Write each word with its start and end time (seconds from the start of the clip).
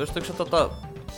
Pystyykö 0.00 0.32
tota, 0.32 0.70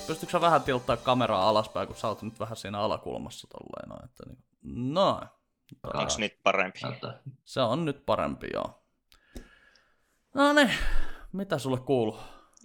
pystyykö 0.07 0.33
sä 0.33 0.41
vähän 0.41 0.63
tilttaa 0.63 0.97
kameraa 0.97 1.49
alaspäin, 1.49 1.87
kun 1.87 1.97
sä 1.97 2.09
oot 2.09 2.23
nyt 2.23 2.41
vähän 2.41 2.57
siinä 2.57 2.81
alakulmassa 2.81 3.47
tolleen 3.47 3.89
noin, 3.89 4.05
että 4.05 4.25
niin, 4.27 4.45
noin. 4.95 5.27
Onko 5.95 6.13
nyt 6.19 6.43
parempi? 6.43 6.81
Se 7.45 7.61
on 7.61 7.85
nyt 7.85 8.07
parempi, 8.07 8.47
joo. 8.53 8.85
No 10.35 10.53
niin, 10.53 10.71
mitä 11.33 11.59
sulle 11.59 11.81
kuuluu? 11.81 12.19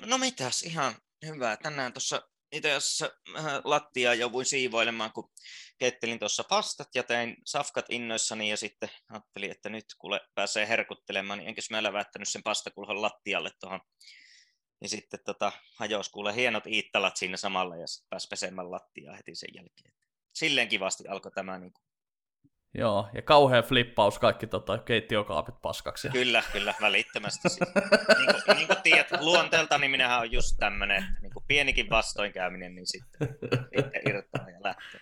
No 0.06 0.18
mitäs, 0.18 0.64
ihan 0.64 0.94
hyvää. 1.26 1.58
Tänään 1.58 1.94
tuossa 1.94 2.22
itse 2.52 2.74
asiassa 2.74 3.10
vähän 3.34 3.62
lattiaa 3.64 4.14
jouduin 4.14 4.46
siivoilemaan, 4.46 5.12
kun 5.12 5.32
kettelin 5.78 6.20
tuossa 6.20 6.44
pastat 6.44 6.90
ja 6.96 7.04
tein 7.04 7.38
safkat 7.46 7.86
innoissani 7.90 8.50
ja 8.50 8.58
sitten 8.58 8.90
ajattelin, 9.10 9.52
että 9.52 9.70
nyt 9.70 9.86
kuule 9.98 10.22
pääsee 10.36 10.68
herkuttelemaan, 10.68 11.40
niin 11.40 11.50
enkäs 11.50 11.70
mä 11.70 11.84
lävättänyt 11.84 12.28
sen 12.28 12.44
pastakulhon 12.44 13.02
lattialle 13.02 13.52
tuohon. 13.60 13.82
Ja 14.82 14.90
sitten 14.90 15.20
tota, 15.26 15.52
hajos 15.76 16.10
kuule 16.10 16.36
hienot 16.36 16.68
iittalat 16.68 17.18
siinä 17.18 17.38
samalla 17.38 17.76
ja 17.76 17.86
pääsi 18.10 18.28
pesemään 18.28 18.72
lattiaa 18.72 19.16
heti 19.16 19.36
sen 19.36 19.50
jälkeen. 19.56 19.94
Silleen 20.34 20.68
kivasti 20.68 21.08
alkoi 21.08 21.32
tämä 21.32 21.60
niin 21.60 21.74
kuin 21.74 21.88
Joo, 22.74 23.08
ja 23.14 23.22
kauhea 23.22 23.62
flippaus 23.62 24.20
kaikki 24.20 24.48
tota, 24.48 24.78
keittiökaapit 24.78 25.56
paskaksi. 25.62 26.10
Kyllä, 26.10 26.44
kyllä, 26.52 26.74
välittömästi. 26.82 27.50
Siis. 27.50 27.70
niin, 28.18 28.44
kuin, 28.46 28.58
niin 28.58 28.68
kuin 28.68 28.82
tiedät, 28.84 29.08
luonteelta 29.22 29.78
niin 29.78 29.92
minähän 29.92 30.20
on 30.20 30.32
just 30.32 30.58
tämmöinen, 30.60 31.06
niin 31.22 31.34
kuin 31.34 31.46
pienikin 31.48 31.90
vastoinkäyminen, 31.90 32.76
niin 32.76 32.88
sitten, 32.88 33.28
sitten 33.78 34.02
irttaa 34.10 34.50
ja 34.50 34.60
lähtee. 34.64 35.00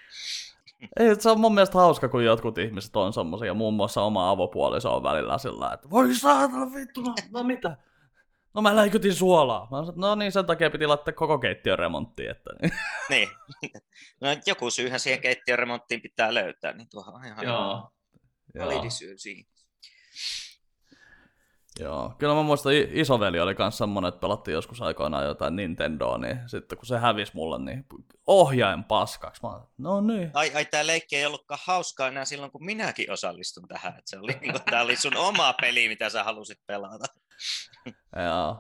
Ei, 1.00 1.22
se 1.22 1.30
on 1.30 1.40
mun 1.40 1.53
mielestä 1.53 1.78
hauska, 1.78 2.09
kun 2.09 2.26
jotkut 2.26 2.58
ihmiset 2.58 2.96
on 2.96 3.14
semmoisia, 3.14 3.53
muun 3.53 3.73
muassa 3.73 4.02
oma 4.02 4.30
avopuoliso 4.30 4.96
on 4.96 5.03
välillä 5.03 5.38
sillä 5.38 5.72
että 5.73 5.90
voi 5.90 6.16
saatana 6.16 6.73
vittu, 6.73 7.02
no, 7.02 7.16
no 7.31 7.44
mitä? 7.44 7.78
No 8.56 8.61
mä 8.61 8.75
läikytin 8.75 9.16
suolaa. 9.16 9.67
Mä 9.72 9.78
sanoin, 9.78 10.00
no 10.00 10.16
niin, 10.16 10.31
sen 10.31 10.45
takia 10.45 10.70
piti 10.70 10.88
laittaa 10.88 11.14
koko 11.14 11.38
keittiön 11.38 11.80
remonttiin. 11.80 12.31
Että... 12.31 12.50
niin. 13.09 13.30
No 14.22 14.28
joku 14.45 14.70
syyhän 14.70 15.00
siihen 15.00 15.22
keittiön 15.22 15.59
remonttiin 15.59 16.02
pitää 16.02 16.34
löytää, 16.34 16.73
niin 16.73 16.89
tuohon 16.89 17.16
on 17.16 17.25
ihan 17.25 17.45
Joo. 17.45 17.89
validi 18.59 18.89
syy 18.89 19.17
siihen. 19.17 19.45
Joo, 21.80 22.14
kyllä 22.17 22.34
mä 22.34 22.44
muistan, 22.44 22.73
isoveli 22.92 23.39
oli 23.39 23.56
kanssa 23.56 23.78
semmonen, 23.78 24.09
että 24.09 24.20
pelattiin 24.20 24.53
joskus 24.53 24.81
aikoinaan 24.81 25.25
jotain 25.25 25.56
Nintendoa, 25.56 26.17
niin 26.17 26.40
sitten 26.47 26.78
kun 26.78 26.86
se 26.86 26.97
hävisi 26.97 27.31
mulle, 27.36 27.59
niin 27.59 27.86
ohjain 28.28 28.84
paskaksi. 28.84 29.42
Mä 29.44 29.50
olin, 29.50 29.67
no 29.78 30.02
niin. 30.02 30.31
Ai, 30.34 30.52
ai 30.56 30.66
tämä 30.66 30.88
leikki 30.88 31.16
ei 31.16 31.25
ollutkaan 31.25 31.59
hauskaa 31.64 32.08
enää 32.08 32.25
silloin, 32.25 32.52
kun 32.52 32.66
minäkin 32.66 33.12
osallistun 33.12 33.67
tähän. 33.67 33.97
Että 33.97 34.09
se 34.09 34.19
oli, 34.19 34.34
niin 34.42 34.53
tämä 34.69 34.81
oli 34.81 34.95
sun 34.95 35.17
oma 35.17 35.53
peli, 35.62 35.88
mitä 35.88 36.09
sä 36.09 36.23
halusit 36.23 36.59
pelata. 36.67 37.06
Joo. 38.25 38.58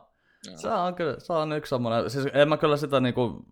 Joo. 0.47 0.57
Se 0.57 0.69
on 0.69 0.95
kyllä, 0.95 1.15
se 1.19 1.33
on 1.33 1.51
yksi 1.53 1.69
semmoinen, 1.69 2.09
siis 2.09 2.25
en 2.33 2.49
mä 2.49 2.57
kyllä 2.57 2.77
sitä 2.77 2.99
niinku, 2.99 3.45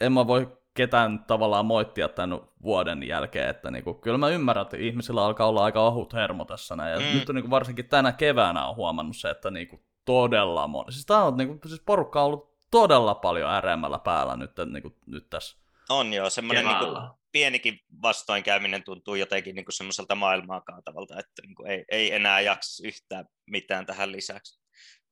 en 0.00 0.12
mä 0.12 0.26
voi 0.26 0.56
ketään 0.74 1.24
tavallaan 1.24 1.66
moittia 1.66 2.08
tämän 2.08 2.40
vuoden 2.62 3.02
jälkeen, 3.08 3.48
että 3.50 3.70
niinku, 3.70 3.94
kyllä 3.94 4.18
mä 4.18 4.28
ymmärrän, 4.28 4.62
että 4.62 4.76
ihmisillä 4.76 5.24
alkaa 5.24 5.46
olla 5.48 5.64
aika 5.64 5.80
ohut 5.86 6.12
hermo 6.12 6.44
tässä 6.44 6.76
näin, 6.76 6.92
ja 6.92 6.98
Mm. 6.98 7.18
nyt 7.18 7.28
on 7.28 7.34
niinku, 7.34 7.50
varsinkin 7.50 7.88
tänä 7.88 8.12
keväänä 8.12 8.66
on 8.66 8.76
huomannut 8.76 9.16
se, 9.16 9.30
että 9.30 9.50
niinku, 9.50 9.84
todella 10.04 10.66
moni, 10.68 10.92
siis 10.92 11.06
tää 11.06 11.24
on 11.24 11.36
niinku, 11.36 11.68
siis 11.68 11.80
porukka 11.86 12.20
on 12.20 12.26
ollut 12.26 12.54
todella 12.70 13.14
paljon 13.14 13.50
äreämmällä 13.50 13.98
päällä 13.98 14.36
nyt, 14.36 14.50
niinku, 14.72 14.96
nyt 15.06 15.30
tässä. 15.30 15.56
On 15.88 16.12
joo, 16.12 16.30
semmoinen 16.30 16.64
niin 16.64 16.76
Keväällä. 16.78 17.10
pienikin 17.32 17.80
vastoinkäyminen 18.02 18.82
tuntuu 18.84 19.14
jotenkin 19.14 19.54
niin 19.54 19.64
kuin 19.64 19.72
semmoiselta 19.74 20.14
maailmaa 20.14 20.60
kaatavalta, 20.60 21.18
että 21.18 21.42
niin 21.42 21.54
kuin 21.54 21.70
ei, 21.70 21.84
ei 21.88 22.14
enää 22.14 22.40
jaksa 22.40 22.86
yhtään 22.88 23.26
mitään 23.46 23.86
tähän 23.86 24.12
lisäksi. 24.12 24.59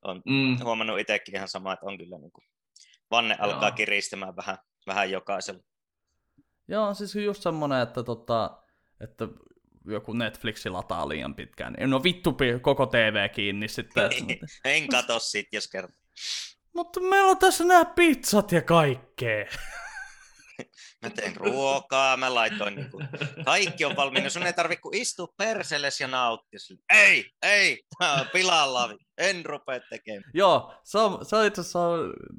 On 0.01 0.21
Mm. 0.25 0.57
huomannut 0.63 0.99
itsekin 0.99 1.35
ihan 1.35 1.47
sama, 1.47 1.73
että 1.73 1.85
on 1.85 1.97
kyllä 1.97 2.17
niin 2.17 2.31
kuin, 2.31 2.43
vanne 3.11 3.35
Joo. 3.39 3.47
alkaa 3.47 3.71
kiristämään 3.71 4.35
vähän, 4.35 4.57
vähän 4.87 5.11
jokaisella. 5.11 5.63
Joo, 6.67 6.93
siis 6.93 7.15
just 7.15 7.43
semmonen, 7.43 7.81
että, 7.81 8.03
tota, 8.03 8.63
että 9.01 9.27
joku 9.85 10.13
Netflixi 10.13 10.69
lataa 10.69 11.09
liian 11.09 11.35
pitkään, 11.35 11.75
no 11.87 12.03
vittu 12.03 12.37
koko 12.61 12.85
TV 12.85 13.29
kiinni 13.29 13.67
sitten. 13.67 14.09
en 14.65 14.87
kato 14.87 15.19
sit, 15.19 15.47
jos 15.51 15.67
kerta. 15.67 15.93
Mutta 16.75 16.99
meillä 16.99 17.29
on 17.29 17.37
tässä 17.37 17.63
nämä 17.63 17.85
pizzat 17.85 18.51
ja 18.51 18.61
kaikkea. 18.61 19.45
Mä 21.01 21.09
teen 21.09 21.35
ruokaa, 21.35 22.17
mä 22.17 22.35
laitoin 22.35 22.75
niin 22.75 22.91
kuin, 22.91 23.07
kaikki 23.45 23.85
on 23.85 23.95
valmiina, 23.95 24.29
sun 24.29 24.43
ei 24.43 24.53
tarvitse 24.53 24.81
kuin 24.81 24.97
istua 24.97 25.27
perselles 25.37 26.01
ja 26.01 26.07
nauttia. 26.07 26.59
Sille, 26.59 26.81
Ei, 26.89 27.25
ei, 27.41 27.83
tää 27.99 28.13
on 28.13 28.25
pilalla, 28.33 28.89
en 29.17 29.45
rupea 29.45 29.79
tekemään. 29.89 30.31
Joo, 30.33 30.73
se 30.83 30.97
on, 30.97 31.25
se 31.25 31.35
on 31.35 31.45
itse 31.45 31.61
asiassa 31.61 31.79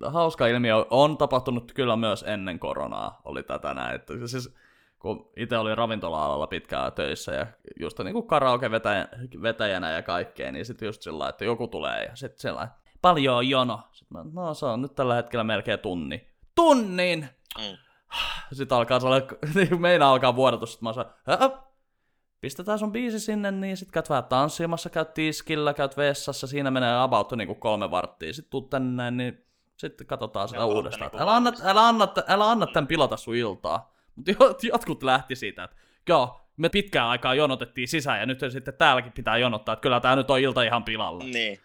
hauska 0.07 0.47
ilmiö. 0.47 0.87
On 0.91 1.19
tapahtunut 1.19 1.73
kyllä 1.73 1.97
myös 1.97 2.25
ennen 2.29 2.59
koronaa, 2.59 3.21
oli 3.25 3.43
tätä 3.43 3.75
näin. 3.75 3.95
Että 3.95 4.15
siis, 4.27 4.55
kun 4.99 5.33
itse 5.37 5.59
oli 5.59 5.75
ravintola-alalla 5.75 6.47
pitkään 6.47 6.93
töissä 6.93 7.33
ja 7.33 7.47
just 7.81 7.99
niin 7.99 8.13
kuin 8.13 8.27
karaoke-vetäjänä 8.27 9.91
ja 9.91 10.03
kaikkea, 10.03 10.53
niin 10.53 10.67
sitten 10.67 10.87
just 10.87 11.03
sillä 11.03 11.29
että 11.29 11.45
joku 11.45 11.69
tulee 11.69 12.05
ja 12.05 12.17
sitten 12.17 12.41
sillä 12.41 12.69
paljon 13.03 13.37
on 13.37 13.49
jono. 13.49 13.81
Sitten 13.93 14.19
mä, 14.19 14.43
no 14.43 14.55
se 14.55 14.67
on 14.67 14.83
nyt 14.83 14.95
tällä 14.95 15.15
hetkellä 15.15 15.45
melkein 15.45 15.79
tunni. 15.79 16.29
Tunnin! 16.55 17.29
Mm. 17.59 17.90
Sitten 18.53 18.79
alkaa 18.79 19.01
sellainen, 19.01 19.29
niin 19.55 19.81
meina 19.81 20.11
alkaa 20.11 20.37
vuodatus, 20.37 20.73
sitten 20.73 20.89
mä 20.97 21.37
"Hä? 21.39 21.51
pistetään 22.41 22.79
sun 22.79 22.93
biisi 22.93 23.21
sinne, 23.21 23.51
niin 23.51 23.77
sit 23.77 23.91
käyt 23.91 24.11
vähän 24.11 24.25
tanssimassa, 24.25 24.91
käyt 24.91 25.15
tiskillä, 25.15 25.75
käyt 25.75 25.97
vessassa, 25.97 26.47
siinä 26.47 26.71
menee 26.71 27.01
about 27.03 27.33
niinku 27.33 27.55
kolme 27.55 27.91
varttia, 27.91 28.33
sit 28.33 28.51
tuut 28.51 28.71
tänne 28.71 28.93
näin, 29.03 29.17
niin 29.17 29.45
sitten 29.77 30.07
katsotaan 30.07 30.49
sitä 30.49 30.65
uudestaan. 30.65 31.11
niinku 31.11 31.23
Älä 31.23 31.37
anna, 31.37 31.53
älä, 31.63 31.89
anna, 31.89 32.09
älä 32.29 32.51
anna 32.51 32.67
tän 32.67 32.87
pilata 32.87 33.17
sun 33.17 33.35
iltaa. 33.35 33.95
Mutta 34.17 34.33
jotkut 34.73 35.03
lähti 35.03 35.37
siitä, 35.37 35.65
että 35.65 35.77
joo, 36.09 36.41
me 36.57 36.69
pitkään 36.69 37.09
aikaa 37.09 37.35
jonotettiin 37.35 37.89
sisään 37.89 38.21
ja 38.21 38.27
nyt 38.27 38.41
sitten 38.53 38.75
täälläkin 38.75 39.13
pitää 39.13 39.39
jonottaa, 39.39 39.73
että 39.73 39.83
kyllä 39.83 40.01
tää 40.01 40.17
nyt 40.17 40.31
on 40.31 40.41
ilta 40.41 40.63
ihan 40.63 40.85
pilalla. 40.85 41.25
Niin. 41.25 41.61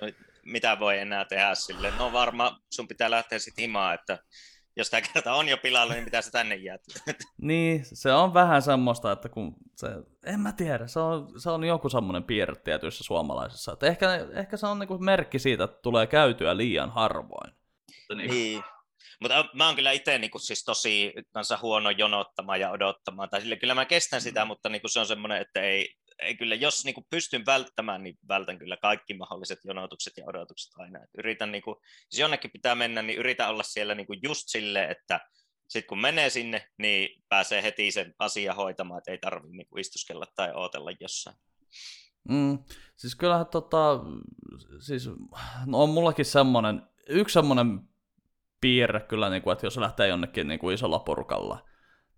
No, 0.00 0.08
mitä 0.44 0.78
voi 0.78 0.98
enää 0.98 1.24
tehdä 1.24 1.54
sille? 1.54 1.92
No 1.98 2.12
varmaan 2.12 2.56
sun 2.70 2.88
pitää 2.88 3.10
lähteä 3.10 3.38
sitten 3.38 3.62
himaan, 3.62 3.94
että 3.94 4.18
jos 4.76 4.90
tämä 4.90 5.00
kerta 5.00 5.34
on 5.34 5.48
jo 5.48 5.56
pilalla, 5.56 5.92
niin 5.92 6.04
mitä 6.04 6.22
se 6.22 6.30
tänne 6.30 6.54
jää? 6.54 6.78
Niin, 7.38 7.84
se 7.84 8.12
on 8.12 8.34
vähän 8.34 8.62
semmoista, 8.62 9.12
että 9.12 9.28
kun 9.28 9.56
se, 9.76 9.88
en 10.26 10.40
mä 10.40 10.52
tiedä, 10.52 10.86
se 10.86 11.00
on, 11.00 11.40
se 11.40 11.50
on 11.50 11.64
joku 11.64 11.88
semmoinen 11.88 12.24
piirre 12.24 12.54
tietyissä 12.56 13.04
suomalaisissa. 13.04 13.72
Että 13.72 13.86
ehkä, 13.86 14.26
ehkä 14.32 14.56
se 14.56 14.66
on 14.66 14.78
niinku 14.78 14.98
merkki 14.98 15.38
siitä, 15.38 15.64
että 15.64 15.78
tulee 15.82 16.06
käytyä 16.06 16.56
liian 16.56 16.90
harvoin. 16.90 17.52
Mutta 17.98 18.14
niin, 18.14 18.30
Niin. 18.30 18.62
Mutta 19.20 19.44
mä 19.54 19.66
oon 19.66 19.76
kyllä 19.76 19.92
itse 19.92 20.18
niin 20.18 20.30
siis 20.36 20.64
tosi 20.64 21.14
kanssa 21.32 21.58
huono 21.62 21.90
jonottamaan 21.90 22.60
ja 22.60 22.70
odottamaan. 22.70 23.30
Tai 23.30 23.40
sille 23.40 23.56
kyllä 23.56 23.74
mä 23.74 23.84
kestän 23.84 24.20
sitä, 24.20 24.44
mutta 24.44 24.68
niin 24.68 24.82
se 24.86 25.00
on 25.00 25.06
semmoinen, 25.06 25.40
että 25.40 25.60
ei, 25.60 25.94
ei 26.18 26.36
kyllä, 26.36 26.54
jos 26.54 26.84
niin 26.84 27.06
pystyn 27.10 27.46
välttämään, 27.46 28.02
niin 28.02 28.18
vältän 28.28 28.58
kyllä 28.58 28.76
kaikki 28.76 29.14
mahdolliset 29.14 29.58
jonotukset 29.64 30.12
ja 30.16 30.24
odotukset 30.26 30.72
aina. 30.76 30.98
Et 30.98 31.10
yritän, 31.18 31.52
niin 31.52 31.62
kuin, 31.62 31.76
jos 32.12 32.18
jonnekin 32.18 32.50
pitää 32.50 32.74
mennä, 32.74 33.02
niin 33.02 33.18
yritän 33.18 33.48
olla 33.48 33.62
siellä 33.62 33.94
niin 33.94 34.06
just 34.22 34.42
silleen, 34.46 34.90
että 34.90 35.20
sitten 35.68 35.88
kun 35.88 36.00
menee 36.00 36.30
sinne, 36.30 36.68
niin 36.78 37.22
pääsee 37.28 37.62
heti 37.62 37.90
sen 37.90 38.14
asia 38.18 38.54
hoitamaan, 38.54 38.98
että 38.98 39.10
ei 39.10 39.18
tarvitse 39.18 39.56
niin 39.56 39.78
istuskella 39.78 40.26
tai 40.34 40.52
odotella 40.54 40.90
jossain. 41.00 41.36
Mm, 42.28 42.58
siis 42.96 43.14
kyllähän 43.14 43.46
tota, 43.46 44.00
siis 44.80 45.10
no 45.66 45.82
on 45.82 45.88
mullakin 45.88 46.24
semmonen, 46.24 46.82
yksi 47.08 47.32
semmonen 47.32 47.80
piirre 48.60 49.00
kyllä, 49.00 49.30
niin 49.30 49.42
kuin, 49.42 49.52
että 49.52 49.66
jos 49.66 49.76
lähtee 49.76 50.08
jonnekin 50.08 50.48
niin 50.48 50.60
kuin 50.60 50.74
isolla 50.74 50.98
porukalla, 50.98 51.64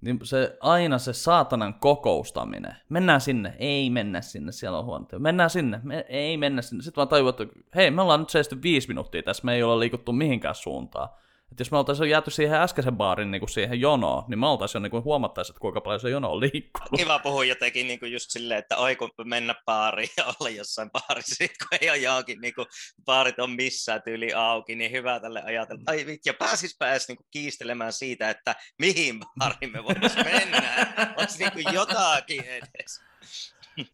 niin 0.00 0.19
se 0.23 0.56
aina 0.61 0.99
se 0.99 1.12
saatanan 1.12 1.75
kokoustaminen. 1.75 2.77
Mennään 2.89 3.21
sinne, 3.21 3.55
ei 3.59 3.91
mennä 3.91 4.21
sinne, 4.21 4.53
siellä 4.53 4.79
on 4.79 4.85
huono. 4.85 5.06
Mennään 5.19 5.50
sinne, 5.50 5.81
me, 5.83 6.05
ei 6.09 6.37
mennä 6.37 6.62
sinne. 6.62 6.83
Sitten 6.83 6.97
vaan 6.97 7.09
tajuu, 7.09 7.29
että 7.29 7.47
hei, 7.75 7.91
me 7.91 8.03
ollaan 8.03 8.21
nyt 8.21 8.31
seisty 8.31 8.62
viisi 8.62 8.89
minuuttia 8.89 9.23
tässä, 9.23 9.45
me 9.45 9.55
ei 9.55 9.62
olla 9.62 9.81
liikuttu 9.81 10.12
mihinkään 10.12 10.55
suuntaan. 10.55 11.09
Että 11.50 11.61
jos 11.61 11.71
me 11.71 11.79
oltaisiin 11.79 12.11
jääty 12.11 12.31
siihen 12.31 12.61
äskeisen 12.61 12.97
baarin 12.97 13.31
niin 13.31 13.41
kuin 13.41 13.49
siihen 13.49 13.81
jonoon, 13.81 14.25
niin 14.29 14.39
me 14.39 14.47
oltaisiin 14.47 14.81
jo 14.81 14.83
niin 14.83 14.91
kuin 14.91 15.05
huomattaisiin, 15.05 15.53
että 15.53 15.61
kuinka 15.61 15.81
paljon 15.81 16.00
se 16.00 16.11
jono 16.11 16.33
on 16.33 16.41
liikkunut. 16.41 16.91
Kiva 16.97 17.19
puhua 17.19 17.45
jotenkin 17.45 17.87
niin 17.87 18.00
kuin 18.00 18.12
just 18.12 18.31
silleen, 18.31 18.59
että 18.59 18.77
oi 18.77 18.97
kun 18.97 19.11
mennä 19.25 19.55
baariin 19.67 20.11
ja 20.17 20.25
olla 20.25 20.50
jossain 20.50 20.91
baarissa, 20.91 21.45
kun 21.59 21.79
ei 21.81 21.91
ole 21.91 21.99
johonkin, 21.99 22.41
niin 22.41 22.55
kuin, 22.55 22.67
baarit 23.05 23.39
on 23.39 23.50
missään 23.50 24.03
tyyli 24.03 24.33
auki, 24.35 24.75
niin 24.75 24.93
hyvä 24.93 25.21
tälle 25.21 25.43
ajatella. 25.43 25.83
Ai 25.87 26.06
vittu, 26.06 26.29
ja 26.29 26.35
pääsispä 26.35 26.91
edes 26.91 27.09
niin 27.09 27.17
kuin, 27.17 27.27
kiistelemään 27.31 27.93
siitä, 27.93 28.31
että 28.31 28.55
mihin 28.79 29.21
baariin 29.39 29.73
me 29.73 29.85
voitaisiin 29.85 30.27
mennä. 30.27 30.87
Olisi 31.17 31.39
niin 31.39 31.53
kuin 31.53 31.75
jotakin 31.75 32.45
edes. 32.45 33.03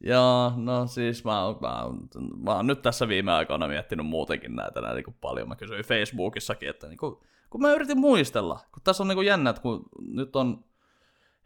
Joo, 0.01 0.53
no 0.57 0.87
siis 0.87 1.25
mä, 1.25 1.33
mä, 1.61 1.83
oon- 1.83 2.09
mä 2.45 2.55
oon 2.55 2.67
nyt 2.67 2.83
tässä 2.83 3.09
viime 3.09 3.33
aikoina 3.33 3.69
miettinyt 3.69 4.07
muutenkin 4.07 4.57
näitä 4.57 4.81
näin 4.81 4.95
niin 4.95 5.05
kuin 5.05 5.17
paljon. 5.21 5.49
Mä 5.49 5.57
kysyin 5.57 5.85
Facebookissakin, 5.85 6.69
että 6.69 6.89
niin 6.89 6.99
kuin, 6.99 7.17
kun 7.55 7.63
mä 7.63 7.73
yritin 7.73 7.99
muistella, 7.99 8.61
kun 8.73 8.83
tässä 8.83 9.03
on 9.03 9.09
niin 9.09 9.17
kuin 9.17 9.27
jännä, 9.27 9.51
että 9.51 9.63
kun 9.63 9.89
nyt 9.99 10.37
on 10.37 10.65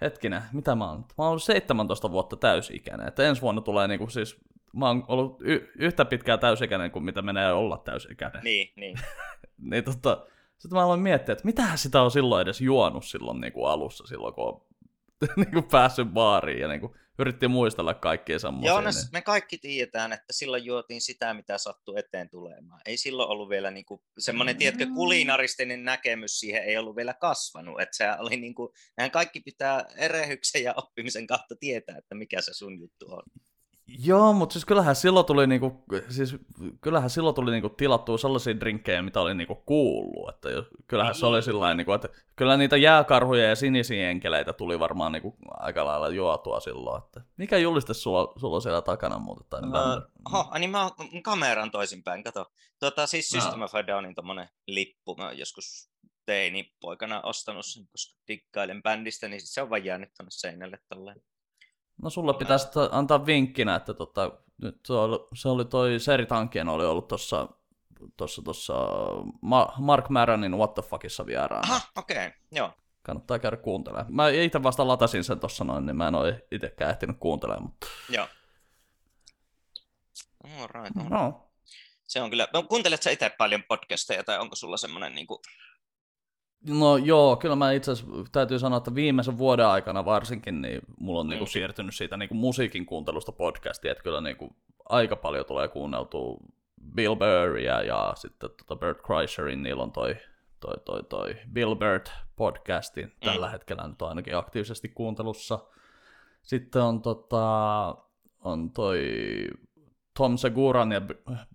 hetkinen, 0.01 0.43
mitä 0.53 0.75
mä 0.75 0.91
oon? 0.91 0.99
Mä 0.99 1.05
oon 1.19 1.29
ollut 1.29 1.43
17 1.43 2.11
vuotta 2.11 2.37
täysikäinen, 2.37 3.09
että 3.09 3.23
ensi 3.23 3.43
vuonna 3.43 3.61
tulee 3.61 3.89
niin 3.89 3.99
kuin 3.99 4.11
siis, 4.11 4.37
mä 4.73 4.87
oon 4.87 5.05
ollut 5.09 5.37
y- 5.41 5.73
yhtä 5.79 6.05
pitkään 6.05 6.39
täysikäinen 6.39 6.91
kuin 6.91 7.05
mitä 7.05 7.23
menee 7.23 7.53
olla 7.53 7.79
täysikäinen. 7.79 8.45
Niin, 8.45 8.73
niin. 8.77 8.99
niin 9.71 9.85
tota, 9.85 10.27
Sitten 10.59 10.79
mä 10.79 10.85
aloin 10.85 11.01
miettiä, 11.01 11.33
että 11.33 11.45
mitähän 11.45 11.79
sitä 11.79 12.03
on 12.03 12.11
silloin 12.11 12.43
edes 12.43 12.61
juonut 12.61 13.05
silloin 13.05 13.41
niin 13.41 13.53
kuin 13.53 13.71
alussa, 13.71 14.07
silloin 14.07 14.35
kun 14.35 14.49
on 14.49 14.63
niin 15.37 15.53
kuin 15.53 15.69
päässyt 15.71 16.09
baariin 16.09 16.61
ja 16.61 16.69
niin 16.69 16.81
kuin 16.81 16.95
yritti 17.19 17.49
muistella 17.49 17.95
kaikkia 17.95 18.39
semmoisia. 18.39 18.71
Joo, 18.71 18.81
no, 18.81 18.91
niin... 18.91 19.09
me 19.13 19.23
kaikki 19.23 19.59
tiedetään, 19.59 20.13
että 20.13 20.33
silloin 20.33 20.65
juotiin 20.65 21.01
sitä, 21.01 21.35
mitä 21.35 21.59
sattui 21.59 21.99
eteen 21.99 22.31
tulemaan. 22.31 22.81
Ei 22.87 22.97
silloin 22.97 23.31
ollut 23.31 23.49
vielä 23.49 23.71
niin 23.71 23.85
kuin, 23.85 24.01
semmoinen, 24.19 24.57
mm. 24.57 24.59
tiedätkö, 24.59 24.87
kulinaristinen 24.95 25.85
näkemys 25.85 26.41
siihen 26.41 26.63
ei 26.65 26.77
ollut 26.77 26.97
vielä 26.97 27.15
kasvanut. 27.15 27.81
Että 27.81 27.97
se 27.97 28.05
oli 28.19 28.37
niin 28.37 28.55
mehän 28.97 29.11
kaikki 29.11 29.41
pitää 29.41 29.85
erehyksen 29.97 30.63
ja 30.63 30.75
oppimisen 30.77 31.27
kautta 31.27 31.55
tietää, 31.61 31.99
että 31.99 32.15
mikä 32.15 32.41
se 32.41 32.55
sun 32.55 32.81
juttu 32.81 33.07
on. 33.11 33.23
Joo, 33.89 34.33
mutta 34.33 34.53
siis 34.53 34.65
kyllähän 34.65 34.97
silloin 34.97 35.27
tuli, 35.27 35.47
niinku, 35.47 35.85
siis 36.09 36.37
kyllähän 36.81 37.11
silloin 37.11 37.35
tuli 37.35 37.51
niinku 37.51 37.69
tilattua 37.69 38.19
sellaisia 38.19 38.61
drinkkejä, 38.61 39.03
mitä 39.03 39.21
oli 39.21 39.35
niinku 39.35 39.55
kuullut. 39.55 40.29
Että 40.29 40.49
kyllähän 40.87 41.15
se 41.15 41.27
oli 41.27 41.43
sillä 41.43 41.75
niinku, 41.75 41.93
että 41.93 42.09
kyllä 42.37 42.57
niitä 42.57 42.77
jääkarhuja 42.77 43.49
ja 43.49 43.57
sinisiä 43.57 44.11
enkeleitä 44.11 44.53
tuli 44.53 44.79
varmaan 44.79 45.13
niinku 45.13 45.37
aika 45.49 45.85
lailla 45.85 46.09
juotua 46.09 46.61
silloin. 46.61 47.03
Että 47.05 47.21
mikä 47.37 47.59
juliste 47.59 47.95
sulla, 47.95 48.33
sulla 48.37 48.61
siellä 48.61 48.83
takana 48.83 49.19
muuten? 49.19 49.47
Tai 49.51 49.97
uh, 49.97 50.03
oho, 50.35 50.59
niin 50.59 50.71
mä 50.71 50.83
oon 50.83 51.23
kameran 51.23 51.71
toisinpäin, 51.71 52.25
kato. 52.25 52.53
Tuota, 52.81 53.07
siis 53.07 53.29
System 53.29 53.63
of 53.63 53.75
a 53.75 53.87
Downin 53.87 54.15
tommonen 54.15 54.49
lippu, 54.67 55.15
mä 55.15 55.33
joskus 55.33 55.91
teini-poikana 56.27 57.21
ostanut 57.21 57.67
sen, 57.67 57.89
koska 57.89 58.19
dikkailen 58.29 58.83
bändistä, 58.83 59.29
niin 59.29 59.41
se 59.45 59.63
on 59.63 59.71
vaan 59.71 59.85
jäänyt 59.85 60.11
tonne 60.17 60.31
seinälle 60.31 60.79
tolleen. 60.89 61.23
No 62.03 62.11
sulle 62.11 62.35
pitäisi 62.35 62.69
antaa 62.91 63.27
vinkkinä, 63.27 63.75
että 63.75 63.95
tota, 63.95 64.33
nyt 64.63 64.87
se 64.87 64.93
oli, 64.93 65.19
se 65.35 65.49
oli 65.49 65.65
toi 65.65 66.01
Seri 66.01 66.27
Tankien 66.27 66.69
oli 66.69 66.85
ollut 66.85 67.09
tuossa 67.09 67.49
tossa, 68.17 68.43
tossa 68.43 68.75
Mark 69.79 70.09
Maronin 70.09 70.59
What 70.59 70.75
the 70.75 70.83
Fuckissa 70.83 71.27
vieraana. 71.27 71.73
Aha, 71.73 71.81
okei, 71.97 72.27
okay, 72.27 72.39
joo. 72.53 72.73
Kannattaa 73.03 73.39
käydä 73.39 73.57
kuuntelemaan. 73.57 74.15
Mä 74.15 74.29
itse 74.29 74.63
vasta 74.63 74.89
latasin 74.89 75.25
sen 75.25 75.41
tuossa 75.41 75.65
noin, 75.65 75.87
niin 75.87 75.97
mä 75.97 76.09
en 76.09 76.15
ole 76.15 76.47
itsekään 76.51 76.91
ehtinyt 76.91 77.17
kuuntelemaan. 77.21 77.63
Mutta... 77.63 77.87
Joo. 78.09 78.29
All 80.45 80.67
right, 80.67 80.97
all 80.97 81.03
right. 81.03 81.11
No. 81.11 81.51
Se 82.07 82.23
on 82.23 82.31
kyllä, 82.31 82.49
kuunteletko 82.69 83.11
itse 83.11 83.31
paljon 83.39 83.63
podcasteja 83.69 84.25
tai 84.25 84.39
onko 84.39 84.57
sulla 84.57 84.77
semmoinen 84.77 85.15
niin 85.15 85.27
kuin 85.27 85.41
No 86.69 86.97
joo, 86.97 87.37
kyllä 87.37 87.57
mä 87.57 87.73
itse 87.73 87.93
asiassa 87.93 88.25
täytyy 88.33 88.59
sanoa, 88.59 88.77
että 88.77 88.95
viimeisen 88.95 89.39
vuoden 89.39 89.67
aikana 89.67 90.05
varsinkin, 90.05 90.63
niin 90.63 90.81
mulla 91.01 91.21
on 91.21 91.27
mm. 91.27 91.31
niinku 91.31 91.47
siirtynyt 91.47 91.95
siitä 91.95 92.17
niinku 92.17 92.35
musiikin 92.35 92.87
kuuntelusta 92.87 93.33
podcastia, 93.33 93.93
että 93.93 94.03
kyllä 94.03 94.21
niinku 94.21 94.57
aika 94.89 95.17
paljon 95.17 95.47
tulee 95.47 95.69
kuunneltua 95.69 96.39
Bill 96.95 97.17
Burria 97.17 97.83
ja 97.83 98.13
sitten 98.17 98.51
tota 98.51 98.77
Bert 98.77 99.03
Kreischerin, 99.03 99.63
niillä 99.63 99.83
on 99.83 99.93
toi, 99.93 100.17
toi, 100.61 100.75
toi, 100.85 101.03
toi 101.03 101.37
Bill 101.53 101.75
Burt 101.75 102.13
podcasti 102.37 103.03
mm. 103.03 103.11
tällä 103.25 103.51
hetkellä 103.51 103.89
nyt 103.89 104.03
ainakin 104.03 104.37
aktiivisesti 104.37 104.89
kuuntelussa. 104.89 105.59
Sitten 106.43 106.83
on, 106.83 107.03
tota, 107.03 107.95
on 108.45 108.71
toi 108.71 109.01
Tom 110.19 110.39
Seguran 110.39 110.93
ja 110.93 111.01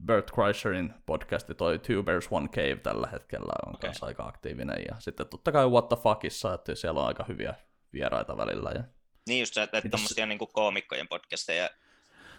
Bert 0.06 0.31
Kreischerin 0.31 0.94
podcasti, 1.06 1.56
toi 1.56 1.80
Two 1.80 2.04
Bears 2.04 2.27
One 2.31 2.48
Cave 2.48 2.75
tällä 2.75 3.07
hetkellä 3.07 3.54
on 3.65 3.75
okay. 3.75 3.88
kanssa 3.88 4.06
aika 4.06 4.25
aktiivinen. 4.25 4.86
Ja 4.89 4.95
sitten 5.00 5.27
totta 5.27 5.51
kai 5.51 5.68
What 5.68 5.89
the 5.89 5.98
Fuckissa, 5.98 6.54
että 6.54 6.75
siellä 6.75 7.01
on 7.01 7.07
aika 7.07 7.25
hyviä 7.27 7.54
vieraita 7.94 8.38
välillä. 8.38 8.71
Ja... 8.75 8.83
Niin 9.27 9.39
just 9.39 9.57
että 9.57 9.77
Mitäs... 9.77 9.92
tommosia 9.92 10.25
niin 10.25 10.39
koomikkojen 10.54 11.07
podcasteja. 11.07 11.69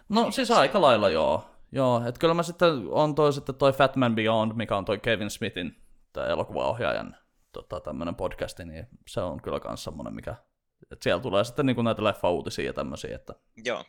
No 0.09 0.31
siis 0.31 0.51
aika 0.51 0.81
lailla 0.81 1.09
joo. 1.09 1.51
Joo, 1.73 2.03
että 2.09 2.19
kyllä 2.19 2.35
mä 2.35 2.43
sitten 2.43 2.71
on 2.91 3.15
toi 3.15 3.33
sitten 3.33 3.55
toi 3.55 3.73
Fatman 3.73 4.15
Beyond, 4.15 4.53
mikä 4.53 4.77
on 4.77 4.85
toi 4.85 4.99
Kevin 4.99 5.31
Smithin, 5.31 5.77
tämä 6.13 6.27
elokuvaohjaajan 6.27 7.17
tota, 7.53 7.81
tämmöinen 7.81 8.15
podcasti, 8.15 8.65
niin 8.65 8.87
se 9.09 9.21
on 9.21 9.43
kyllä 9.43 9.61
myös 9.69 9.85
semmoinen, 9.85 10.15
mikä, 10.15 10.35
että 10.93 11.03
siellä 11.05 11.23
tulee 11.23 11.45
sitten 11.45 11.67
niin 11.67 11.75
kuin 11.75 11.85
näitä 11.85 12.05
leffa-uutisia 12.05 12.67
ja 12.67 12.73
tämmöisiä, 12.73 13.15
että 13.15 13.35
Joo 13.65 13.85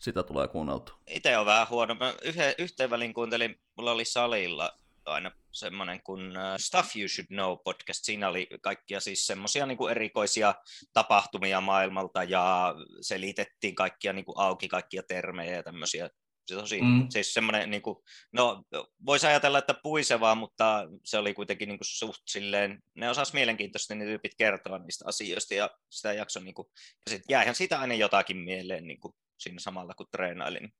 sitä 0.00 0.22
tulee 0.22 0.48
kuunneltu. 0.48 0.92
Itse 1.06 1.38
on 1.38 1.46
vähän 1.46 1.68
huono. 1.70 1.94
Mä 1.94 2.14
yhden, 2.22 2.54
yhteen 2.58 2.90
välin 2.90 3.14
kuuntelin, 3.14 3.60
mulla 3.76 3.92
oli 3.92 4.04
salilla 4.04 4.72
aina 5.06 5.32
semmoinen 5.52 6.02
kuin 6.02 6.32
Stuff 6.56 6.96
You 6.96 7.08
Should 7.08 7.26
Know 7.26 7.58
podcast. 7.64 8.04
Siinä 8.04 8.28
oli 8.28 8.48
kaikkia 8.60 9.00
siis 9.00 9.26
semmoisia 9.26 9.66
niin 9.66 9.90
erikoisia 9.90 10.54
tapahtumia 10.92 11.60
maailmalta 11.60 12.24
ja 12.24 12.74
selitettiin 13.00 13.74
kaikkia 13.74 14.12
niin 14.12 14.24
kuin 14.24 14.38
auki, 14.38 14.68
kaikkia 14.68 15.02
termejä 15.02 15.56
ja 15.56 15.62
tämmöisiä. 15.62 16.10
Se 16.46 16.54
tosi, 16.54 16.80
mm. 16.80 17.06
siis 17.10 17.34
semmoinen, 17.34 17.70
niin 17.70 17.82
kuin, 17.82 17.96
no 18.32 18.64
voisi 19.06 19.26
ajatella, 19.26 19.58
että 19.58 19.74
puisevaa, 19.82 20.34
mutta 20.34 20.88
se 21.04 21.18
oli 21.18 21.34
kuitenkin 21.34 21.68
niin 21.68 21.78
kuin 21.78 21.86
suht 21.86 22.22
silleen, 22.26 22.82
ne 22.94 23.10
osas 23.10 23.32
mielenkiintoisesti 23.32 23.94
ne 23.94 24.04
tyypit 24.04 24.34
kertoa 24.34 24.78
niistä 24.78 25.04
asioista 25.08 25.54
ja 25.54 25.70
sitä 25.90 26.12
jakso, 26.12 26.40
niin 26.40 26.54
kuin, 26.54 26.68
ja 27.06 27.10
sitten 27.10 27.26
jäihän 27.28 27.54
siitä 27.54 27.80
aina 27.80 27.94
jotakin 27.94 28.36
mieleen 28.36 28.86
niin 28.86 29.00
kuin, 29.00 29.14
siinä 29.38 29.58
samalla 29.58 29.94
kun 29.94 30.06
treenailin. 30.10 30.74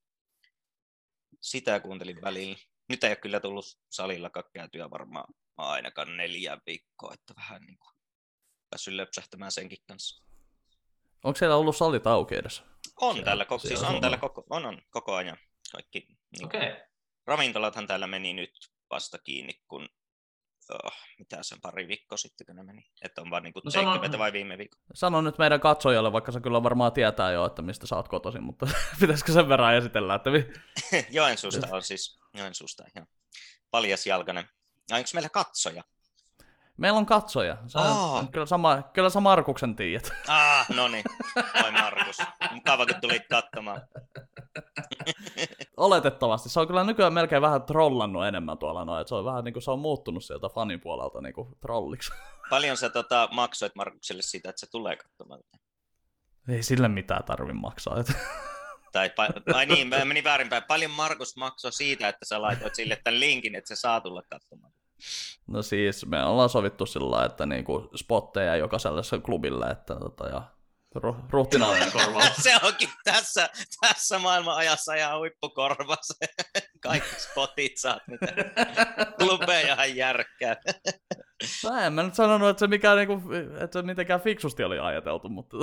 Sitä 1.41 1.81
kuuntelin 1.81 2.23
välillä. 2.23 2.57
Nyt 2.89 3.05
ei 3.05 3.11
ole 3.11 3.17
kyllä 3.17 3.41
tullut 3.41 3.65
salilla 3.91 4.31
käytyä 4.55 4.91
varmaan 4.91 5.35
ainakaan 5.57 6.17
neljä 6.17 6.59
viikkoa, 6.67 7.15
että 7.15 7.35
vähän 7.37 7.63
niin 7.63 7.79
kuin 7.79 7.95
päässyt 8.71 8.95
löpsähtämään 8.95 9.53
senkin 9.53 9.79
kanssa. 9.89 10.25
Onko 11.25 11.37
siellä 11.37 11.57
ollut 11.57 11.77
salit 11.77 12.07
auki 12.07 12.35
edes? 12.35 12.63
On 13.01 13.25
täällä, 13.25 13.45
koko, 13.45 13.69
siis 13.69 13.83
on, 13.83 14.01
täällä 14.01 14.19
koko, 14.19 14.45
on, 14.51 14.67
on 14.67 14.83
koko 14.91 15.15
ajan 15.15 15.37
kaikki. 15.73 16.07
Niin 16.09 16.47
okay. 16.47 16.77
Ravintolathan 17.27 17.87
täällä 17.87 18.07
meni 18.07 18.33
nyt 18.33 18.51
vasta 18.91 19.19
kiinni, 19.19 19.53
kun 19.69 19.89
oh, 20.75 20.93
mitä 21.19 21.43
se 21.43 21.57
pari 21.63 21.89
viikkoa 21.89 22.19
sitten, 22.19 22.47
kun 22.47 22.57
ne 22.57 22.63
meni. 22.63 22.91
Että 23.03 23.23
on 23.23 23.31
vaan 23.31 23.43
niin 23.43 23.53
kuin 23.53 23.63
no 23.65 23.71
sanon, 23.71 24.19
vai 24.19 24.33
viime 24.33 24.59
viikko. 24.59 24.79
Sano 24.95 25.21
nyt 25.21 25.39
meidän 25.39 25.61
katsojalle, 25.61 26.13
vaikka 26.13 26.33
se 26.33 26.41
kyllä 26.41 26.63
varmaan 26.63 26.93
tietää 26.93 27.33
jo, 27.33 27.47
että 27.47 27.63
mistä 27.63 27.87
sä 27.87 27.97
oot 27.97 28.09
kotoisin, 28.09 28.43
mutta 28.43 28.67
pitäisikö 29.01 29.33
sen 29.33 29.49
verran 29.49 29.75
esitellä? 29.75 30.15
Että... 30.15 30.31
Joensuusta 31.11 31.67
on 31.71 31.83
siis, 31.83 32.19
Joensuusta 32.35 32.85
ihan 32.97 33.09
paljas 33.71 34.07
jalkainen. 34.07 34.49
onko 34.93 35.09
meillä 35.15 35.29
katsoja? 35.29 35.85
Meillä 36.77 36.99
on 36.99 37.07
katsoja. 37.07 37.57
Sä, 37.67 37.79
oh. 37.79 38.31
kyllä, 38.31 38.47
sama, 38.47 38.83
kyllä 38.83 39.11
sä 39.11 39.21
Markuksen 39.21 39.77
tiedät. 39.77 40.13
Ah, 40.29 40.67
no 40.77 40.89
niin. 40.89 41.05
Oi 41.65 41.73
Markus. 41.73 42.19
Mukava, 42.53 42.87
kun 42.87 43.01
tulit 43.01 43.23
katsomaan. 43.31 43.83
Oletettavasti. 45.77 46.49
Se 46.49 46.61
on 46.61 46.67
kyllä 46.67 46.85
nykyään 46.85 47.13
melkein 47.13 47.43
vähän 47.43 47.63
trollannut 47.63 48.27
enemmän 48.27 48.59
tuolla 48.59 48.85
noin. 48.85 49.09
Se 49.09 49.15
on 49.15 49.25
vähän 49.25 49.45
niin 49.45 49.53
kuin 49.53 49.63
se 49.63 49.71
on 49.71 49.79
muuttunut 49.79 50.25
sieltä 50.25 50.49
fanin 50.49 50.81
puolelta 50.81 51.21
niin 51.21 51.35
kuin 51.35 51.49
trolliksi. 51.61 52.13
Paljon 52.51 52.77
sä 52.77 52.91
tota, 52.91 53.29
maksoit 53.33 53.75
Markukselle 53.75 54.23
siitä, 54.23 54.51
että 54.51 54.61
se 54.61 54.71
tulee 54.71 54.97
katsomaan? 54.97 55.41
Ei 56.49 56.63
sille 56.63 56.89
mitään 56.89 57.25
tarvi 57.25 57.53
maksaa. 57.53 57.97
Tai, 58.93 59.11
ai 59.55 59.67
niin, 59.67 59.89
mä 59.89 60.05
menin 60.05 60.25
väärinpäin. 60.25 60.63
Paljon 60.63 60.91
Markus 60.91 61.37
maksoi 61.37 61.73
siitä, 61.73 62.09
että 62.09 62.25
sä 62.25 62.43
laitoit 62.43 62.75
sille 62.75 63.01
tämän 63.05 63.21
linkin, 63.21 63.55
että 63.55 63.69
se 63.69 63.77
saa 63.77 64.01
tulla 64.01 64.23
katsomaan. 64.31 64.73
No 65.47 65.63
siis 65.63 66.07
me 66.07 66.25
ollaan 66.25 66.49
sovittu 66.49 66.87
sillä 66.87 67.25
että 67.25 67.47
niinku 67.47 67.91
spotteja 67.97 68.57
jokaiselle 68.57 69.21
klubille, 69.23 69.67
että 69.67 69.95
tota, 69.95 70.29
ja 70.29 70.43
ruhtinaallinen 71.31 71.93
korvaus. 71.93 72.37
se 72.43 72.57
onkin 72.63 72.89
tässä, 73.05 73.49
tässä 73.81 74.19
maailman 74.19 74.57
ajassa 74.57 74.95
ihan 74.95 75.19
huippukorvaus. 75.19 76.19
Kaikki 76.81 77.21
spotit 77.21 77.77
saat, 77.77 78.03
mitä 78.07 78.27
klubeja 79.19 79.87
järkkää. 79.87 80.57
No 81.65 81.77
en 81.81 81.93
mä 81.93 82.03
nyt 82.03 82.15
sanonut, 82.15 82.49
että 82.49 82.61
se, 82.61 82.67
mikään, 82.67 82.97
niinku, 82.97 83.23
että 83.61 83.81
se 83.81 83.87
mitenkään 83.87 84.21
fiksusti 84.21 84.65
oli 84.65 84.79
ajateltu, 84.79 85.29
mutta 85.29 85.57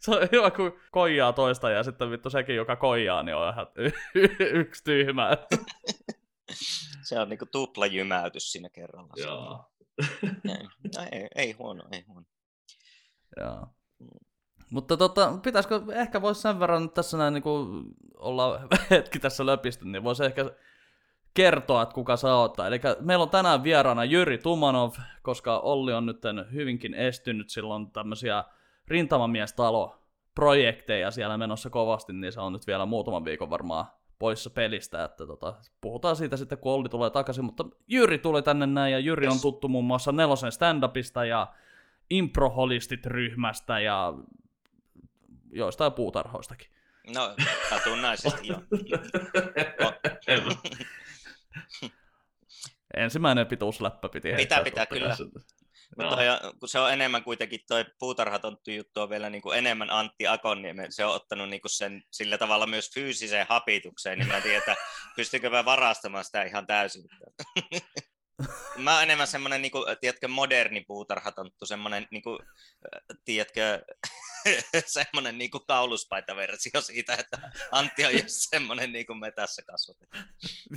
se 0.00 0.10
on 0.10 0.28
hyvä, 0.32 0.50
kun 0.50 0.80
koijaa 0.90 1.32
toista 1.32 1.70
ja 1.70 1.82
sitten 1.82 2.10
vittu 2.10 2.30
sekin, 2.30 2.56
joka 2.56 2.76
koijaa, 2.76 3.22
niin 3.22 3.36
on 3.36 3.52
ihan 3.52 3.66
yksi 4.40 4.84
tyhmä. 4.84 5.36
Se 7.10 7.20
on 7.20 7.28
niinku 7.28 7.46
tupla 7.46 7.86
jymäytys 7.86 8.52
siinä 8.52 8.68
kerralla. 8.68 9.12
Joo. 9.16 9.64
Ei, 10.22 10.64
no, 10.96 11.02
ei, 11.12 11.28
ei 11.34 11.52
huono, 11.52 11.84
ei 11.92 12.04
huono. 12.08 12.26
Joo. 13.36 13.66
Mutta 14.70 14.96
tota, 14.96 15.38
pitäisikö, 15.42 15.80
ehkä 15.92 16.22
voisi 16.22 16.40
sen 16.40 16.60
verran 16.60 16.90
tässä 16.90 17.16
näin 17.16 17.34
niin 17.34 17.42
kuin 17.42 17.84
olla 18.16 18.60
hetki 18.90 19.18
tässä 19.18 19.46
löpisty, 19.46 19.84
niin 19.84 20.04
voisi 20.04 20.24
ehkä 20.24 20.50
kertoa, 21.34 21.82
että 21.82 21.94
kuka 21.94 22.16
sä 22.16 22.34
oot. 22.34 22.58
Eli 22.58 22.80
meillä 23.00 23.22
on 23.22 23.30
tänään 23.30 23.62
vieraana 23.62 24.04
Jyri 24.04 24.38
Tumanov, 24.38 24.92
koska 25.22 25.58
Olli 25.58 25.92
on 25.92 26.06
nyt 26.06 26.22
hyvinkin 26.52 26.94
estynyt 26.94 27.50
silloin 27.50 27.90
tämmöisiä 27.90 28.44
rintamamiestalo 28.88 29.96
projekteja 30.34 31.10
siellä 31.10 31.38
menossa 31.38 31.70
kovasti, 31.70 32.12
niin 32.12 32.32
se 32.32 32.40
on 32.40 32.52
nyt 32.52 32.66
vielä 32.66 32.86
muutaman 32.86 33.24
viikon 33.24 33.50
varmaan 33.50 33.86
poissa 34.20 34.50
pelistä, 34.50 35.04
että 35.04 35.26
tota, 35.26 35.54
puhutaan 35.80 36.16
siitä 36.16 36.36
sitten, 36.36 36.58
kun 36.58 36.72
Olli 36.72 36.88
tulee 36.88 37.10
takaisin, 37.10 37.44
mutta 37.44 37.64
Jyri 37.88 38.18
tuli 38.18 38.42
tänne 38.42 38.66
näin, 38.66 38.92
ja 38.92 38.98
Jyri 38.98 39.26
yes. 39.26 39.34
on 39.34 39.40
tuttu 39.40 39.68
muun 39.68 39.84
muassa 39.84 40.12
Nelosen 40.12 40.52
stand-upista 40.52 41.24
ja 41.24 41.54
Improholistit-ryhmästä 42.10 43.80
ja 43.80 44.14
joistain 45.52 45.92
puutarhoistakin. 45.92 46.68
No, 47.14 47.34
satunnaisesti 47.70 48.48
joo. 48.48 48.62
ensimmäinen 52.96 53.46
pituusläppä 53.46 54.08
piti 54.08 54.32
Pitää, 54.36 54.64
pitää, 54.64 54.86
kyllä. 54.86 55.16
sitten. 55.16 55.42
Mutta 56.00 56.16
toi, 56.16 56.52
kun 56.60 56.68
se 56.68 56.78
on 56.78 56.92
enemmän 56.92 57.24
kuitenkin 57.24 57.60
toi 57.68 57.84
puutarhatonttu 57.98 58.70
juttu 58.70 59.00
on 59.00 59.10
vielä 59.10 59.30
niin 59.30 59.42
kuin 59.42 59.58
enemmän 59.58 59.90
Antti 59.90 60.26
Akonniemen, 60.26 60.92
se 60.92 61.04
on 61.04 61.14
ottanut 61.14 61.48
niin 61.48 61.60
kuin 61.60 61.70
sen 61.70 62.02
sillä 62.10 62.38
tavalla 62.38 62.66
myös 62.66 62.90
fyysiseen 62.94 63.46
hapitukseen, 63.48 64.18
niin 64.18 64.28
mä 64.28 64.36
en 64.36 64.42
tiedä, 64.42 64.58
että 64.58 64.76
pystyykö 65.16 65.50
mä 65.50 65.64
varastamaan 65.64 66.24
sitä 66.24 66.42
ihan 66.42 66.66
täysin. 66.66 67.04
Mä 68.76 68.94
oon 68.94 69.02
enemmän 69.02 69.26
semmoinen, 69.26 69.62
niin 69.62 69.72
kuin, 69.72 69.96
tiedätkö, 70.00 70.28
moderni 70.28 70.80
puutarhatonttu, 70.80 71.66
semmoinen, 71.66 72.08
niin 72.10 72.22
kuin, 72.22 72.38
tiedätkö, 73.24 73.84
semmoinen 74.86 75.38
niin 75.38 75.50
kuin 75.50 75.66
kauluspaitaversio 75.66 76.80
siitä, 76.80 77.14
että 77.14 77.52
Antti 77.72 78.04
on 78.04 78.12
just 78.12 78.26
semmoinen 78.28 78.92
niin 78.92 79.06
kuin 79.06 79.18
metässä 79.18 79.62
kasvatettu. 79.62 80.18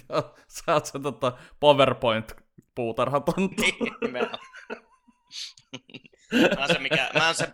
Joo, 0.10 0.36
Sä 0.48 0.74
oot 0.74 0.86
se 0.86 1.00
tota, 1.00 1.38
PowerPoint-puutarhatonttu. 1.60 3.62
Niin, 3.62 3.76
nimenomaan. 4.02 4.40
Mä 6.32 6.60
oon 6.60 6.68
se, 6.68 6.80
mikä, 6.80 7.10
mä 7.14 7.26
oon 7.26 7.36
se 7.36 7.50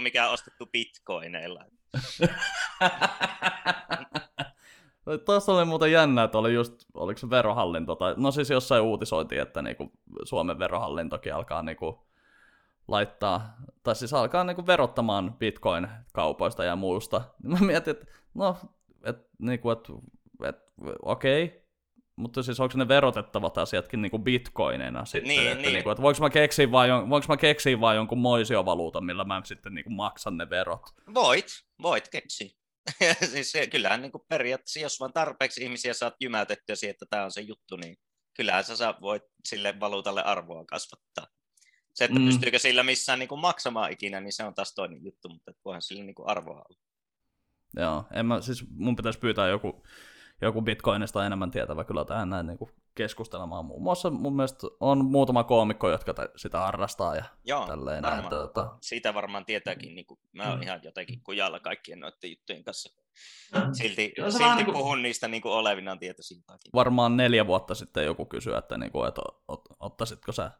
mikä 0.00 0.26
on 0.26 0.32
ostettu 0.32 0.66
bitcoineilla. 0.66 1.64
Tuossa 5.24 5.52
oli 5.52 5.64
muuten 5.64 5.92
jännä, 5.92 6.22
että 6.22 6.38
oli 6.38 6.54
just, 6.54 6.74
oliko 6.94 7.18
se 7.18 7.30
verohallinto, 7.30 7.94
tai 7.94 8.14
no 8.16 8.30
siis 8.30 8.50
jossain 8.50 8.82
uutisoitiin, 8.82 9.42
että 9.42 9.62
niinku 9.62 9.92
Suomen 10.24 10.58
verohallintokin 10.58 11.34
alkaa 11.34 11.62
niinku 11.62 12.08
laittaa, 12.88 13.56
tai 13.82 13.96
siis 13.96 14.14
alkaa 14.14 14.44
niinku 14.44 14.66
verottamaan 14.66 15.34
bitcoin-kaupoista 15.38 16.64
ja 16.64 16.76
muusta. 16.76 17.22
Mä 17.42 17.58
mietin, 17.60 17.90
että 17.90 18.06
no, 18.34 18.56
et, 19.04 19.28
niinku, 19.38 19.70
et, 19.70 19.88
et, 20.44 20.56
okei, 21.02 21.44
okay. 21.44 21.60
Mutta 22.18 22.42
siis 22.42 22.60
onko 22.60 22.78
ne 22.78 22.88
verotettavat 22.88 23.58
asiatkin 23.58 24.02
niinku 24.02 24.18
bitcoineina 24.18 25.04
sitten, 25.04 25.28
Niin, 25.28 25.48
että, 25.48 25.62
niin. 25.62 25.72
Niinku, 25.72 25.90
että 25.90 26.02
voinko 26.02 26.20
mä 26.20 26.30
keksiä 26.30 26.70
vaan, 26.70 26.88
jon, 26.88 27.10
voinko 27.10 27.26
mä 27.28 27.36
keksiä 27.36 27.80
vaan 27.80 27.96
jonkun 27.96 28.18
moisiovaluutan, 28.18 29.04
millä 29.04 29.24
mä 29.24 29.40
sitten 29.44 29.74
niinku 29.74 29.90
maksan 29.90 30.36
ne 30.36 30.50
verot. 30.50 30.82
Voit, 31.14 31.46
voit 31.82 32.08
keksiä. 32.08 32.48
siis 33.32 33.52
kyllähän 33.70 34.02
niin 34.02 34.12
kuin 34.12 34.22
periaatteessa, 34.28 34.80
jos 34.80 35.00
vaan 35.00 35.12
tarpeeksi 35.12 35.62
ihmisiä 35.64 35.94
saat 35.94 36.14
jymäytettyä 36.20 36.76
siihen, 36.76 36.90
että 36.90 37.06
tämä 37.10 37.24
on 37.24 37.32
se 37.32 37.40
juttu, 37.40 37.76
niin 37.76 37.96
kyllähän 38.36 38.64
sä 38.64 38.76
saa, 38.76 38.98
voit 39.00 39.22
sille 39.48 39.80
valuutalle 39.80 40.22
arvoa 40.22 40.64
kasvattaa. 40.64 41.26
Se, 41.94 42.04
että 42.04 42.18
Mm. 42.18 42.26
pystyykö 42.26 42.58
sillä 42.58 42.82
missään 42.82 43.18
niin 43.18 43.28
kuin 43.28 43.40
maksamaan 43.40 43.92
ikinä, 43.92 44.20
niin 44.20 44.32
se 44.32 44.44
on 44.44 44.54
taas 44.54 44.74
toinen 44.74 45.04
juttu, 45.04 45.28
mutta 45.28 45.52
voihan 45.64 45.82
sillä 45.82 46.04
niin 46.04 46.14
kuin 46.14 46.28
arvoa 46.28 46.64
olla. 46.68 46.80
Joo, 47.76 48.04
en 48.14 48.26
mä, 48.26 48.40
siis 48.40 48.64
mun 48.70 48.96
pitäisi 48.96 49.18
pyytää 49.18 49.48
joku, 49.48 49.82
joku 50.40 50.62
Bitcoinista 50.62 51.26
enemmän 51.26 51.50
tietävä 51.50 51.84
kyllä 51.84 52.04
tähän 52.04 52.30
näin 52.30 52.46
niin 52.46 52.58
keskustelemaan. 52.94 53.64
Muun 53.64 53.82
muassa 53.82 54.10
mun 54.10 54.36
mielestä 54.36 54.66
on 54.80 55.04
muutama 55.04 55.44
koomikko, 55.44 55.90
jotka 55.90 56.14
tä- 56.14 56.28
sitä 56.36 56.58
harrastaa 56.60 57.16
ja 57.16 57.24
Joo, 57.44 57.66
tälleen 57.66 58.02
näin. 58.02 58.14
varmaan. 58.24 58.30
Tota, 58.42 58.76
Siitä 58.80 59.14
varmaan 59.14 59.44
tietääkin, 59.44 59.94
niin 59.94 60.06
kuin, 60.06 60.20
mä 60.32 60.48
oon 60.48 60.58
Mm. 60.58 60.62
ihan 60.62 60.80
jotenkin 60.82 61.20
kujalla 61.24 61.60
kaikkien 61.60 62.00
noiden 62.00 62.30
juttujen 62.30 62.64
kanssa. 62.64 62.98
Silti, 63.72 64.12
Kyllä 64.16 64.30
se 64.30 64.38
silti 64.38 64.54
niin 64.54 64.64
kuin- 64.64 64.76
puhun 64.76 65.02
niistä 65.02 65.28
niin 65.28 65.42
kuin 65.42 65.52
olevinaan 65.52 65.98
tietoisiltaakin. 65.98 66.70
varmaan 66.74 67.16
neljä 67.16 67.46
vuotta 67.46 67.74
sitten 67.74 68.04
joku 68.04 68.24
kysyi, 68.26 68.54
että, 68.54 68.78
niin 68.78 68.92
kuin, 68.92 69.08
että 69.08 69.22
ot, 69.48 69.64
ottaisitko 69.80 70.32
sä 70.32 70.50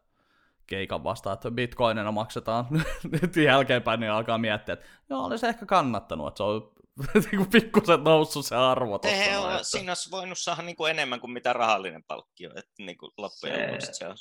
keikan 0.67 1.03
vastaan, 1.03 1.33
että 1.33 1.51
bitcoinina 1.51 2.11
maksetaan. 2.11 2.65
Nyt 3.21 3.35
jälkeenpäin 3.35 3.99
niin 3.99 4.11
alkaa 4.11 4.37
miettiä, 4.37 4.73
että 4.73 4.85
joo, 5.09 5.23
olisi 5.23 5.47
ehkä 5.47 5.65
kannattanut, 5.65 6.27
että 6.27 6.37
se 6.37 6.43
on 6.43 6.61
kuin 6.61 6.73
pikkusen 7.51 8.03
noussut 8.03 8.45
se 8.45 8.55
arvo 8.55 8.99
noin, 9.03 9.37
ole, 9.45 9.51
että- 9.53 9.63
siinä 9.63 9.91
olisi 9.91 10.11
voinut 10.11 10.37
saada 10.37 10.61
niin 10.61 10.75
kuin 10.75 10.91
enemmän 10.91 11.19
kuin 11.19 11.31
mitä 11.31 11.53
rahallinen 11.53 12.03
palkkio, 12.03 12.49
että 12.55 12.71
niin 12.79 12.97
kuin 12.97 13.11
loppujen 13.17 13.55
Se- 13.55 13.65
lopuksi 13.67 13.93
se 13.93 14.07
on. 14.07 14.15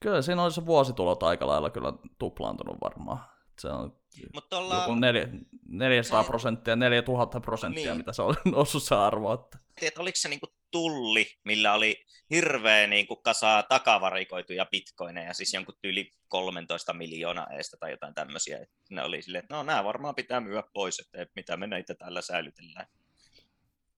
Kyllä 0.00 0.22
siinä 0.22 0.42
olisi 0.42 0.54
se 0.54 0.66
vuositulot 0.66 1.22
aika 1.22 1.46
lailla 1.46 1.70
kyllä 1.70 1.92
tuplaantunut 2.18 2.76
varmaan. 2.82 3.18
Se 3.60 3.68
on 3.68 3.96
Mutta 4.34 4.58
ollaan, 4.58 4.80
joku 4.82 4.94
neljä, 4.94 5.28
400 5.68 6.22
Se- 6.22 6.26
prosenttia, 6.28 6.76
4000 6.76 7.40
prosenttia, 7.40 7.86
Niin. 7.86 7.96
mitä 7.96 8.12
se 8.12 8.22
on 8.22 8.34
noussut 8.52 8.82
se 8.82 8.94
arvo. 8.94 9.32
Että... 9.34 9.58
että 9.82 10.00
oliko 10.00 10.16
se 10.16 10.28
niinku 10.28 10.46
tulli, 10.70 11.26
millä 11.44 11.72
oli 11.74 12.04
hirveä 12.32 12.86
niinku 12.86 13.16
kasa 13.16 13.64
takavarikoituja 13.68 14.66
bitcoineja, 14.70 15.34
siis 15.34 15.54
jonkun 15.54 15.74
tyyli 15.82 16.10
13 16.28 16.92
miljoonaa 16.92 17.46
eestä 17.50 17.76
tai 17.76 17.90
jotain 17.90 18.14
tämmöisiä. 18.14 18.58
Et 18.58 18.70
Ne 18.90 19.02
oli 19.02 19.22
silleen, 19.22 19.44
että 19.44 19.54
no 19.54 19.62
nämä 19.62 19.84
varmaan 19.84 20.14
pitää 20.14 20.40
myyä 20.40 20.62
pois, 20.72 20.98
että 20.98 21.32
mitä 21.36 21.56
me 21.56 21.66
näitä 21.66 21.94
täällä 21.94 22.22
säilytellään. 22.22 22.86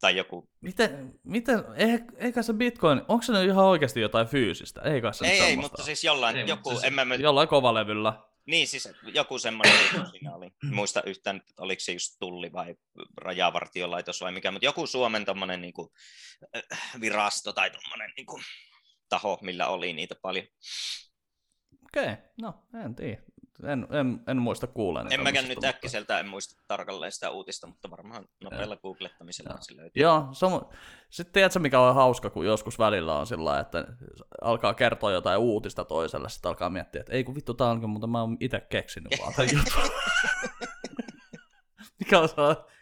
Tai 0.01 0.17
joku, 0.17 0.49
Miten, 0.61 1.15
miten 1.25 1.65
eikä, 2.19 2.43
se 2.43 2.53
bitcoin, 2.53 3.03
onko 3.09 3.23
se 3.23 3.33
nyt 3.33 3.45
ihan 3.45 3.65
oikeasti 3.65 4.01
jotain 4.01 4.27
fyysistä? 4.27 4.81
Ei 4.83 5.01
kai 5.01 5.15
se 5.15 5.27
ei, 5.27 5.41
ei, 5.41 5.57
mutta 5.57 5.83
siis 5.83 6.05
jollain, 6.05 6.37
Ei, 6.37 6.49
joku, 6.49 6.71
siis- 6.71 6.85
en 6.85 6.93
mä, 6.93 7.05
mä, 7.05 7.15
Jollain 7.15 7.49
kovalevyllä. 7.49 8.13
Niin 8.47 8.69
siis 8.69 8.89
joku 9.15 9.39
semmoinen 9.39 9.79
siinä 10.11 10.35
oli. 10.35 10.51
Muista 10.63 11.03
yhtään, 11.07 11.43
oliko 11.59 11.81
se 11.81 11.93
just 11.93 12.17
tulli 12.21 12.53
vai 12.53 12.75
rajavartiolaitos 13.17 14.21
vai 14.21 14.33
mikä, 14.33 14.51
mutta 14.51 14.67
joku 14.67 14.87
Suomen 14.87 15.25
tommonen 15.25 15.61
niinku, 15.61 15.93
äh, 16.57 16.63
virasto 17.01 17.53
tai 17.53 17.71
tommonen 17.71 18.13
niinku, 18.17 18.41
taho, 19.09 19.39
millä 19.43 19.69
oli 19.69 19.93
niitä 19.93 20.15
paljon. 20.23 20.47
Okei, 21.85 22.13
okay. 22.13 22.17
no 22.43 22.65
en 22.85 22.95
tiedä. 22.95 23.23
En, 23.63 23.87
en, 23.91 24.21
en 24.27 24.37
muista 24.37 24.67
kuuleen. 24.67 25.13
En 25.13 25.23
mäkään 25.23 25.49
nyt 25.49 25.65
äkkiseltä, 25.65 26.19
en 26.19 26.29
muista 26.29 26.63
tarkalleen 26.69 27.13
sitä 27.13 27.31
uutista, 27.31 27.67
mutta 27.67 27.91
varmaan 27.91 28.25
nopealla 28.45 28.77
googlettamisella 28.77 29.57
se 29.61 29.77
löytyy. 29.77 30.03
Joo, 30.03 30.29
sama. 30.33 30.71
Sitten 31.11 31.33
tiedätkö 31.33 31.59
mikä 31.59 31.81
on 31.81 31.95
hauska, 31.95 32.31
kun 32.31 32.47
joskus 32.47 32.79
välillä 32.79 33.19
on 33.19 33.27
sillä 33.27 33.61
että 33.61 33.85
alkaa 34.41 34.75
kertoa 34.75 35.13
jotain 35.13 35.39
uutista 35.39 35.85
toiselle, 35.85 36.29
sitten 36.29 36.49
alkaa 36.49 36.71
miettiä, 36.71 37.01
että 37.01 37.13
ei 37.13 37.25
kun 37.25 37.35
vittu 37.35 37.55
tää 37.55 37.71
onkin, 37.71 37.91
mutta 37.91 38.07
mä 38.07 38.21
oon 38.21 38.37
itse 38.41 38.61
keksinyt 38.61 39.13
vaan 39.21 39.35
tämän 39.35 39.51
jutun. 39.53 39.91
mikä 42.01 42.21
on 42.21 42.29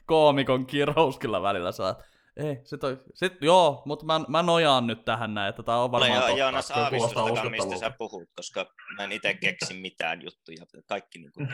koomikon 0.06 0.66
kirous 0.66 1.18
kyllä 1.18 1.42
välillä, 1.42 1.72
sä 1.72 1.94
ei, 2.36 2.60
sit, 2.64 2.84
on, 2.84 2.98
sit 3.14 3.32
joo, 3.40 3.82
mutta 3.84 4.06
mä, 4.06 4.20
mä 4.28 4.42
nojaan 4.42 4.86
nyt 4.86 5.04
tähän 5.04 5.34
näin, 5.34 5.50
että 5.50 5.62
tää 5.62 5.76
on 5.78 5.92
varmaan 5.92 6.12
ole 6.12 6.20
totta. 6.20 6.38
Joonas 6.38 6.68
kuulostaa 6.90 7.22
aavistustakaan, 7.22 7.50
mistä 7.50 7.78
sä 7.78 7.90
puhut, 7.98 8.28
koska 8.36 8.66
mä 8.96 9.04
en 9.04 9.12
itse 9.12 9.34
keksi 9.34 9.74
mitään 9.74 10.22
juttuja. 10.22 10.66
Kaikki 10.88 11.18
niin 11.18 11.32
kuin, 11.32 11.48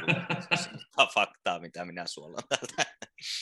faktaa, 1.14 1.58
mitä 1.58 1.84
minä 1.84 2.06
suolan 2.06 2.42
täältä. 2.48 2.90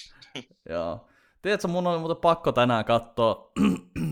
Joo. 0.71 1.09
Tiedätkö, 1.43 1.69
mun 1.69 1.87
oli 1.87 1.99
muuten 1.99 2.17
pakko 2.17 2.53
tänään 2.53 2.85
katsoa, 2.85 3.53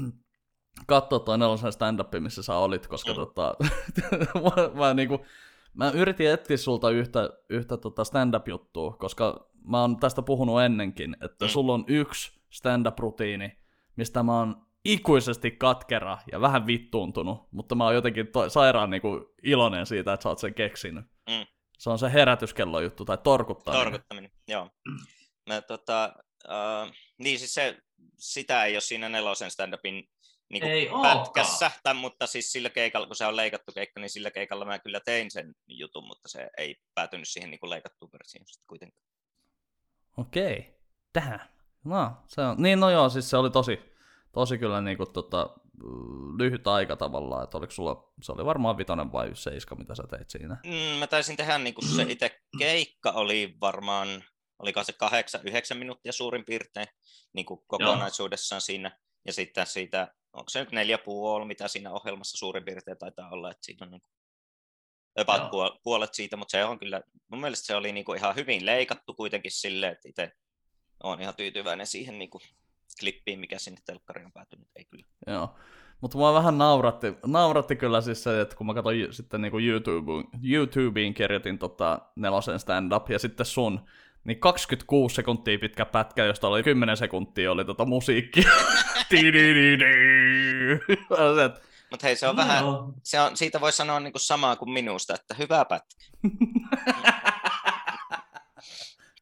katsoa 0.87 1.19
toi 1.19 1.38
nelosen 1.38 1.73
stand 1.73 2.21
missä 2.21 2.43
sä 2.43 2.57
olit, 2.57 2.87
koska 2.87 3.11
Mm. 3.11 3.16
tota, 3.16 3.54
mä, 4.45 4.81
mä, 4.81 4.95
niinku, 4.95 5.26
mä 5.75 5.90
yritin 5.90 6.31
etsiä 6.31 6.57
sulta 6.57 6.90
yhtä, 6.90 7.31
yhtä 7.49 7.76
tota 7.76 8.04
stand-up-juttua, 8.04 8.97
koska 8.99 9.50
mä 9.69 9.81
oon 9.81 9.97
tästä 9.97 10.23
puhunut 10.23 10.62
ennenkin, 10.62 11.16
että 11.21 11.45
Mm. 11.45 11.49
sulla 11.49 11.75
on 11.75 11.85
yksi 11.88 12.44
stand-up-rutiini, 12.55 13.59
mistä 13.97 14.23
mä 14.23 14.39
oon 14.39 14.67
ikuisesti 14.85 15.51
katkera 15.51 16.19
ja 16.33 16.41
vähän 16.41 16.67
vittuuntunut, 16.67 17.49
mutta 17.51 17.75
mä 17.75 17.85
oon 17.85 17.95
jotenkin 17.95 18.27
to- 18.27 18.51
sairaan 18.51 18.91
niinku 18.91 19.35
iloinen 19.43 19.87
siitä, 19.87 20.13
että 20.13 20.23
sä 20.23 20.29
oot 20.29 20.39
sen 20.39 20.55
keksinyt. 20.55 21.05
Mm. 21.31 21.47
Se 21.79 21.91
on 21.91 21.99
se 21.99 22.13
herätyskello 22.13 22.81
juttu 22.81 23.05
tai 23.05 23.19
torkuttaminen. 23.19 23.85
Torkuttaminen, 23.85 24.31
joo. 24.49 24.71
Mä, 25.49 25.61
tota, 25.61 26.15
uh, 26.45 26.93
niin 27.19 27.39
siis 27.39 27.55
se, 27.55 27.79
sitä 28.19 28.65
ei 28.65 28.75
ole 28.75 28.81
siinä 28.81 29.09
nelosen 29.09 29.51
stand-upin 29.51 30.09
niin 30.51 30.65
Ei 30.65 30.91
pätkässä, 31.03 31.71
tai, 31.83 31.95
mutta 31.95 32.27
siis 32.27 32.53
sillä 32.53 32.71
keikalla, 32.71 33.07
kun 33.07 33.17
se 33.17 33.27
on 33.27 33.37
leikattu 33.37 33.73
keikka, 33.73 34.01
niin 34.01 34.11
sillä 34.11 34.31
keikalla 34.31 34.65
mä 34.65 34.79
kyllä 34.79 35.01
tein 35.05 35.31
sen 35.31 35.55
jutun, 35.69 36.07
mutta 36.07 36.29
se 36.29 36.51
ei 36.59 36.77
päätynyt 36.95 37.29
siihen 37.29 37.51
niin 37.51 37.71
leikattuun 37.71 38.11
versioon 38.13 38.47
sitten 38.47 38.67
kuitenkaan. 38.67 39.05
Okei, 40.17 40.75
tähän. 41.13 41.54
No, 41.85 42.12
se 42.26 42.41
on, 42.41 42.57
niin 42.59 42.81
no 42.81 42.91
joo, 42.91 43.09
siis 43.09 43.31
se 43.31 43.37
oli 43.37 43.50
tosi, 43.50 43.79
tosi 44.33 44.59
kyllä 44.59 44.81
niinku 44.81 45.07
tota, 45.07 45.57
mm, 45.83 46.38
lyhyt 46.38 46.67
aika 46.67 46.97
tavallaan, 46.97 47.45
että 47.45 47.59
oliko 47.59 47.73
sulla, 47.73 48.12
se 48.23 48.33
oli 48.33 48.45
varmaan 48.45 48.79
vitonen 48.79 49.12
vai 49.12 49.31
seiska, 49.35 49.75
mitä 49.75 49.95
sä 49.95 50.03
teit 50.11 50.31
siinä. 50.31 50.57
Mm, 50.67 50.99
mä 50.99 51.07
taisin 51.07 51.37
tehdä, 51.37 51.59
niin 51.59 51.75
kuin 51.75 51.88
se 51.88 52.03
itse 52.09 52.41
keikka 52.59 53.11
oli 53.11 53.57
varmaan, 53.61 54.25
oliko 54.59 54.85
se 54.85 54.93
kahdeksan, 54.93 55.41
yhdeksän 55.45 55.79
minuuttia 55.79 56.12
suurin 56.12 56.45
piirtein 56.45 56.87
niin 57.33 57.47
kuin 57.47 57.61
kokonaisuudessaan 57.67 58.61
siinä. 58.61 58.99
Ja 59.26 59.33
sitten 59.33 59.67
siitä, 59.67 60.14
onko 60.33 60.49
se 60.49 60.61
nyt 60.61 60.73
neljä 60.73 60.99
puoli, 60.99 61.47
mitä 61.47 61.69
siinä 61.69 61.93
ohjelmassa 61.93 62.38
suurin 62.38 62.64
piirtein 62.64 62.99
taitaa 62.99 63.31
olla, 63.31 63.50
että 63.50 63.64
siinä 63.64 63.87
on 63.87 63.91
niin 63.91 64.03
about 65.17 65.41
Joo. 65.41 65.50
puol- 65.50 65.81
puolet 65.83 66.14
siitä, 66.14 66.37
mutta 66.37 66.53
se 66.53 66.64
on 66.64 66.79
kyllä, 66.79 67.03
mun 67.29 67.41
mielestä 67.41 67.67
se 67.67 67.75
oli 67.75 67.93
niin 67.93 68.05
kuin 68.05 68.19
ihan 68.19 68.35
hyvin 68.35 68.67
leikattu 68.67 69.14
kuitenkin 69.14 69.50
silleen, 69.50 69.93
että 69.93 70.09
itse 70.09 70.33
olen 71.03 71.21
ihan 71.21 71.35
tyytyväinen 71.35 71.87
siihen 71.87 72.19
niin 72.19 72.31
kuin 72.31 72.43
klippiin, 73.01 73.41
mikä 73.41 73.59
sinne 73.59 73.81
telkkariin 73.87 74.27
on 74.27 74.33
päätynyt, 74.33 74.69
ei 74.77 74.85
kyllä. 74.85 75.05
Joo. 75.27 75.55
Mutta 76.01 76.19
mua 76.19 76.35
vähän 76.35 76.59
nauratti, 76.59 77.15
nauratti 77.27 77.77
kyllä 77.77 78.01
siis 78.01 78.23
se, 78.23 78.41
että 78.41 78.57
kun 78.57 78.67
mä 78.67 78.75
katsoin 78.75 79.13
sitten 79.13 79.43
niinku 79.43 79.59
YouTubeen, 79.59 80.25
YouTubeen 80.43 81.15
kirjoitin 81.15 81.59
tota 81.59 81.99
nelosen 82.17 82.59
stand-up 82.59 83.11
ja 83.11 83.19
sitten 83.19 83.47
sun, 83.47 83.81
niin 84.25 84.41
26 84.41 85.15
sekuntia 85.15 85.59
pitkä 85.59 85.85
pätkä, 85.85 86.25
josta 86.25 86.49
oli 86.49 86.63
10 86.63 86.97
sekuntia 86.97 87.53
oli 87.53 87.65
tota 87.65 87.85
musiikkia. 87.85 88.51
Että 89.01 89.17
Mutta 91.91 92.07
hei, 92.07 92.17
se 92.17 92.29
on 92.29 92.37
vähän, 92.37 92.65
se 93.03 93.21
on, 93.21 93.37
siitä 93.37 93.61
voi 93.61 93.73
sanoa 93.73 94.01
niin 94.01 94.13
kuin 94.13 94.21
samaa 94.21 94.57
kuin 94.57 94.71
minusta, 94.71 95.15
että 95.15 95.35
hyvä 95.35 95.65
pätkä. 95.65 96.05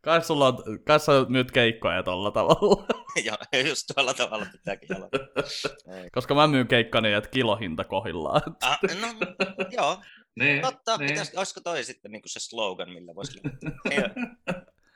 Kai 0.02 0.24
sulla 0.24 0.46
on, 0.48 0.58
kai 0.86 1.00
sä 1.00 1.12
nyt 1.28 1.50
keikkoja 1.50 2.02
tolla 2.02 2.30
tavalla. 2.30 2.86
Joo, 3.26 3.36
just 3.68 3.86
tuolla 3.94 4.14
tavalla 4.14 4.46
pitääkin 4.52 4.96
olla. 4.96 5.08
Koska 6.14 6.34
mä 6.34 6.46
myyn 6.46 6.68
keikkani, 6.68 7.12
että 7.12 7.30
kilohinta 7.30 7.84
kohillaan. 7.84 8.56
Ah, 8.62 8.78
no, 9.00 9.08
joo. 9.70 9.98
Niin, 10.40 10.62
Totta, 10.62 10.96
niin. 10.96 11.10
Pitäis, 11.10 11.34
olisiko 11.36 11.60
toi 11.60 11.84
sitten 11.84 12.12
niin 12.12 12.22
se 12.26 12.40
slogan, 12.40 12.90
millä 12.90 13.14
voisi 13.14 13.40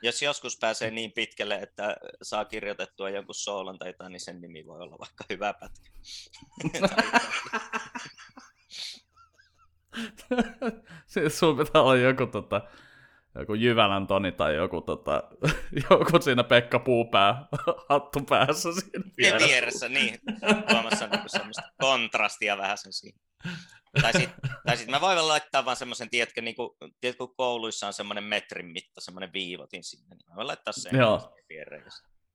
Jos 0.03 0.23
joskus 0.23 0.59
pääsee 0.61 0.91
niin 0.91 1.13
pitkälle, 1.13 1.55
että 1.55 1.97
saa 2.23 2.45
kirjoitettua 2.45 3.11
jonkun 3.11 3.35
soolon 3.35 3.79
tai 3.79 3.89
jotain, 3.89 4.13
niin 4.13 4.21
sen 4.21 4.41
nimi 4.41 4.67
voi 4.67 4.81
olla 4.81 4.99
vaikka 4.99 5.25
hyvä 5.31 5.55
pätkä. 5.55 5.91
siis 11.07 11.39
sun 11.39 11.59
pitää 11.59 11.83
olla 11.83 11.97
joku 11.97 12.27
tota, 12.27 12.61
joku 13.39 13.55
Jyvälän 13.55 14.07
Toni 14.07 14.33
tai 14.33 14.57
joku, 14.57 14.81
tota, 14.81 15.23
joku 15.91 16.23
siinä 16.23 16.45
Pekka 16.45 16.79
Puupää 16.79 17.47
hattu 17.89 18.21
päässä 18.21 18.69
siinä 18.73 19.05
vieressä. 19.17 19.49
vieressä 19.49 19.89
niin. 19.89 20.19
Tuomassa 20.69 21.07
niinku 21.07 21.29
semmoista 21.29 21.63
kontrastia 21.81 22.59
vähän 22.59 22.79
sen 22.79 22.93
siihen. 22.93 23.21
Tai 24.03 24.13
sitten 24.13 24.51
tai 24.67 24.77
sit 24.77 24.89
mä 24.89 25.01
voin 25.01 25.29
laittaa 25.29 25.65
vaan 25.65 25.77
semmoisen, 25.77 26.11
tiedätkö, 26.11 26.43
niin 26.43 26.57
kuin, 26.57 26.71
tiedätkö, 27.01 27.27
kun 27.27 27.37
kouluissa 27.37 27.87
on 27.87 27.93
semmoinen 27.93 28.25
metrin 28.25 28.67
mitta, 28.67 29.01
semmoinen 29.01 29.33
viivotin 29.33 29.85
sinne, 29.85 30.15
niin 30.15 30.29
mä 30.29 30.37
voin 30.37 30.47
laittaa 30.47 30.73
sen 30.73 30.99
Joo. 30.99 31.37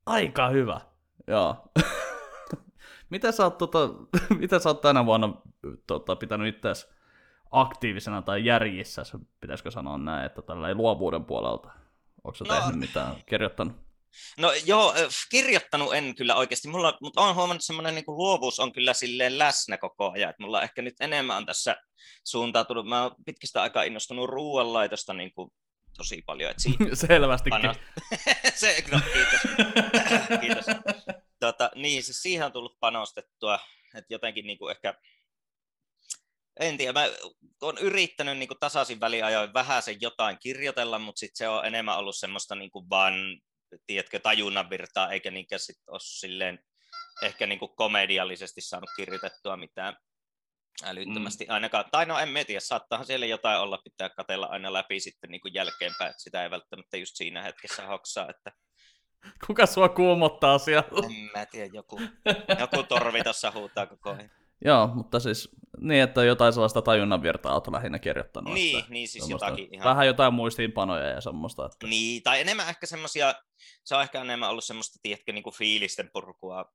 Aika 0.05 0.49
hyvä. 0.49 0.81
Joo. 1.27 1.71
mitä, 3.09 3.31
sä 3.31 3.43
oot, 3.43 3.57
tota, 3.57 3.79
mitä 4.39 4.59
sä 4.59 4.69
oot 4.69 4.81
tänä 4.81 5.05
vuonna 5.05 5.41
tota, 5.87 6.15
pitänyt 6.15 6.55
itseäsi 6.55 6.87
aktiivisena 7.51 8.21
tai 8.21 8.45
järjissä, 8.45 9.03
pitäisikö 9.39 9.71
sanoa 9.71 9.97
näin, 9.97 10.25
että 10.25 10.41
tällä 10.41 10.67
ei 10.67 10.75
luovuuden 10.75 11.25
puolelta. 11.25 11.69
Onko 12.23 12.37
no, 12.47 12.55
tehnyt 12.55 12.79
mitään, 12.79 13.15
kirjoittanut? 13.25 13.75
No 14.37 14.51
joo, 14.65 14.93
kirjoittanut 15.31 15.93
en 15.93 16.15
kyllä 16.15 16.35
oikeasti, 16.35 16.67
mulla, 16.67 16.97
mutta 17.01 17.21
olen 17.21 17.35
huomannut, 17.35 17.55
että 17.55 17.65
semmoinen 17.65 17.95
niin 17.95 18.03
luovuus 18.07 18.59
on 18.59 18.73
kyllä 18.73 18.93
silleen 18.93 19.39
läsnä 19.39 19.77
koko 19.77 20.11
ajan, 20.11 20.29
että 20.29 20.43
mulla 20.43 20.61
ehkä 20.61 20.81
nyt 20.81 20.95
enemmän 20.99 21.37
on 21.37 21.45
tässä 21.45 21.75
suuntautunut, 22.23 22.87
mä 22.87 23.03
oon 23.03 23.15
pitkistä 23.25 23.61
aikaa 23.61 23.83
innostunut 23.83 24.29
ruoanlaitosta 24.29 25.13
niin 25.13 25.33
kuin 25.33 25.51
tosi 25.97 26.21
paljon. 26.25 26.51
Että 26.51 26.63
siitä 26.63 26.95
Selvästikin. 27.07 27.61
Se, 28.55 28.83
no, 28.91 28.99
kiitos. 29.13 29.41
kiitos. 30.41 30.65
Tota, 31.39 31.71
niin, 31.75 32.03
siis 32.03 32.21
siihen 32.21 32.45
on 32.45 32.51
tullut 32.51 32.79
panostettua, 32.79 33.59
että 33.95 34.13
jotenkin 34.13 34.47
niin 34.47 34.57
kuin 34.57 34.71
ehkä 34.71 34.93
en 36.59 36.77
tiedä, 36.77 36.93
mä 36.93 37.09
olen 37.61 37.77
yrittänyt 37.77 38.37
niin 38.37 38.49
tasaisin 38.59 38.99
väliajoin 38.99 39.53
vähän 39.53 39.83
sen 39.83 39.97
jotain 40.01 40.37
kirjoitella, 40.39 40.99
mutta 40.99 41.19
sit 41.19 41.31
se 41.33 41.47
on 41.47 41.65
enemmän 41.65 41.97
ollut 41.97 42.15
semmoista 42.15 42.55
niin 42.55 42.71
kuin 42.71 42.89
vaan, 42.89 43.13
tiedätkö, 43.87 44.19
tajunnan 44.19 44.69
virtaa, 44.69 45.11
eikä 45.11 45.31
niinkään 45.31 45.59
sit 45.59 45.77
ole 45.87 45.99
silleen 46.01 46.59
ehkä 47.21 47.47
niin 47.47 47.59
kuin 47.59 47.75
komediallisesti 47.75 48.61
saanut 48.61 48.89
kirjoitettua 48.95 49.57
mitään 49.57 49.97
älyttömästi 50.83 51.45
mm. 51.45 51.53
ainakaan. 51.53 51.85
Tai 51.91 52.05
no 52.05 52.19
en 52.19 52.45
tiedä, 52.47 52.59
saattaahan 52.59 53.05
siellä 53.05 53.25
jotain 53.25 53.59
olla, 53.59 53.81
pitää 53.83 54.09
katella 54.09 54.45
aina 54.45 54.73
läpi 54.73 54.99
sitten 54.99 55.31
niin 55.31 55.41
kuin 55.41 55.53
jälkeenpäin, 55.53 56.09
että 56.09 56.23
sitä 56.23 56.43
ei 56.43 56.51
välttämättä 56.51 56.97
just 56.97 57.15
siinä 57.15 57.43
hetkessä 57.43 57.87
hoksaa, 57.87 58.29
että 58.29 58.51
Kuka 59.47 59.65
sua 59.65 59.89
kuumottaa 59.89 60.57
siellä? 60.57 60.83
En 61.03 61.29
mä 61.35 61.45
tiedä, 61.45 61.69
joku, 61.73 62.01
joku 62.59 62.83
torvi 62.83 63.23
tuossa 63.23 63.51
huutaa 63.51 63.85
koko 63.85 64.09
ajan. 64.09 64.31
Joo, 64.65 64.87
mutta 64.87 65.19
siis 65.19 65.49
niin, 65.81 66.03
että 66.03 66.23
jotain 66.23 66.53
sellaista 66.53 66.81
tajunnan 66.81 67.21
virtaa 67.21 67.53
olet 67.53 67.67
lähinnä 67.67 67.99
kirjoittanut. 67.99 68.53
Niin, 68.53 68.79
että 68.79 68.91
niin 68.91 69.07
siis 69.07 69.29
jotakin 69.29 69.73
ihan... 69.73 69.85
Vähän 69.85 70.07
jotain 70.07 70.33
muistiinpanoja 70.33 71.07
ja 71.07 71.21
semmoista. 71.21 71.65
Että... 71.65 71.87
Niin, 71.87 72.23
tai 72.23 72.41
enemmän 72.41 72.69
ehkä 72.69 72.85
semmoisia, 72.85 73.35
se 73.83 73.95
on 73.95 74.01
ehkä 74.01 74.21
enemmän 74.21 74.49
ollut 74.49 74.63
semmoista, 74.63 74.99
tiedätkö, 75.01 75.31
niin 75.31 75.43
kuin 75.43 75.55
fiilisten 75.55 76.09
purkua 76.13 76.65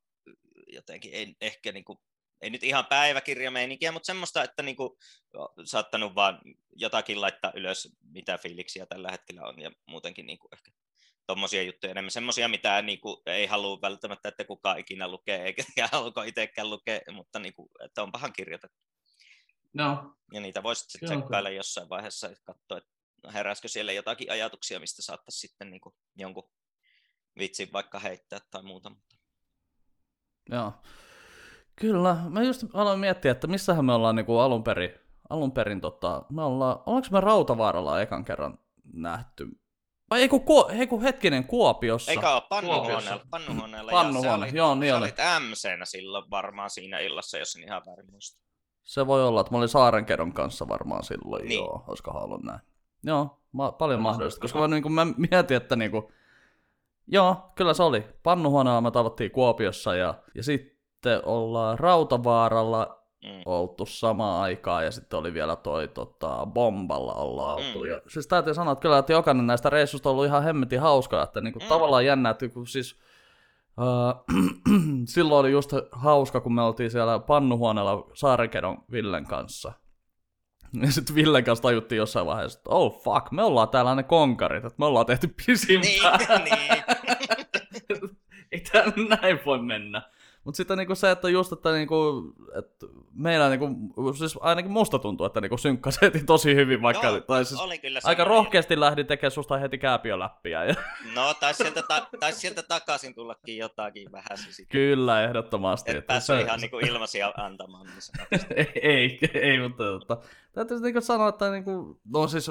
jotenkin, 0.67 1.15
ei, 1.15 1.37
ehkä 1.41 1.73
niin 1.73 1.85
kuin, 1.85 1.99
ei 2.43 2.51
nyt 2.51 2.63
ihan 2.63 2.87
päiväkirjameininkiä, 2.87 3.93
mutta 3.93 4.07
semmoista, 4.07 4.43
että 4.43 4.63
niin 4.63 4.77
kuin, 4.77 4.91
saattanut 5.65 6.15
vaan 6.15 6.41
jotakin 6.77 7.21
laittaa 7.21 7.53
ylös, 7.55 7.89
mitä 8.13 8.39
fiiliksiä 8.39 8.87
tällä 8.87 9.11
hetkellä 9.11 9.43
on 9.43 9.61
ja 9.61 9.71
muutenkin 9.87 10.27
niin 10.27 10.39
kuin 10.39 10.49
ehkä 10.53 10.71
tuommoisia 11.27 11.63
juttuja 11.63 11.91
enemmän, 11.91 12.11
semmoisia, 12.11 12.49
mitä 12.49 12.83
niin 12.83 13.01
kuin, 13.01 13.17
ei 13.27 13.47
halua 13.47 13.81
välttämättä, 13.83 14.29
että 14.29 14.45
kukaan 14.45 14.79
ikinä 14.79 15.09
lukee, 15.09 15.45
eikä 15.45 15.65
haluko 15.93 16.23
itsekään 16.23 16.71
lukea, 16.71 17.01
mutta 17.13 17.39
niin 17.39 17.55
kuin, 17.55 17.69
että 17.85 18.03
on 18.03 18.13
pahan 18.13 18.33
kirjoitettu. 18.33 18.79
No. 19.77 20.17
Ja 20.33 20.41
niitä 20.41 20.63
voisit 20.63 20.91
sitten 20.91 21.09
tsekkailla 21.09 21.51
jossain 21.51 21.89
vaiheessa, 21.89 22.29
että 22.29 22.43
katsoa, 22.45 22.79
että 22.79 23.33
heräskö 23.33 23.69
siellä 23.69 23.93
jotakin 23.93 24.33
ajatuksia, 24.33 24.81
mistä 24.81 25.03
saattaisi 25.03 25.39
sitten 25.39 25.71
niin 25.71 25.81
kuin 25.81 25.95
jonkun 26.17 26.51
vitsin 27.39 27.73
vaikka 27.73 27.99
heittää 27.99 28.39
tai 28.51 28.63
muuta. 28.63 28.93
Joo. 30.51 30.73
Kyllä, 31.77 32.17
mä 32.29 32.43
just 32.43 32.65
aloin 32.75 33.01
miettiä, 33.01 33.33
että 33.33 33.47
missähän 33.47 33.85
me 33.85 33.93
ollaan 33.93 34.17
niin 34.17 34.27
kuin 34.27 34.41
alun 34.41 34.65
perin, 34.65 34.95
alun 35.31 35.53
perin 35.53 35.81
tota, 35.81 36.23
me 36.33 36.43
ollaan, 36.43 36.79
ollaanko 36.87 37.09
me 37.11 37.21
Rautavaaralla 37.21 38.03
ekan 38.03 38.25
kerran 38.25 38.59
nähty 38.93 39.47
vai 40.11 40.21
ei 40.21 40.29
kun, 40.29 40.45
Ku, 40.45 40.65
ei 40.65 40.87
kun 40.87 41.03
hetkinen, 41.03 41.45
Kuopiossa. 41.45 42.11
Eikä 42.11 42.35
ole 42.35 42.43
pannuhuoneella. 42.49 43.27
Pannuhuoneella. 43.31 43.91
Pannuhuone, 43.91 44.49
joo, 44.49 44.75
niin 44.75 44.95
oli. 44.95 45.03
olit 45.03 45.17
MC-nä 45.41 45.85
silloin 45.85 46.31
varmaan 46.31 46.71
siinä 46.71 46.99
illassa, 46.99 47.39
jos 47.39 47.57
en 47.57 47.63
ihan 47.63 47.83
väärin 47.87 48.11
muista. 48.11 48.46
Se 48.87 49.07
voi 49.07 49.25
olla, 49.25 49.41
että 49.41 49.53
mä 49.53 49.59
olin 49.59 49.69
Saarenkedon 49.69 50.33
kanssa 50.33 50.69
varmaan 50.69 51.05
silloin, 51.05 51.49
niin. 51.49 51.59
joo, 51.59 51.85
olisiko 51.87 52.11
ollut 52.11 52.43
näin. 52.43 52.61
Joo, 53.05 53.39
ma- 53.53 53.73
paljon 53.73 54.01
mahdollista, 54.01 54.41
koska 54.41 54.59
mä, 54.59 54.69
niin 54.69 54.83
kuin, 54.83 54.93
mä 54.93 55.07
mietin, 55.31 55.57
että 55.57 55.77
niin 55.77 55.91
kuin, 55.91 56.05
joo, 57.07 57.37
kyllä 57.55 57.75
se 57.75 57.83
oli. 57.83 58.05
Pannuhuoneella 58.23 58.81
me 58.81 58.91
tavattiin 58.91 59.31
Kuopiossa 59.31 59.95
ja, 59.95 60.15
ja 60.35 60.43
sitten 60.43 61.23
ollaan 61.25 61.79
Rautavaaralla 61.79 62.99
mm. 63.23 63.43
oltu 63.47 63.87
samaan 63.87 64.43
aikaan 64.43 64.85
ja 64.85 64.91
sitten 64.91 65.19
oli 65.19 65.35
vielä 65.35 65.57
toi 65.57 65.89
tota, 65.89 66.47
Bomballa 66.47 67.15
ollaan 67.15 67.63
mm. 67.63 67.67
oltu. 67.67 67.85
Ja, 67.85 68.01
siis 68.09 68.27
täytyy 68.27 68.55
sanoa, 68.55 68.73
että 68.73 68.83
kyllä 68.83 68.99
että 68.99 69.13
jokainen 69.13 69.47
näistä 69.47 69.71
reissuista 69.71 70.09
on 70.09 70.13
ollut 70.13 70.27
ihan 70.27 70.45
hemmetin 70.45 70.81
hauskaa, 70.81 71.23
että 71.23 71.41
niinku, 71.41 71.59
mm. 71.59 71.67
tavallaan 71.67 72.07
jännä, 72.07 72.31
että 72.31 72.49
kun 72.49 72.67
siis 72.67 72.99
silloin 75.15 75.41
oli 75.41 75.51
just 75.51 75.73
hauska, 75.93 76.41
kun 76.41 76.55
me 76.55 76.63
oltiin 76.63 76.91
siellä 76.91 77.19
pannuhuoneella 77.19 78.11
Saarenkedon 78.15 78.85
Villen 78.93 79.27
kanssa. 79.27 79.73
Ja 80.83 80.93
sitten 80.93 81.17
Villen 81.17 81.45
kanssa 81.45 81.63
tajuttiin 81.63 81.97
jossain 81.97 82.27
vaiheessa, 82.27 82.59
että 82.59 82.71
oh 82.71 83.03
fuck, 83.05 83.31
me 83.31 83.43
ollaan 83.43 83.69
täällä 83.69 83.95
ne 83.95 84.03
konkarit, 84.03 84.65
että 84.65 84.79
me 84.79 84.87
ollaan 84.87 85.07
tehty 85.07 85.35
pisimpää. 85.47 86.19
Niin, 86.45 86.59
niin. 87.89 88.17
Ei 88.53 88.61
tää 88.73 88.85
näin 89.09 89.41
voi 89.47 89.59
mennä. 89.59 90.03
Mutta 90.47 90.57
sitten 90.57 90.79
niinku 90.79 90.95
se, 90.95 91.11
että 91.11 91.29
just, 91.29 91.53
että, 91.53 91.73
niinku, 91.73 92.23
että 92.59 92.87
meillä 93.15 93.49
niinku, 93.49 93.67
siis 94.19 94.39
ainakin 94.41 94.71
musta 94.71 94.99
tuntuu, 94.99 95.27
että 95.27 95.41
niinku 95.41 95.57
synkkasi 95.57 95.99
heti 96.03 96.25
tosi 96.25 96.55
hyvin, 96.55 96.83
vaikka 96.83 97.07
Joo, 97.07 97.21
tai 97.21 97.45
siis 97.45 97.61
oli 97.61 97.79
kyllä 97.79 98.01
aika 98.05 98.25
rohkeasti 98.25 98.81
lähdin 98.81 99.07
tekemään 99.07 99.31
susta 99.31 99.59
heti 99.59 99.79
kääpiöläppiä. 99.79 100.65
Ja... 100.65 100.75
No, 101.15 101.35
taisi 101.35 101.63
sieltä, 101.63 101.83
ta- 101.83 102.09
tais 102.21 102.41
sieltä 102.41 102.63
takaisin 102.63 103.15
tullakin 103.15 103.57
jotakin 103.57 104.13
vähän. 104.13 104.39
Sitten. 104.39 104.67
Kyllä, 104.69 105.25
ehdottomasti. 105.25 105.91
Et 105.91 105.97
että 105.97 106.07
päässyt 106.07 106.37
se... 106.37 106.43
ihan 106.43 106.61
niinku 106.61 106.79
ilmaisia 106.79 107.33
antamaan. 107.37 107.87
Niin 107.87 108.47
ei, 108.57 108.67
ei, 108.83 109.21
ei, 109.35 109.61
mutta 109.61 109.85
tota, 109.85 110.19
täytyy 110.53 110.81
niinku 110.81 111.01
sanoa, 111.01 111.29
että 111.29 111.51
niinku, 111.51 112.01
no 112.13 112.29
siis 112.29 112.51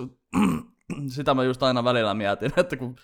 sitä 1.16 1.34
mä 1.34 1.44
just 1.44 1.64
aina 1.64 1.84
välillä 1.84 2.14
mietin, 2.14 2.54
että 2.58 2.78
kun 2.78 2.96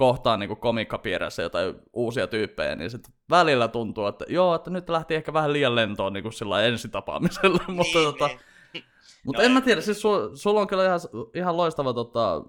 kohtaan 0.00 0.40
niin 0.40 0.56
komikkapiirissä 0.56 1.42
jotain 1.42 1.74
uusia 1.92 2.26
tyyppejä, 2.26 2.76
niin 2.76 2.90
sitten 2.90 3.14
välillä 3.30 3.68
tuntuu, 3.68 4.06
että 4.06 4.24
joo, 4.28 4.54
että 4.54 4.70
nyt 4.70 4.88
lähti 4.88 5.14
ehkä 5.14 5.32
vähän 5.32 5.52
liian 5.52 5.74
lentoon 5.74 6.12
niin 6.12 6.32
sillä 6.32 6.62
ensitapaamisella, 6.62 7.60
niin, 7.66 7.76
mutta, 7.78 7.98
tota, 7.98 8.26
niin. 8.26 8.84
mutta 9.24 9.42
no 9.42 9.46
en 9.46 9.52
mä 9.52 9.60
tiedä, 9.60 9.80
siis 9.80 10.00
su, 10.00 10.08
sulla 10.34 10.60
on 10.60 10.66
kyllä 10.66 10.84
ihan, 10.84 11.00
ihan 11.34 11.56
loistava 11.56 11.92
tota, 11.92 12.42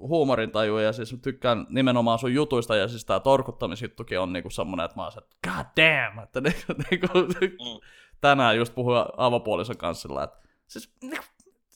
huumorintaju 0.00 0.78
ja 0.78 0.92
siis 0.92 1.16
tykkään 1.22 1.66
nimenomaan 1.68 2.18
sun 2.18 2.34
jutuista 2.34 2.76
ja 2.76 2.88
siis 2.88 3.04
tää 3.04 3.20
torkuttamisjuttukin 3.20 4.20
on 4.20 4.32
niinku 4.32 4.50
semmonen, 4.50 4.84
että 4.84 4.96
mä 4.96 5.02
oon 5.02 5.12
se, 5.12 5.18
että 5.18 5.36
god 5.48 5.84
damn, 5.84 6.18
että 6.22 6.40
niinku, 6.90 7.06
niinku, 7.40 7.64
mm. 7.64 7.80
tänään 8.20 8.56
just 8.56 8.74
puhuin 8.74 9.04
avopuolison 9.16 9.76
kanssa 9.76 10.24
että 10.24 10.38
siis, 10.66 10.94
niinku, 11.02 11.26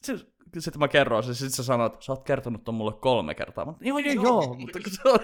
siis 0.03 0.34
sitten 0.63 0.81
mä 0.81 0.89
kerroin 0.89 1.25
sen, 1.25 1.35
sitten 1.35 1.57
sä 1.57 1.63
sanoit, 1.65 1.95
että 1.95 2.05
sä 2.05 2.13
oot 2.13 2.25
kertonut 2.25 2.65
ton 2.65 2.75
mulle 2.75 2.93
kolme 2.93 3.35
kertaa. 3.35 3.65
Mä, 3.65 3.73
joo, 3.81 3.99
joo, 3.99 4.25
joo, 4.25 4.55
mutta 4.55 4.79
se 5.03 5.09
on... 5.09 5.19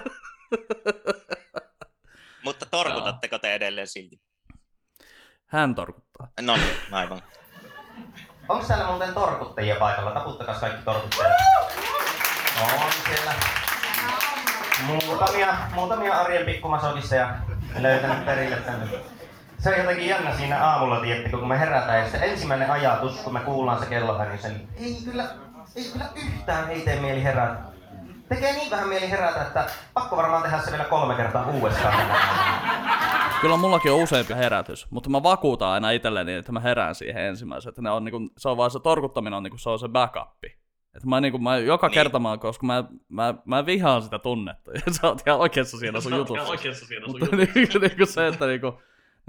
mutta 2.45 2.67
torkutatteko 2.67 3.39
te 3.39 3.55
edelleen 3.55 3.87
silti? 3.87 4.21
Hän 5.47 5.75
torkuttaa. 5.75 6.29
No 6.41 6.57
niin, 6.57 6.77
aivan. 6.93 7.23
Onko 8.49 8.67
täällä 8.67 8.87
muuten 8.87 9.15
torkuttajia 9.15 9.77
paikalla? 9.77 10.11
Taputtakaa 10.11 10.55
kaikki 10.55 10.85
torkuttajat. 10.85 11.33
On 12.63 12.93
siellä. 13.07 13.35
Muutamia, 14.87 15.55
muutamia 15.75 16.15
arjen 16.15 16.47
pikkumasokisteja 16.47 17.35
löytänyt 17.81 18.25
perille 18.25 18.57
tänne. 18.57 18.87
Se 19.61 19.71
on 19.71 19.79
jotenkin 19.79 20.07
jännä 20.07 20.37
siinä 20.37 20.65
aamulla, 20.65 21.01
tiettikö, 21.01 21.39
kun 21.39 21.49
me 21.49 21.59
herätään 21.59 21.99
ja 21.99 22.11
se 22.11 22.17
ensimmäinen 22.17 22.71
ajatus, 22.71 23.21
kun 23.21 23.33
me 23.33 23.41
kuullaan 23.41 23.79
se 23.79 23.87
kellohäri, 23.87 24.31
niin 24.31 24.43
sen 24.43 24.69
ei 24.77 24.97
kyllä, 25.05 25.25
ei 25.77 25.85
kyllä 25.93 26.05
yhtään 26.15 26.71
ei 26.71 26.81
tee 26.81 27.01
mieli 27.01 27.25
herätä. 27.25 27.57
Tekee 28.29 28.53
niin 28.53 28.71
vähän 28.71 28.89
mieli 28.89 29.11
herätä, 29.11 29.43
että 29.43 29.67
pakko 29.95 30.17
varmaan 30.17 30.43
tehdä 30.43 30.59
se 30.59 30.71
vielä 30.71 30.85
kolme 30.85 31.15
kertaa 31.15 31.47
uudestaan. 31.47 31.95
Kyllä 33.41 33.57
mullakin 33.57 33.93
on 33.93 34.03
useampi 34.03 34.35
herätys, 34.35 34.87
mutta 34.91 35.11
mä 35.11 35.23
vakuutan 35.23 35.69
aina 35.69 35.91
itselleni, 35.91 36.35
että 36.35 36.53
mä 36.53 36.61
herään 36.61 36.95
siihen 36.95 37.25
ensimmäisenä. 37.25 37.69
Että 37.69 37.83
ne 37.83 37.91
on 37.91 38.05
niinku, 38.05 38.31
se 38.39 38.49
on 38.49 38.57
vaan 38.57 38.71
se 38.71 38.81
torkuttaminen 38.81 39.37
on 39.37 39.43
niinku, 39.43 39.59
se 39.59 39.71
on 39.71 39.79
se 39.79 39.89
backup. 39.89 40.45
Että 40.95 41.09
mä, 41.09 41.21
niinku, 41.21 41.39
mä 41.39 41.59
joka 41.59 41.87
niin. 41.87 41.95
kerta 41.95 42.19
mä, 42.19 42.39
koska 42.39 42.67
mä, 42.67 42.85
mä, 43.09 43.35
mä 43.45 43.67
vihaan 43.67 44.03
sitä 44.03 44.19
tunnetta. 44.19 44.71
Ja 44.87 44.93
sä 44.93 45.09
oot 45.09 45.23
ihan 45.27 45.41
oikeassa 45.41 45.79
siinä 45.79 46.01
sun 46.01 46.17
jutussa. 46.17 46.51
oikeassa 46.51 46.87
siinä 46.87 47.07
sun 47.07 47.21
jutussa. 47.21 47.37
niinku, 47.55 47.79
niinku 47.79 48.07
se, 48.07 48.27
että 48.27 48.47
niinku, 48.47 48.81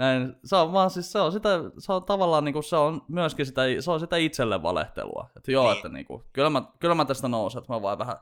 näin, 0.01 0.35
se 0.45 0.55
on 0.55 0.73
vaan 0.73 0.89
siis 0.89 1.11
se 1.11 1.19
on 1.19 1.31
sitä, 1.31 1.49
se 1.79 1.93
on 1.93 2.05
tavallaan 2.05 2.45
niinku, 2.45 2.61
se 2.61 2.75
on 2.75 3.01
myöskin 3.07 3.45
sitä, 3.45 3.61
se 3.79 3.91
on 3.91 3.99
sitä 3.99 4.17
itselle 4.17 4.63
valehtelua. 4.63 5.29
Että 5.37 5.51
joo, 5.51 5.67
niin. 5.67 5.75
että 5.75 5.89
niinku, 5.89 6.23
kyllä 6.33 6.49
mä, 6.49 6.61
kyllä 6.79 6.95
mä 6.95 7.05
tästä 7.05 7.27
nousen, 7.27 7.59
että 7.59 7.73
mä 7.73 7.81
vaan 7.81 7.97
vähän, 7.97 8.17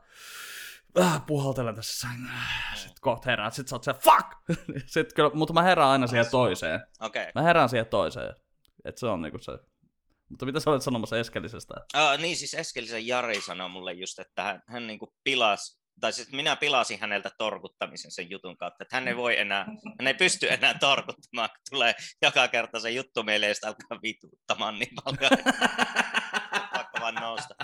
vähän 0.94 1.22
puhaltelen 1.22 1.74
tässä 1.74 2.08
sängyllä. 2.08 2.32
Sitten 2.74 3.00
kohta 3.00 3.30
herään, 3.30 3.52
sit 3.52 3.68
sä 3.68 3.76
oot 3.76 3.84
se 3.84 3.94
fuck! 3.94 4.58
Sitten 4.86 5.14
kyllä, 5.14 5.30
mutta 5.34 5.54
mä 5.54 5.62
herään 5.62 5.88
aina 5.88 6.06
siihen 6.06 6.30
toiseen. 6.30 6.80
Okei. 7.00 7.22
Okay. 7.22 7.32
Mä 7.34 7.42
herään 7.42 7.68
siihen 7.68 7.86
toiseen. 7.86 8.34
Että 8.84 9.00
se 9.00 9.06
on 9.06 9.22
niinku 9.22 9.38
se, 9.38 9.52
mutta 10.28 10.46
mitä 10.46 10.60
sä 10.60 10.70
olet 10.70 10.82
sanomassa 10.82 11.18
Eskelisestä? 11.18 11.74
Uh, 11.94 12.20
niin, 12.20 12.36
siis 12.36 12.54
Eskelisen 12.54 13.06
Jari 13.06 13.40
sanoi 13.40 13.68
mulle 13.68 13.92
just, 13.92 14.18
että 14.18 14.42
hän, 14.42 14.62
hän 14.66 14.86
niinku 14.86 15.14
pilasi 15.24 15.79
tai 16.00 16.12
siis 16.12 16.32
minä 16.32 16.56
pilasin 16.56 17.00
häneltä 17.00 17.30
torkuttamisen 17.38 18.10
sen 18.10 18.30
jutun 18.30 18.56
kautta, 18.56 18.84
että 18.84 18.96
hän 18.96 19.08
ei 19.08 19.16
voi 19.16 19.38
enää, 19.38 19.64
hän 19.98 20.06
ei 20.06 20.14
pysty 20.14 20.52
enää 20.52 20.74
torkuttamaan, 20.74 21.48
kun 21.48 21.58
tulee 21.70 21.94
joka 22.22 22.48
kerta 22.48 22.80
se 22.80 22.90
juttu 22.90 23.22
meille 23.22 23.48
ja 23.48 23.54
alkaa 23.64 24.02
vituuttamaan 24.02 24.78
niin 24.78 24.94
paljon. 25.04 25.44
Pakko 26.74 26.98
vaan 27.00 27.14
nousta. 27.14 27.54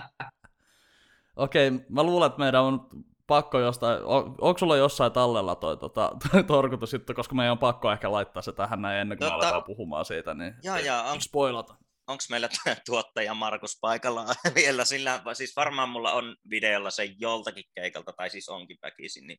Okei, 1.37 1.69
okay, 1.69 1.81
mä 1.89 2.03
luulen, 2.03 2.27
että 2.27 2.39
meidän 2.39 2.63
on 2.63 2.89
pakko 3.27 3.61
jostain, 3.61 4.03
on, 4.05 4.35
onko 4.41 4.59
sulla 4.59 4.77
jossain 4.77 5.13
tallella 5.13 5.55
toi, 5.55 5.77
tota, 5.77 6.13
toi 6.33 6.45
torkutus 6.45 6.93
juttu, 6.93 7.15
koska 7.15 7.35
meidän 7.35 7.53
on 7.53 7.59
pakko 7.59 7.93
ehkä 7.93 8.13
laittaa 8.13 8.43
se 8.43 8.53
tähän 8.53 8.83
näin 8.83 9.01
ennen 9.01 9.19
kuin 9.19 9.27
tota, 9.27 9.35
aletaan 9.35 9.65
puhumaan 9.65 10.05
siitä, 10.05 10.35
niin 10.35 10.55
jaa, 10.63 10.81
jaa, 10.81 11.11
on, 11.11 11.21
spoilata 11.21 11.75
onko 12.07 12.25
meillä 12.31 12.49
tuottaja 12.87 13.35
Markus 13.35 13.79
paikalla 13.81 14.27
vielä, 14.55 14.85
sillä 14.85 15.23
siis 15.33 15.57
varmaan 15.57 15.89
mulla 15.89 16.13
on 16.13 16.37
videolla 16.51 16.91
se 16.91 17.05
joltakin 17.19 17.65
keikalta, 17.75 18.13
tai 18.13 18.31
siis 18.31 18.49
onkin 18.49 18.79
väkisin, 18.83 19.27
niin 19.27 19.39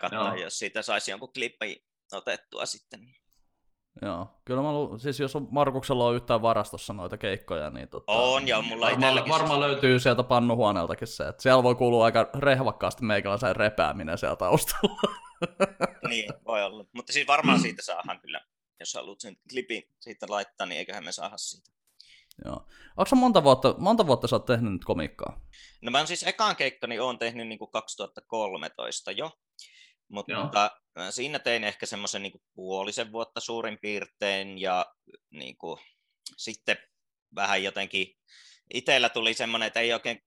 katsotaan, 0.00 0.38
jos 0.38 0.58
siitä 0.58 0.82
saisi 0.82 1.10
jonkun 1.10 1.32
klippi 1.32 1.84
otettua 2.12 2.66
sitten. 2.66 3.00
Joo, 4.02 4.40
kyllä 4.44 4.62
mä 4.62 4.72
lu- 4.72 4.98
siis 4.98 5.20
jos 5.20 5.36
on 5.36 5.48
Markuksella 5.50 6.06
on 6.06 6.14
yhtään 6.14 6.42
varastossa 6.42 6.92
noita 6.92 7.18
keikkoja, 7.18 7.70
niin 7.70 7.88
tota, 7.88 8.12
On, 8.12 8.48
ja 8.48 8.62
mulla 8.62 8.86
varmaan, 8.86 9.28
varmaan 9.28 9.60
löytyy 9.60 10.00
sieltä 10.00 10.22
pannuhuoneeltakin 10.22 11.08
se, 11.08 11.28
että 11.28 11.42
siellä 11.42 11.62
voi 11.62 11.74
kuulua 11.74 12.04
aika 12.04 12.30
rehvakkaasti 12.38 13.04
meikäläisen 13.04 13.56
repääminen 13.56 14.18
siellä 14.18 14.36
taustalla. 14.36 15.00
niin, 16.08 16.32
voi 16.46 16.62
olla. 16.62 16.84
Mutta 16.92 17.12
siis 17.12 17.26
varmaan 17.26 17.60
siitä 17.60 17.82
saadaan 17.82 18.20
kyllä, 18.20 18.40
jos 18.80 18.94
haluat 18.94 19.20
sen 19.20 19.36
klipin 19.50 19.82
siitä 20.00 20.26
laittaa, 20.28 20.66
niin 20.66 20.78
eiköhän 20.78 21.04
me 21.04 21.12
saada 21.12 21.36
siitä. 21.36 21.70
Joo. 22.44 22.66
Onko 22.96 23.16
monta 23.16 23.44
vuotta, 23.44 23.74
monta 23.78 24.06
vuotta 24.06 24.28
sä 24.28 24.36
oot 24.36 24.46
tehnyt 24.46 24.72
nyt 24.72 24.84
komiikkaa? 24.84 25.40
No 25.82 25.90
mä 25.90 25.98
oon 25.98 26.06
siis 26.06 26.22
ekaan 26.22 26.56
keikkani 26.56 26.98
oon 26.98 27.18
tehnyt 27.18 27.48
niin 27.48 27.58
kuin 27.58 27.70
2013 27.70 29.12
jo, 29.12 29.30
mutta 30.08 30.32
Joo. 30.96 31.10
siinä 31.10 31.38
tein 31.38 31.64
ehkä 31.64 31.86
semmoisen 31.86 32.22
niin 32.22 32.42
puolisen 32.54 33.12
vuotta 33.12 33.40
suurin 33.40 33.78
piirtein 33.82 34.58
ja 34.58 34.86
niin 35.30 35.56
kuin, 35.56 35.80
sitten 36.36 36.76
vähän 37.34 37.62
jotenkin 37.62 38.06
itsellä 38.74 39.08
tuli 39.08 39.34
semmoinen, 39.34 39.66
että 39.66 39.80
ei 39.80 39.92
oikein, 39.92 40.20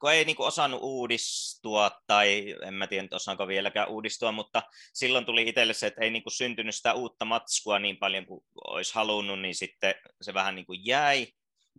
kun 0.00 0.12
ei 0.12 0.24
niin 0.24 0.36
kuin 0.36 0.46
osannut 0.46 0.80
uudistua, 0.82 1.90
tai 2.06 2.56
en 2.66 2.74
mä 2.74 2.86
tiedä, 2.86 3.08
osaanko 3.12 3.48
vieläkään 3.48 3.88
uudistua, 3.88 4.32
mutta 4.32 4.62
silloin 4.94 5.24
tuli 5.24 5.48
itselle 5.48 5.74
se, 5.74 5.86
että 5.86 6.00
ei 6.00 6.10
niin 6.10 6.22
kuin 6.22 6.32
syntynyt 6.32 6.74
sitä 6.74 6.94
uutta 6.94 7.24
matskua 7.24 7.78
niin 7.78 7.96
paljon 7.96 8.26
kuin 8.26 8.44
olisi 8.66 8.94
halunnut, 8.94 9.40
niin 9.40 9.54
sitten 9.54 9.94
se 10.22 10.34
vähän 10.34 10.54
niin 10.54 10.66
kuin 10.66 10.86
jäi, 10.86 11.26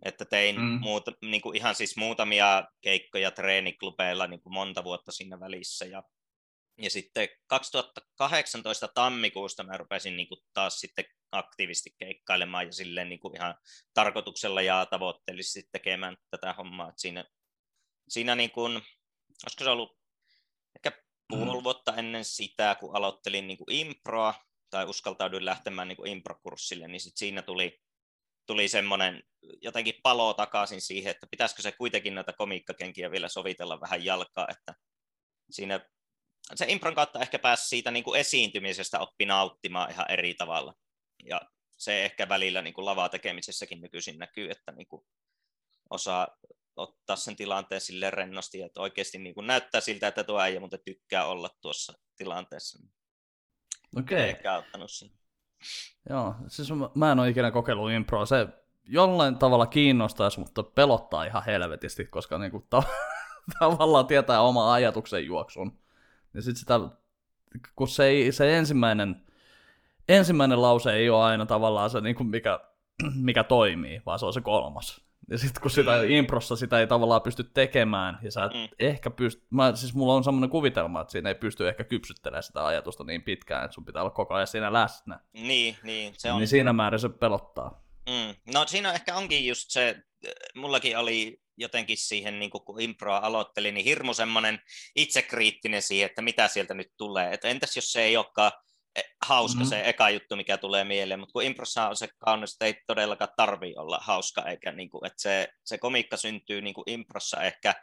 että 0.04 0.24
tein 0.24 0.60
mm. 0.60 0.78
muuta, 0.80 1.12
niin 1.22 1.42
kuin 1.42 1.56
ihan 1.56 1.74
siis 1.74 1.96
muutamia 1.96 2.64
keikkoja 2.80 3.30
treeniklubeilla 3.30 4.26
niin 4.26 4.42
kuin 4.42 4.52
monta 4.52 4.84
vuotta 4.84 5.12
siinä 5.12 5.40
välissä, 5.40 5.84
ja 5.84 6.02
ja 6.78 6.90
sitten 6.90 7.28
2018 7.46 8.88
tammikuusta 8.88 9.62
mä 9.62 9.76
rupesin 9.76 10.16
niin 10.16 10.28
kuin 10.28 10.40
taas 10.52 10.80
sitten 10.80 11.04
aktiivisesti 11.32 11.94
keikkailemaan 11.98 12.66
ja 12.66 12.72
silleen 12.72 13.08
niin 13.08 13.20
kuin 13.20 13.36
ihan 13.36 13.54
tarkoituksella 13.94 14.62
ja 14.62 14.86
tavoitteellisesti 14.86 15.68
tekemään 15.72 16.16
tätä 16.30 16.52
hommaa. 16.52 16.88
Et 16.88 16.98
siinä, 16.98 17.24
siinä 18.08 18.34
niin 18.34 18.50
kuin, 18.50 18.72
olisiko 19.44 19.64
se 19.64 19.70
ollut 19.70 19.98
ehkä 20.76 21.02
puoli 21.28 21.58
mm. 21.58 21.64
vuotta 21.64 21.96
ennen 21.96 22.24
sitä, 22.24 22.76
kun 22.80 22.96
aloittelin 22.96 23.46
niin 23.46 23.58
kuin 23.58 23.72
improa 23.72 24.34
tai 24.70 24.84
uskaltauduin 24.84 25.44
lähtemään 25.44 25.88
niin 25.88 25.96
kuin 25.96 26.10
improkurssille, 26.12 26.88
niin 26.88 27.00
sit 27.00 27.16
siinä 27.16 27.42
tuli, 27.42 27.80
tuli 28.46 28.68
semmoinen 28.68 29.22
jotenkin 29.62 29.94
palo 30.02 30.34
takaisin 30.34 30.80
siihen, 30.80 31.10
että 31.10 31.26
pitäisikö 31.30 31.62
se 31.62 31.72
kuitenkin 31.72 32.14
näitä 32.14 32.32
komiikkakenkiä 32.32 33.10
vielä 33.10 33.28
sovitella 33.28 33.80
vähän 33.80 34.04
jalkaa, 34.04 34.46
että 34.50 34.74
siinä 35.50 35.80
se 36.54 36.64
impron 36.68 36.94
kautta 36.94 37.20
ehkä 37.20 37.38
pääsi 37.38 37.68
siitä 37.68 37.90
niin 37.90 38.04
kuin 38.04 38.20
esiintymisestä 38.20 38.98
oppi 38.98 39.26
nauttimaan 39.26 39.90
ihan 39.90 40.10
eri 40.10 40.34
tavalla. 40.34 40.74
Ja 41.24 41.40
se 41.78 42.04
ehkä 42.04 42.28
välillä 42.28 42.62
niin 42.62 42.74
kuin 42.74 42.84
lavaa 42.84 43.08
tekemisessäkin 43.08 43.80
nykyisin 43.80 44.18
näkyy, 44.18 44.50
että 44.50 44.72
niin 44.72 44.86
kuin 44.86 45.06
osaa 45.90 46.28
ottaa 46.76 47.16
sen 47.16 47.36
tilanteen 47.36 47.80
sille 47.80 48.10
rennosti, 48.10 48.62
että 48.62 48.80
oikeasti 48.80 49.18
niin 49.18 49.34
kuin 49.34 49.46
näyttää 49.46 49.80
siltä, 49.80 50.08
että 50.08 50.24
tuo 50.24 50.40
äijä 50.40 50.60
muuten 50.60 50.80
tykkää 50.84 51.26
olla 51.26 51.50
tuossa 51.60 51.92
tilanteessa. 52.16 52.78
Okei. 53.96 54.30
Okay. 54.30 54.58
ottanut 54.58 54.90
siinä. 54.90 55.23
Joo, 56.10 56.34
siis 56.46 56.68
mä 56.94 57.12
en 57.12 57.18
ole 57.18 57.28
ikinä 57.28 57.50
kokeillut 57.50 57.90
improa. 57.90 58.26
Se 58.26 58.48
jollain 58.84 59.38
tavalla 59.38 59.66
kiinnostaisi, 59.66 60.40
mutta 60.40 60.62
pelottaa 60.62 61.24
ihan 61.24 61.42
helvetisti, 61.46 62.04
koska 62.04 62.38
niin 62.38 62.50
kuin 62.50 62.66
ta- 62.70 62.82
tavallaan 63.58 64.06
tietää 64.06 64.40
oma 64.40 64.72
ajatuksen 64.72 65.26
juoksun. 65.26 65.78
Ja 66.34 66.42
sitten 66.42 66.60
sitä, 66.60 66.80
kun 67.76 67.88
se, 67.88 68.04
ei, 68.04 68.32
se 68.32 68.58
ensimmäinen, 68.58 69.22
ensimmäinen 70.08 70.62
lause 70.62 70.92
ei 70.92 71.10
ole 71.10 71.24
aina 71.24 71.46
tavallaan 71.46 71.90
se, 71.90 72.00
niin 72.00 72.16
kuin 72.16 72.26
mikä, 72.26 72.60
mikä 73.14 73.44
toimii, 73.44 74.02
vaan 74.06 74.18
se 74.18 74.26
on 74.26 74.32
se 74.32 74.40
kolmas. 74.40 75.00
Ja 75.30 75.38
sitten 75.38 75.62
kun 75.62 75.70
sitä 75.70 76.02
mm. 76.02 76.10
improssa 76.10 76.56
sitä 76.56 76.80
ei 76.80 76.86
tavallaan 76.86 77.22
pysty 77.22 77.44
tekemään, 77.44 78.18
ja 78.22 78.30
sä 78.30 78.44
et 78.44 78.52
mm. 78.52 78.68
ehkä 78.78 79.10
pyst... 79.10 79.40
Mä, 79.50 79.76
siis 79.76 79.94
mulla 79.94 80.14
on 80.14 80.24
semmoinen 80.24 80.50
kuvitelma, 80.50 81.00
että 81.00 81.12
siinä 81.12 81.28
ei 81.28 81.34
pysty 81.34 81.68
ehkä 81.68 81.84
kypsyttelemään 81.84 82.42
sitä 82.42 82.66
ajatusta 82.66 83.04
niin 83.04 83.22
pitkään, 83.22 83.64
että 83.64 83.74
sun 83.74 83.84
pitää 83.84 84.02
olla 84.02 84.10
koko 84.10 84.34
ajan 84.34 84.46
siinä 84.46 84.72
läsnä. 84.72 85.20
Niin, 85.32 85.76
niin. 85.82 86.14
Se 86.16 86.32
on... 86.32 86.38
Niin 86.38 86.48
siinä 86.48 86.72
määrin 86.72 87.00
se 87.00 87.08
pelottaa. 87.08 87.84
Mm. 88.08 88.52
No 88.54 88.66
siinä 88.66 88.92
ehkä 88.92 89.16
onkin 89.16 89.46
just 89.46 89.70
se, 89.70 89.96
mullakin 90.54 90.98
oli 90.98 91.40
jotenkin 91.56 91.96
siihen, 91.96 92.38
niin 92.38 92.50
kun 92.50 92.80
improa 92.80 93.18
aloittelin, 93.18 93.74
niin 93.74 93.84
hirmu 93.84 94.14
semmoinen 94.14 94.60
itsekriittinen 94.96 95.82
siihen, 95.82 96.06
että 96.06 96.22
mitä 96.22 96.48
sieltä 96.48 96.74
nyt 96.74 96.92
tulee. 96.96 97.34
Että 97.34 97.48
entäs 97.48 97.76
jos 97.76 97.92
se 97.92 98.02
ei 98.02 98.16
olekaan 98.16 98.52
hauska 99.26 99.58
mm-hmm. 99.60 99.68
se 99.68 99.88
eka 99.88 100.10
juttu, 100.10 100.36
mikä 100.36 100.58
tulee 100.58 100.84
mieleen, 100.84 101.20
mutta 101.20 101.32
kun 101.32 101.42
improssa 101.42 101.88
on 101.88 101.96
se 101.96 102.08
kaunis, 102.18 102.52
että 102.52 102.64
ei 102.64 102.74
todellakaan 102.86 103.30
tarvi 103.36 103.74
olla 103.76 103.98
hauska, 104.02 104.42
eikä 104.42 104.72
niin 104.72 104.90
kuin, 104.90 105.06
että 105.06 105.22
se, 105.22 105.48
se 105.64 105.78
komiikka 105.78 106.16
syntyy 106.16 106.62
niin 106.62 106.74
kuin 106.74 106.90
improssa 106.90 107.42
ehkä 107.42 107.74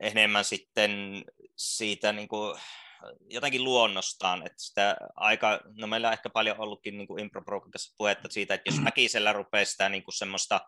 enemmän 0.00 0.44
sitten 0.44 1.24
siitä 1.56 2.12
niin 2.12 2.28
kuin, 2.28 2.60
jotenkin 3.30 3.64
luonnostaan, 3.64 4.46
että 4.46 4.62
sitä 4.62 4.96
aika, 5.16 5.60
no 5.76 5.86
meillä 5.86 6.08
on 6.08 6.12
ehkä 6.12 6.30
paljon 6.30 6.60
ollutkin 6.60 6.98
niin 6.98 7.20
impro 7.20 7.42
puhetta 7.98 8.28
siitä, 8.30 8.54
että 8.54 8.70
jos 8.70 8.84
väkisellä 8.84 9.32
rupeaa 9.32 9.64
sitä 9.64 9.88
niin 9.88 10.04
kuin 10.04 10.14
semmoista 10.14 10.60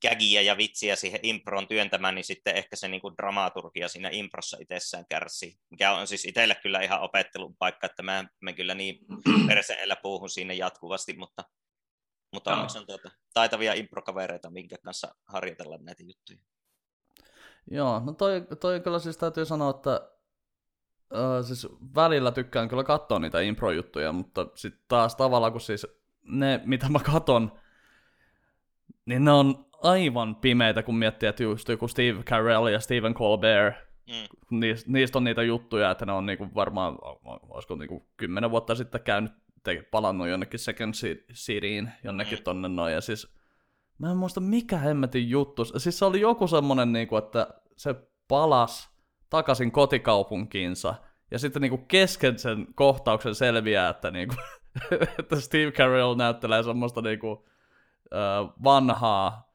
kägiä 0.00 0.40
ja 0.40 0.56
vitsiä 0.56 0.96
siihen 0.96 1.20
improon 1.22 1.68
työntämään, 1.68 2.14
niin 2.14 2.24
sitten 2.24 2.56
ehkä 2.56 2.76
se 2.76 2.88
niin 2.88 3.00
kuin 3.00 3.14
dramaturgia 3.16 3.88
siinä 3.88 4.08
improssa 4.12 4.56
itsessään 4.60 5.04
kärsii, 5.10 5.58
mikä 5.70 5.92
on 5.92 6.06
siis 6.06 6.24
itselle 6.24 6.54
kyllä 6.54 6.80
ihan 6.80 7.00
opettelun 7.00 7.56
paikka, 7.56 7.86
että 7.86 8.02
mä 8.02 8.24
me 8.40 8.52
kyllä 8.52 8.74
niin 8.74 8.98
perseellä 9.48 9.96
puuhun 9.96 10.30
siinä 10.30 10.54
jatkuvasti, 10.54 11.16
mutta, 11.16 11.44
mutta 12.32 12.52
onneksi 12.52 12.78
on 12.78 12.86
tuota, 12.86 13.10
taitavia 13.34 13.72
improkavereita, 13.72 14.50
minkä 14.50 14.76
kanssa 14.84 15.14
harjoitella 15.26 15.78
näitä 15.80 16.02
juttuja. 16.02 16.38
Joo, 17.70 18.00
no 18.00 18.12
toi, 18.12 18.46
toi 18.60 18.80
kyllä 18.80 18.98
siis 18.98 19.16
täytyy 19.16 19.44
sanoa, 19.44 19.70
että 19.70 20.10
Uh, 21.12 21.46
siis 21.46 21.66
välillä 21.94 22.32
tykkään 22.32 22.68
kyllä 22.68 22.84
katsoa 22.84 23.18
niitä 23.18 23.40
impro-juttuja, 23.40 24.12
mutta 24.12 24.46
sitten 24.54 24.84
taas 24.88 25.16
tavallaan, 25.16 25.52
kun 25.52 25.60
siis 25.60 25.86
ne, 26.22 26.60
mitä 26.64 26.88
mä 26.88 26.98
katon, 26.98 27.52
niin 29.06 29.24
ne 29.24 29.32
on 29.32 29.67
aivan 29.82 30.36
pimeitä, 30.36 30.82
kun 30.82 30.96
miettii, 30.96 31.28
että 31.28 31.42
just 31.42 31.68
joku 31.68 31.88
Steve 31.88 32.22
Carell 32.22 32.66
ja 32.66 32.80
Stephen 32.80 33.14
Colbert, 33.14 33.74
mm. 34.06 34.58
niistä, 34.58 34.90
niistä 34.92 35.18
on 35.18 35.24
niitä 35.24 35.42
juttuja, 35.42 35.90
että 35.90 36.06
ne 36.06 36.12
on 36.12 36.26
niinku 36.26 36.48
varmaan, 36.54 36.98
olisiko 37.48 37.74
niinku 37.74 38.06
kymmenen 38.16 38.50
vuotta 38.50 38.74
sitten 38.74 39.00
käynyt 39.00 39.32
te, 39.64 39.82
palannut 39.90 40.28
jonnekin 40.28 40.60
Second 40.60 40.94
Cityin, 41.32 41.92
jonnekin 42.04 42.38
Mm. 42.38 42.44
tonne 42.44 42.68
noin, 42.68 42.94
ja 42.94 43.00
siis 43.00 43.34
mä 43.98 44.10
en 44.10 44.16
muista 44.16 44.40
mikä 44.40 44.78
hemmetin 44.78 45.30
juttu, 45.30 45.64
siis 45.64 45.98
se 45.98 46.04
oli 46.04 46.20
joku 46.20 46.46
semmonen 46.46 46.92
niinku, 46.92 47.16
että 47.16 47.48
se 47.76 47.94
palas 48.28 48.90
takaisin 49.30 49.72
kotikaupunkiinsa, 49.72 50.94
ja 51.30 51.38
sitten 51.38 51.62
niinku 51.62 51.78
kesken 51.78 52.38
sen 52.38 52.66
kohtauksen 52.74 53.34
selviää, 53.34 53.88
että, 53.88 54.10
niinku, 54.10 54.34
että 55.18 55.40
Steve 55.40 55.72
Carell 55.72 56.14
näyttelee 56.14 56.62
semmoista 56.62 57.00
niinku, 57.02 57.48
vanhaa, 58.64 59.47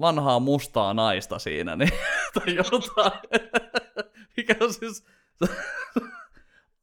vanhaa 0.00 0.40
mustaa 0.40 0.94
naista 0.94 1.38
siinä, 1.38 1.76
niin, 1.76 1.92
tai 2.34 2.54
jotain. 2.54 3.20
Mikä 4.36 4.56
on 4.60 4.72
siis 4.72 5.06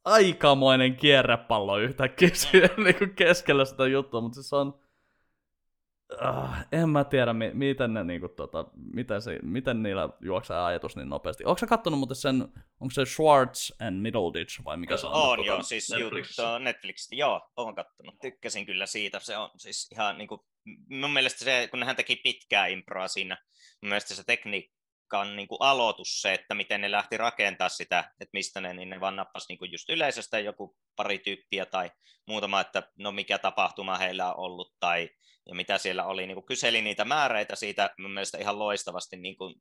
aikamoinen 0.04 0.96
kierrepallo 0.96 1.78
yhtäkkiä 1.78 2.30
siinä 2.32 2.68
niinku 2.84 3.04
keskellä 3.16 3.64
sitä 3.64 3.86
juttua, 3.86 4.20
mutta 4.20 4.34
siis 4.34 4.48
se 4.48 4.56
on, 4.56 4.80
ah, 6.20 6.66
en 6.72 6.88
mä 6.88 7.04
tiedä, 7.04 7.32
mi- 7.32 7.54
miten, 7.54 7.94
ne, 7.94 8.04
niinku, 8.04 8.28
tota, 8.28 8.64
miten, 8.74 9.22
se, 9.22 9.38
miten 9.42 9.82
niillä 9.82 10.08
juoksee 10.20 10.56
ajatus 10.56 10.96
niin 10.96 11.08
nopeasti. 11.08 11.44
Onko 11.44 11.58
sä 11.58 11.66
kattonut 11.66 11.98
muuten 11.98 12.16
sen, 12.16 12.42
onko 12.80 12.90
se 12.92 13.04
Schwartz 13.04 13.70
and 13.80 14.00
Middleditch 14.02 14.64
vai 14.64 14.76
mikä 14.76 14.96
se 14.96 15.06
on? 15.06 15.12
On 15.12 15.36
Tota, 15.38 15.46
joo, 15.46 15.62
siis. 15.62 15.90
Netflix. 15.90 16.36
Netflix, 16.58 17.08
joo, 17.12 17.50
oon 17.56 17.74
kattonut. 17.74 18.18
Tykkäsin 18.20 18.66
kyllä 18.66 18.86
siitä, 18.86 19.20
se 19.20 19.36
on 19.36 19.50
siis 19.56 19.90
ihan 19.92 20.18
niinku, 20.18 20.46
mun 20.90 21.12
mielestä 21.12 21.44
se, 21.44 21.68
kun 21.70 21.82
hän 21.82 21.96
teki 21.96 22.16
pitkää 22.16 22.66
improa 22.66 23.08
siinä, 23.08 23.36
mun 23.82 23.88
mielestä 23.88 24.14
se 24.14 24.24
tekniikan 24.26 25.36
niinku 25.36 25.56
aloitus, 25.56 26.22
se, 26.22 26.34
että 26.34 26.54
miten 26.54 26.80
ne 26.80 26.90
lähti 26.90 27.16
rakentaa 27.16 27.68
sitä, 27.68 27.98
että 27.98 28.30
mistä 28.32 28.60
ne, 28.60 28.74
niin 28.74 28.90
ne 28.90 29.00
vaan 29.00 29.16
nappasi 29.16 29.46
niinku 29.48 29.64
just 29.64 29.90
yleisöstä 29.90 30.38
joku 30.38 30.76
pari 30.96 31.18
tyyppiä 31.18 31.66
tai 31.66 31.90
muutama, 32.26 32.60
että 32.60 32.82
no 32.98 33.12
mikä 33.12 33.38
tapahtuma 33.38 33.98
heillä 33.98 34.34
on 34.34 34.38
ollut 34.38 34.74
tai 34.80 35.10
ja 35.46 35.54
mitä 35.54 35.78
siellä 35.78 36.04
oli, 36.04 36.26
niin 36.26 36.34
kuin 36.34 36.46
kyseli 36.46 36.82
niitä 36.82 37.04
määreitä 37.04 37.56
siitä, 37.56 37.90
mun 37.98 38.10
mielestä 38.10 38.38
ihan 38.38 38.58
loistavasti 38.58 39.16
niin 39.16 39.36
kuin 39.36 39.54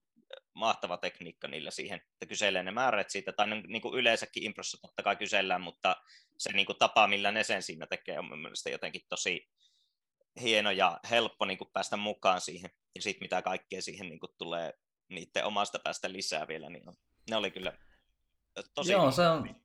mahtava 0.53 0.97
tekniikka 0.97 1.47
niillä 1.47 1.71
siihen, 1.71 2.01
että 2.13 2.25
kyselee 2.25 2.63
ne 2.63 2.71
määrät 2.71 3.09
siitä, 3.09 3.33
tai 3.33 3.47
niin 3.47 3.81
kuin 3.81 3.95
yleensäkin 3.95 4.43
improssa 4.43 4.77
totta 4.81 5.03
kai 5.03 5.15
kysellään, 5.15 5.61
mutta 5.61 5.95
se 6.37 6.51
niin 6.51 6.65
kuin 6.65 6.77
tapa, 6.77 7.07
millä 7.07 7.31
ne 7.31 7.43
sen 7.43 7.63
siinä 7.63 7.87
tekee, 7.87 8.19
on 8.19 8.25
mun 8.25 8.41
mielestä 8.41 8.69
jotenkin 8.69 9.01
tosi 9.09 9.47
hieno 10.41 10.71
ja 10.71 10.99
helppo 11.09 11.45
niin 11.45 11.57
kuin 11.57 11.69
päästä 11.73 11.97
mukaan 11.97 12.41
siihen, 12.41 12.69
ja 12.95 13.01
sitten 13.01 13.25
mitä 13.25 13.41
kaikkea 13.41 13.81
siihen 13.81 14.09
niin 14.09 14.19
kuin 14.19 14.31
tulee 14.37 14.73
niiden 15.09 15.45
omasta 15.45 15.79
päästä 15.83 16.11
lisää 16.11 16.47
vielä, 16.47 16.69
niin 16.69 16.89
on, 16.89 16.93
ne 17.29 17.35
oli 17.35 17.51
kyllä 17.51 17.73
tosi 18.73 18.91
Joo, 18.91 19.11
se, 19.11 19.27
on, 19.27 19.55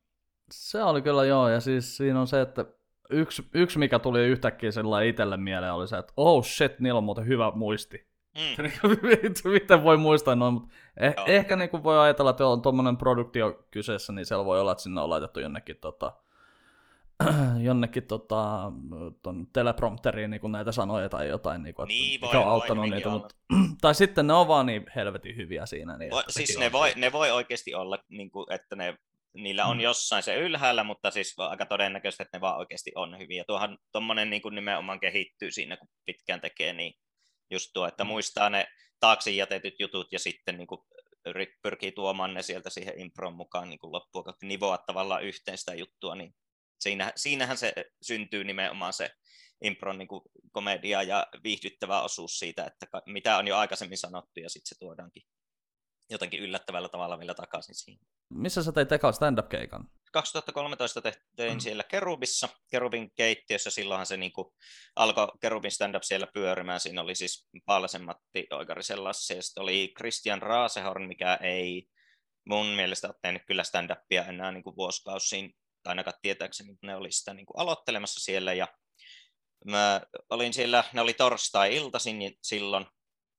se 0.50 0.82
oli 0.82 1.02
kyllä 1.02 1.24
joo, 1.24 1.48
ja 1.48 1.60
siis 1.60 1.96
siinä 1.96 2.20
on 2.20 2.26
se, 2.26 2.40
että 2.40 2.64
yksi, 3.10 3.48
yksi 3.54 3.78
mikä 3.78 3.98
tuli 3.98 4.26
yhtäkkiä 4.26 4.70
sillä 4.70 5.02
itselle 5.02 5.36
mieleen 5.36 5.72
oli 5.72 5.88
se, 5.88 5.98
että 5.98 6.12
oh 6.16 6.44
shit, 6.44 6.80
niillä 6.80 6.98
on 6.98 7.04
muuten 7.04 7.26
hyvä 7.26 7.52
muisti. 7.54 8.08
Mm, 8.38 8.64
Miten 9.52 9.82
voi 9.82 9.96
muistaa 9.96 10.34
noin, 10.34 10.54
mutta 10.54 10.74
eh, 10.96 11.14
Joo. 11.16 11.26
ehkä 11.28 11.56
niin 11.56 11.70
kuin 11.70 11.82
voi 11.82 11.98
ajatella, 11.98 12.30
että 12.30 12.46
on 12.46 12.62
tuommoinen 12.62 12.96
produktio 12.96 13.66
kyseessä, 13.70 14.12
niin 14.12 14.26
siellä 14.26 14.44
voi 14.44 14.60
olla, 14.60 14.72
että 14.72 14.82
sinne 14.82 15.00
on 15.00 15.10
laitettu 15.10 15.40
jonnekin 15.40 15.76
tota, 15.76 16.12
jonnekin 17.68 18.06
tota, 18.06 18.72
ton 19.22 19.46
teleprompteriin 19.52 20.30
niin 20.30 20.52
näitä 20.52 20.72
sanoja 20.72 21.08
tai 21.08 21.28
jotain, 21.28 21.62
niin 21.62 21.74
kuin, 21.74 21.84
että 21.84 21.92
Niin, 21.94 22.20
mikä 22.20 22.26
voi- 22.32 22.36
on 22.40 22.44
voi 22.44 22.52
auttanut 22.52 22.76
hyvinkin 22.86 22.96
niitä, 22.96 23.08
mutta, 23.10 23.34
tai 23.80 23.94
sitten 23.94 24.26
ne 24.26 24.32
on 24.32 24.48
vaan 24.48 24.66
niin 24.66 24.86
helvetin 24.96 25.36
hyviä 25.36 25.66
siinä. 25.66 25.98
Niin, 25.98 26.10
Voi, 26.10 26.22
siis 26.28 26.58
ne 26.58 26.66
on 26.66 26.72
voi, 26.72 26.92
ne 26.96 27.12
voi 27.12 27.30
oikeasti 27.30 27.74
olla, 27.74 27.98
niin 28.08 28.30
kuin, 28.30 28.52
että 28.52 28.76
ne, 28.76 28.94
niillä 29.34 29.66
on 29.66 29.76
Mm. 29.76 29.80
jossain 29.80 30.22
se 30.22 30.34
ylhäällä, 30.36 30.84
mutta 30.84 31.10
siis 31.10 31.34
on 31.38 31.50
aika 31.50 31.66
todennäköistä, 31.66 32.22
että 32.22 32.36
ne 32.36 32.40
vaan 32.40 32.58
oikeasti 32.58 32.92
on 32.94 33.18
hyviä. 33.18 33.44
Tuohan 33.46 33.78
tuommoinen 33.92 34.30
niin 34.30 34.42
nimenomaan 34.50 35.00
kehittyy 35.00 35.50
siinä, 35.50 35.76
kun 35.76 35.88
pitkään 36.04 36.40
tekee, 36.40 36.72
niin 36.72 36.94
just 37.50 37.70
tuo, 37.74 37.86
että 37.86 38.04
Mm. 38.04 38.08
muistaa 38.08 38.50
ne 38.50 38.66
taakse 39.00 39.30
jätetyt 39.30 39.74
jutut 39.80 40.12
ja 40.12 40.18
sitten 40.18 40.56
niin 40.56 40.66
kuin, 40.66 40.80
pyrkii 41.62 41.92
tuomaan 41.92 42.34
ne 42.34 42.42
sieltä 42.42 42.70
siihen 42.70 43.00
impron 43.00 43.34
mukaan 43.34 43.68
niin 43.70 43.78
kuin 43.78 43.92
loppuun, 43.92 44.24
kohti 44.24 44.46
nivoa 44.46 44.78
tavallaan 44.78 45.24
yhteen 45.24 45.58
sitä 45.58 45.74
juttua, 45.74 46.14
niin 46.14 46.34
siinä, 46.80 47.12
siinähän 47.16 47.56
se 47.56 47.72
syntyy 48.02 48.44
nimenomaan 48.44 48.92
se 48.92 49.10
impron 49.64 49.98
niin 49.98 50.08
kuin 50.08 50.22
komedia 50.52 51.02
ja 51.02 51.26
viihdyttävä 51.44 52.02
osuus 52.02 52.38
siitä, 52.38 52.64
että 52.64 52.86
mitä 53.06 53.36
on 53.38 53.48
jo 53.48 53.56
aikaisemmin 53.56 53.98
sanottu 53.98 54.40
ja 54.40 54.50
sitten 54.50 54.68
se 54.68 54.78
tuodaankin 54.78 55.22
jotenkin 56.10 56.40
yllättävällä 56.40 56.88
tavalla 56.88 57.18
vielä 57.18 57.34
takaisin 57.34 57.74
siihen. 57.74 58.06
Missä 58.30 58.62
sä 58.62 58.72
teit 58.72 58.92
ekan 58.92 59.14
stand-up-keikan? 59.14 59.90
2013 60.12 61.02
te- 61.02 61.20
tein 61.36 61.52
Mm. 61.54 61.60
siellä 61.60 61.84
Kerubissa, 61.84 62.48
Kerubin 62.70 63.10
keittiössä, 63.14 63.70
silloinhan 63.70 64.06
se 64.06 64.16
niin 64.16 64.32
kuin 64.32 64.48
alkoi 64.96 65.28
Kerubin 65.40 65.70
stand-up 65.70 66.02
siellä 66.02 66.26
pyörimään, 66.34 66.80
siinä 66.80 67.00
oli 67.02 67.14
siis 67.14 67.48
Paalesen 67.66 68.04
Matti 68.04 68.46
Oikarisen 68.50 69.04
Lassi, 69.04 69.34
ja 69.34 69.42
sitten 69.42 69.62
oli 69.62 69.92
Christian 69.96 70.42
Raasehorn, 70.42 71.08
mikä 71.08 71.38
ei 71.42 71.88
mun 72.46 72.66
mielestä 72.66 73.06
ole 73.08 73.14
tehnyt 73.22 73.42
kyllä 73.46 73.62
stand-upia 73.62 74.28
enää 74.28 74.52
niin 74.52 74.62
kuin 74.64 74.76
vuosikausiin, 74.76 75.54
ainakaan 75.84 76.16
tietääkseni, 76.22 76.76
ne 76.82 76.96
oli 76.96 77.12
sitä 77.12 77.34
niin 77.34 77.46
kuin 77.46 77.58
aloittelemassa 77.58 78.20
siellä, 78.20 78.54
ja 78.54 78.68
mä 79.64 80.00
olin 80.30 80.54
siellä, 80.54 80.84
ne 80.92 81.00
oli 81.00 81.14
torstai-iltaisin 81.14 82.18
niin 82.18 82.34
silloin, 82.42 82.86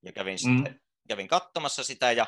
ja 0.06 0.12
kävin, 0.12 0.38
Mm. 0.46 0.56
sitten, 0.56 0.82
kävin 1.08 1.28
katsomassa 1.28 1.84
sitä, 1.84 2.12
ja 2.12 2.28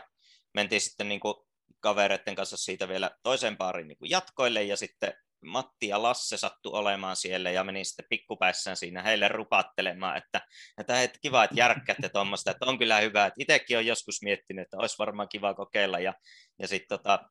mentiin 0.53 0.81
sitten 0.81 1.09
niin 1.09 1.19
kuin 1.19 1.35
kavereiden 1.79 2.35
kanssa 2.35 2.57
siitä 2.57 2.87
vielä 2.87 3.11
toiseen 3.23 3.57
baariin 3.57 3.87
niin 3.87 3.97
kuin 3.97 4.09
jatkoille, 4.09 4.63
ja 4.63 4.77
sitten 4.77 5.13
Matti 5.45 5.87
ja 5.87 6.03
Lasse 6.03 6.37
sattu 6.37 6.75
olemaan 6.75 7.15
siellä, 7.15 7.51
ja 7.51 7.63
menin 7.63 7.85
sitten 7.85 8.05
pikkupäissään 8.09 8.77
siinä 8.77 9.03
heille 9.03 9.27
rupattelemaan, 9.27 10.17
että, 10.17 10.41
että 10.77 10.95
hei, 10.95 11.09
kiva, 11.21 11.43
että 11.43 11.55
järkkäätte 11.59 12.09
tuommoista, 12.09 12.51
että 12.51 12.65
on 12.65 12.77
kyllä 12.77 12.99
hyvä, 12.99 13.25
että 13.25 13.35
itsekin 13.39 13.77
on 13.77 13.85
joskus 13.85 14.21
miettinyt, 14.21 14.63
että 14.63 14.77
olisi 14.77 14.95
varmaan 14.99 15.29
kiva 15.29 15.53
kokeilla, 15.53 15.99
ja, 15.99 16.13
ja 16.59 16.67
sitten 16.67 16.97
tota, 16.97 17.29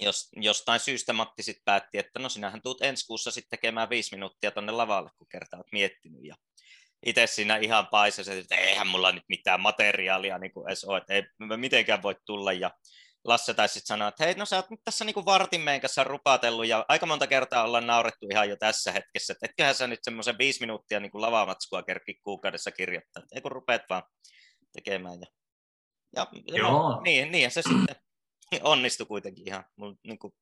jos, 0.00 0.28
jostain 0.36 0.80
syystä 0.80 1.12
Matti 1.12 1.42
sitten 1.42 1.64
päätti, 1.64 1.98
että 1.98 2.18
no 2.18 2.28
sinähän 2.28 2.62
tuut 2.62 2.82
ensi 2.82 3.06
kuussa 3.06 3.30
sitten 3.30 3.50
tekemään 3.50 3.90
viisi 3.90 4.16
minuuttia 4.16 4.50
tonne 4.50 4.72
lavalle, 4.72 5.10
kun 5.18 5.28
kertaa 5.28 5.58
olet 5.58 5.72
miettinyt, 5.72 6.24
ja 6.24 6.34
itse 7.06 7.26
siinä 7.26 7.56
ihan 7.56 7.86
paisasin, 7.86 8.38
että 8.38 8.56
eihän 8.56 8.86
mulla 8.86 9.12
nyt 9.12 9.24
mitään 9.28 9.60
materiaalia 9.60 10.38
niin 10.38 10.52
kuin 10.52 10.68
edes 10.68 10.84
ole, 10.84 10.98
että 10.98 11.14
ei 11.14 11.22
mitenkään 11.56 12.02
voi 12.02 12.16
tulla, 12.26 12.52
ja 12.52 12.70
Lasse 13.24 13.54
taisi 13.54 13.72
sitten 13.72 13.86
sanoa, 13.86 14.08
että 14.08 14.24
hei, 14.24 14.34
no 14.34 14.44
sä 14.44 14.56
oot 14.56 14.70
nyt 14.70 14.80
tässä 14.84 15.04
niinku 15.04 15.24
vartin 15.24 15.60
meidän 15.60 15.80
kanssa 15.80 16.04
rupatellut 16.04 16.66
ja 16.66 16.84
aika 16.88 17.06
monta 17.06 17.26
kertaa 17.26 17.64
ollaan 17.64 17.86
naurettu 17.86 18.26
ihan 18.32 18.48
jo 18.48 18.56
tässä 18.56 18.92
hetkessä, 18.92 19.32
että 19.32 19.46
etköhän 19.46 19.74
sä 19.74 19.86
nyt 19.86 19.98
semmoisen 20.02 20.38
viisi 20.38 20.60
minuuttia 20.60 21.00
niinku 21.00 21.20
lavamatskua 21.20 21.82
kerki 21.82 22.14
kuukaudessa 22.22 22.72
kirjoittaa, 22.72 23.22
että 23.22 23.36
ei 23.36 23.40
kun 23.40 23.52
rupeat 23.52 23.82
vaan 23.90 24.02
tekemään. 24.72 25.18
Ja, 25.20 25.26
ja 26.16 26.26
Joo. 26.58 26.70
no, 26.70 27.00
niin, 27.00 27.32
niin 27.32 27.50
se 27.50 27.62
sitten 27.62 27.96
onnistui 28.62 29.06
kuitenkin 29.06 29.48
ihan. 29.48 29.64
Mulla, 29.76 29.96
niinku, 30.06 30.34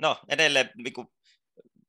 no 0.00 0.20
edelleen 0.28 0.70
niinku, 0.74 1.12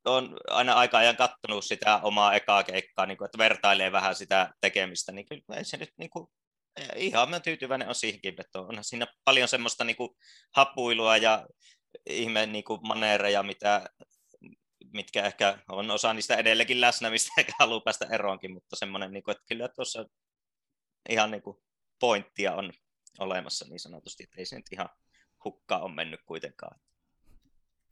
on 0.04 0.36
aina 0.48 0.74
aika 0.74 0.98
ajan 0.98 1.16
kattonut 1.16 1.64
sitä 1.64 2.00
omaa 2.02 2.34
ekaa 2.34 2.64
keikkaa, 2.64 3.06
niin 3.06 3.18
kuin, 3.18 3.26
että 3.26 3.38
vertailee 3.38 3.92
vähän 3.92 4.14
sitä 4.14 4.54
tekemistä, 4.60 5.12
niin 5.12 5.26
kyllä 5.26 5.56
ei 5.56 5.64
se 5.64 5.76
nyt 5.76 5.92
niin 5.96 6.10
kuin, 6.10 6.28
ihan 6.96 7.30
mä 7.30 7.40
tyytyväinen 7.40 7.88
on 7.88 7.94
siihenkin, 7.94 8.34
että 8.40 8.60
onhan 8.60 8.84
siinä 8.84 9.06
paljon 9.24 9.48
semmoista 9.48 9.84
niin 9.84 9.96
kuin, 9.96 10.10
hapuilua 10.56 11.16
ja 11.16 11.46
ihme 12.06 12.46
niin 12.46 12.64
kuin, 12.64 12.80
maneereja, 12.82 13.42
mitä, 13.42 13.86
mitkä 14.92 15.26
ehkä 15.26 15.58
on 15.68 15.90
osa 15.90 16.14
niistä 16.14 16.36
edelleenkin 16.36 16.80
läsnä, 16.80 17.10
mistä 17.10 17.32
ehkä 17.38 17.52
haluaa 17.58 17.80
päästä 17.80 18.06
eroonkin, 18.12 18.52
mutta 18.52 18.76
semmoinen, 18.76 19.12
niin 19.12 19.22
kuin, 19.22 19.32
että 19.32 19.44
kyllä 19.48 19.68
tuossa 19.68 20.06
ihan 21.08 21.30
niin 21.30 21.42
kuin, 21.42 21.56
pointtia 22.00 22.54
on 22.54 22.72
olemassa 23.18 23.64
niin 23.68 23.80
sanotusti, 23.80 24.22
että 24.22 24.36
ei 24.38 24.46
se 24.46 24.56
nyt 24.56 24.72
ihan 24.72 24.88
hukkaa 25.44 25.82
on 25.82 25.94
mennyt 25.94 26.20
kuitenkaan. 26.26 26.80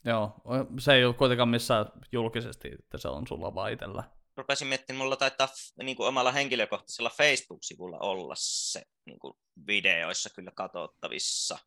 Joo, 0.05 0.33
se 0.79 0.95
ei 0.95 1.05
ole 1.05 1.15
kuitenkaan 1.15 1.49
missään 1.49 1.87
julkisesti, 2.13 2.69
että 2.79 2.99
se 2.99 3.09
on 3.09 3.27
sulla 3.27 3.55
vaan 3.55 3.73
itsellä. 3.73 4.05
rupesin 4.37 4.69
miettimään, 4.69 4.99
mulla 4.99 5.17
taitaa 5.17 5.49
niin 5.83 5.97
kuin 5.97 6.09
omalla 6.09 6.33
henkilökohtaisella 6.33 7.11
Facebook-sivulla 7.11 7.99
olla 7.99 8.35
se 8.39 8.83
niin 9.05 9.19
kuin 9.19 9.35
videoissa 9.67 10.31
kyllä 10.35 10.51
katsottavissa 10.55 11.59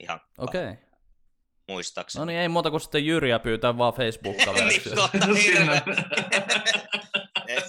ihan 0.00 0.20
Okei. 0.38 0.70
Okay. 0.70 0.76
muistaakseni. 1.68 2.20
No 2.20 2.24
niin, 2.24 2.38
ei 2.38 2.48
muuta 2.48 2.70
kuin 2.70 2.80
sitten 2.80 3.06
Jyriä 3.06 3.38
pyytää 3.38 3.78
vaan 3.78 3.94
Facebook-kaveriksi. 3.94 4.90
niin, 5.26 5.36
hirveä. 5.36 5.82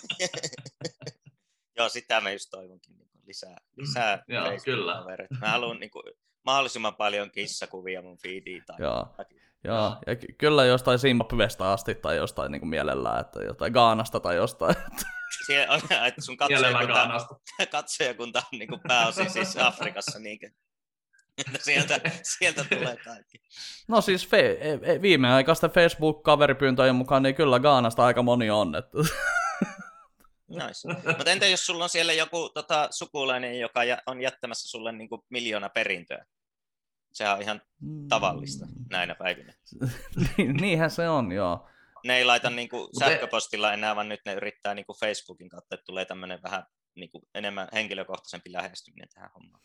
Joo, 1.77 1.89
sitä 1.89 2.21
mä 2.21 2.31
just 2.31 2.49
toivonkin 2.51 2.97
niin 2.97 3.09
kuin 3.09 3.21
lisää, 3.25 3.57
lisää 3.75 4.23
Joo, 4.27 4.45
Facebook-kavereita. 4.45 5.35
Mä 5.41 5.49
haluan 5.49 5.79
niin 5.79 5.91
kuin, 5.91 6.03
mahdollisimman 6.45 6.95
paljon 6.95 7.31
kissakuvia 7.31 8.01
mun 8.01 8.17
feediin. 8.17 8.63
Tai 8.65 8.75
Joo. 8.79 8.97
jotakin. 8.97 9.39
Joo, 9.63 9.97
ja 10.07 10.15
ky- 10.15 10.33
kyllä 10.37 10.65
jostain 10.65 10.99
Zimbabwesta 10.99 11.73
asti 11.73 11.95
tai 11.95 12.15
jostain 12.15 12.51
niin 12.51 12.59
kuin 12.59 12.69
mielellään, 12.69 13.21
että 13.21 13.43
jotain 13.43 13.73
Gaanasta 13.73 14.19
tai 14.19 14.35
jostain. 14.35 14.75
Siellä 15.45 15.73
on, 15.73 15.81
että 16.07 16.21
sun 16.21 16.37
katsojakunta, 16.37 17.27
katsojakunta 17.71 18.39
on 18.53 18.59
niin 18.59 18.69
kuin 18.69 18.81
pääosin 18.87 19.29
siis 19.29 19.57
Afrikassa. 19.57 20.19
Niin 20.19 20.39
sieltä, 21.65 21.99
sieltä 22.23 22.65
tulee 22.75 22.97
kaikki. 22.97 23.41
No 23.87 24.01
siis 24.01 24.27
fe- 24.27 24.57
e- 24.61 24.79
e- 24.93 25.01
viimeaikaisten 25.01 25.69
Facebook-kaveripyyntöjen 25.69 26.95
mukaan 26.95 27.23
niin 27.23 27.35
kyllä 27.35 27.59
Gaanasta 27.59 28.05
aika 28.05 28.23
moni 28.23 28.49
on. 28.49 28.75
Että... 28.75 28.97
Nice. 30.49 30.87
Mutta 31.17 31.31
entä 31.31 31.47
jos 31.47 31.65
sulla 31.65 31.83
on 31.83 31.89
siellä 31.89 32.13
joku 32.13 32.49
tota, 32.49 32.87
sukulainen, 32.91 33.59
joka 33.59 33.81
on 34.05 34.21
jättämässä 34.21 34.69
sulle 34.69 34.91
niin 34.91 35.09
kuin 35.09 35.21
miljoona 35.29 35.69
perintöä? 35.69 36.25
Sehän 37.13 37.35
on 37.35 37.41
ihan 37.41 37.61
tavallista 38.09 38.65
näinä 38.89 39.15
päivinä. 39.15 39.53
Niin, 40.37 40.55
niinhän 40.55 40.91
se 40.91 41.09
on, 41.09 41.31
joo. 41.31 41.69
Ne 42.03 42.17
ei 42.17 42.25
laita 42.25 42.49
niin 42.49 42.69
kuin 42.69 42.89
sähköpostilla 42.99 43.73
enää, 43.73 43.95
vaan 43.95 44.09
nyt 44.09 44.19
ne 44.25 44.33
yrittää 44.33 44.73
niin 44.73 44.85
kuin 44.85 44.99
Facebookin 44.99 45.49
kautta, 45.49 45.75
että 45.75 45.85
tulee 45.85 46.05
tämmöinen 46.05 46.43
vähän 46.43 46.63
niin 46.95 47.09
kuin 47.09 47.23
enemmän 47.35 47.67
henkilökohtaisempi 47.73 48.51
lähestyminen 48.51 49.09
tähän 49.13 49.29
hommaan. 49.33 49.61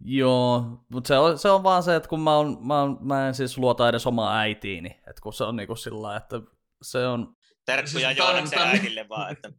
Joo, 0.00 0.84
mutta 0.88 1.08
se 1.08 1.18
on, 1.18 1.38
se 1.38 1.50
on 1.50 1.62
vaan 1.62 1.82
se, 1.82 1.96
että 1.96 2.08
kun 2.08 2.20
mä, 2.20 2.36
on, 2.36 2.58
mä, 2.66 2.82
on, 2.82 2.98
mä 3.00 3.28
en 3.28 3.34
siis 3.34 3.58
luota 3.58 3.88
edes 3.88 4.06
omaa 4.06 4.38
äitiini, 4.38 4.88
että 4.88 5.22
kun 5.22 5.32
se 5.32 5.44
on 5.44 5.56
niinku 5.56 5.76
sillä 5.76 6.16
että 6.16 6.40
se 6.82 7.06
on... 7.06 7.36
Terkkuja 7.68 8.08
siis 8.08 8.18
Joonaksen 8.18 8.58
äidille 8.58 9.08
vaan, 9.08 9.32
että... 9.32 9.52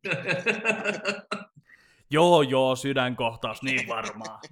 joo, 2.16 2.42
joo, 2.42 2.76
sydänkohtaus, 2.76 3.62
niin 3.62 3.88
varmaan. 3.88 4.40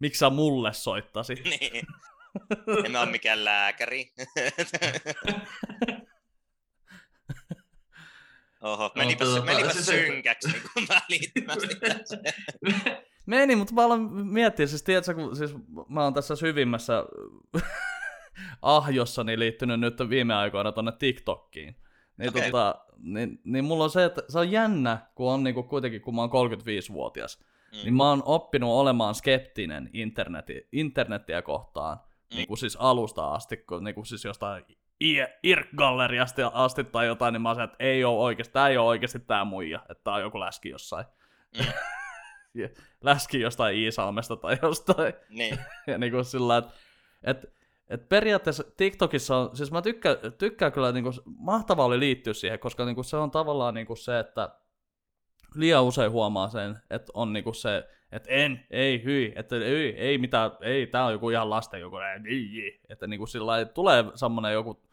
Miksi 0.00 0.18
sä 0.18 0.30
mulle 0.30 0.72
soittasit? 0.72 1.44
niin. 1.60 1.86
En 2.84 2.92
mä 2.92 3.00
ole 3.00 3.10
mikään 3.10 3.44
lääkäri. 3.44 4.12
Oho, 8.60 8.92
menipä, 8.94 9.24
no, 9.24 9.42
menipä 9.44 9.72
siis 9.72 9.86
synkäksi 9.86 10.48
niin 10.48 10.62
kuin 10.72 10.86
välittömästi. 10.88 11.76
Meni, 13.26 13.56
mutta 13.56 13.74
mä 13.74 13.84
aloin 13.84 14.02
miettiä, 14.12 14.66
siis 14.66 14.82
tiedätkö, 14.82 15.14
kun 15.14 15.36
siis 15.36 15.54
mä 15.88 16.04
oon 16.04 16.14
tässä 16.14 16.36
syvimmässä 16.36 17.04
ahjossani 18.62 19.38
liittynyt 19.38 19.80
nyt 19.80 19.98
viime 20.08 20.34
aikoina 20.34 20.72
tonne 20.72 20.92
TikTokkiin. 20.92 21.76
Niin, 22.16 22.28
okay. 22.28 22.42
tota, 22.42 22.74
niin, 22.98 23.40
niin 23.44 23.64
mulla 23.64 23.84
on 23.84 23.90
se, 23.90 24.04
että 24.04 24.22
se 24.28 24.38
on 24.38 24.50
jännä, 24.50 24.98
kun 25.14 25.32
on 25.32 25.44
niinku 25.44 25.62
kuitenkin, 25.62 26.00
kun 26.00 26.14
mä 26.14 26.20
oon 26.20 26.50
35-vuotias, 26.50 27.38
mm. 27.72 27.78
niin 27.84 27.94
mä 27.94 28.08
oon 28.08 28.22
oppinut 28.24 28.70
olemaan 28.70 29.14
skeptinen 29.14 29.90
interneti, 29.92 30.68
internetiä 30.72 31.42
kohtaan, 31.42 31.96
mm. 31.96 32.36
niin 32.36 32.48
kuin 32.48 32.58
siis 32.58 32.76
alusta 32.76 33.34
asti, 33.34 33.56
kun 33.56 33.84
niin 33.84 33.94
kuin 33.94 34.06
siis 34.06 34.24
jostain 34.24 34.64
IRC-galleriasta 35.00 36.50
asti 36.54 36.84
tai 36.84 37.06
jotain, 37.06 37.32
niin 37.32 37.42
mä 37.42 37.48
oon 37.48 37.60
että 37.60 37.76
ei 37.78 38.04
ole 38.04 38.18
oikeasti, 38.18 38.52
tää 38.52 38.68
ei 38.68 38.76
ole 38.76 38.88
oikeasti 38.88 39.20
tää 39.20 39.44
muija, 39.44 39.80
että 39.90 40.04
tää 40.04 40.14
on 40.14 40.20
joku 40.20 40.40
läski 40.40 40.68
jossain. 40.68 41.06
Mm. 41.58 41.64
läski 43.02 43.40
jostain 43.40 43.76
Iisalmesta 43.76 44.36
tai 44.36 44.58
jostain. 44.62 45.14
Niin. 45.28 45.58
ja 45.86 45.98
niin 45.98 46.12
kuin 46.12 46.24
sillä 46.24 46.58
että 46.58 46.72
et, 47.22 47.54
et 47.88 48.08
periaatteessa 48.08 48.64
TikTokissa 48.76 49.36
on, 49.36 49.56
siis 49.56 49.72
mä 49.72 49.82
tykkään, 49.82 50.16
tykkään 50.38 50.72
kyllä, 50.72 50.92
niin 50.92 51.04
kuin, 51.04 51.14
mahtavaa 51.26 51.86
oli 51.86 51.98
liittyä 51.98 52.32
siihen, 52.32 52.58
koska 52.58 52.84
niin 52.84 52.94
kuin 52.94 53.04
se 53.04 53.16
on 53.16 53.30
tavallaan 53.30 53.74
niin 53.74 53.86
kuin 53.86 53.96
se, 53.96 54.18
että 54.18 54.48
liian 55.54 55.84
usein 55.84 56.10
huomaa 56.10 56.48
sen, 56.48 56.78
että 56.90 57.12
on 57.14 57.32
niin 57.32 57.44
kuin 57.44 57.54
se, 57.54 57.88
että 58.12 58.30
en, 58.30 58.66
ei, 58.70 59.04
hyi, 59.04 59.32
että 59.36 59.56
ei, 59.56 59.98
ei 59.98 60.18
mitään, 60.18 60.50
ei, 60.60 60.86
tää 60.86 61.04
on 61.04 61.12
joku 61.12 61.30
ihan 61.30 61.50
lasten 61.50 61.80
joku, 61.80 61.96
ei, 61.96 62.80
että 62.88 63.06
niin 63.06 63.18
kuin 63.18 63.28
sillä 63.28 63.64
tulee 63.64 64.04
semmonen 64.14 64.52
joku 64.52 64.84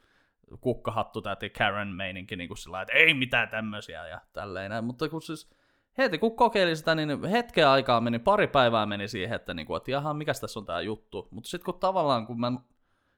kukkahattu 0.62 1.22
täti 1.22 1.50
Karen 1.50 1.88
meininki 1.88 2.36
niin 2.36 2.48
kuin 2.48 2.58
sillä 2.58 2.82
että 2.82 2.94
ei 2.94 3.14
mitään 3.14 3.50
tämmöisiä 3.50 4.08
ja 4.08 4.22
tälleen 4.34 4.84
mutta 4.84 5.10
kun 5.10 5.22
siis 5.22 5.50
heti 5.98 6.18
kun 6.18 6.36
kokeili 6.36 6.76
sitä, 6.76 6.96
niin 6.96 7.24
hetken 7.24 7.68
aikaa 7.68 8.02
meni, 8.02 8.20
pari 8.20 8.48
päivää 8.48 8.86
meni 8.86 9.08
siihen, 9.08 9.36
että, 9.36 9.54
niin 9.54 9.68
kuin, 9.68 9.78
että 9.78 9.92
jaha, 9.92 10.14
mikä 10.14 10.34
tässä 10.42 10.60
on 10.60 10.66
tämä 10.66 10.82
juttu, 10.82 11.28
mutta 11.32 11.50
sitten 11.50 11.66
kun 11.66 11.80
tavallaan, 11.80 12.28
kun 12.28 12.40
mä 12.40 12.52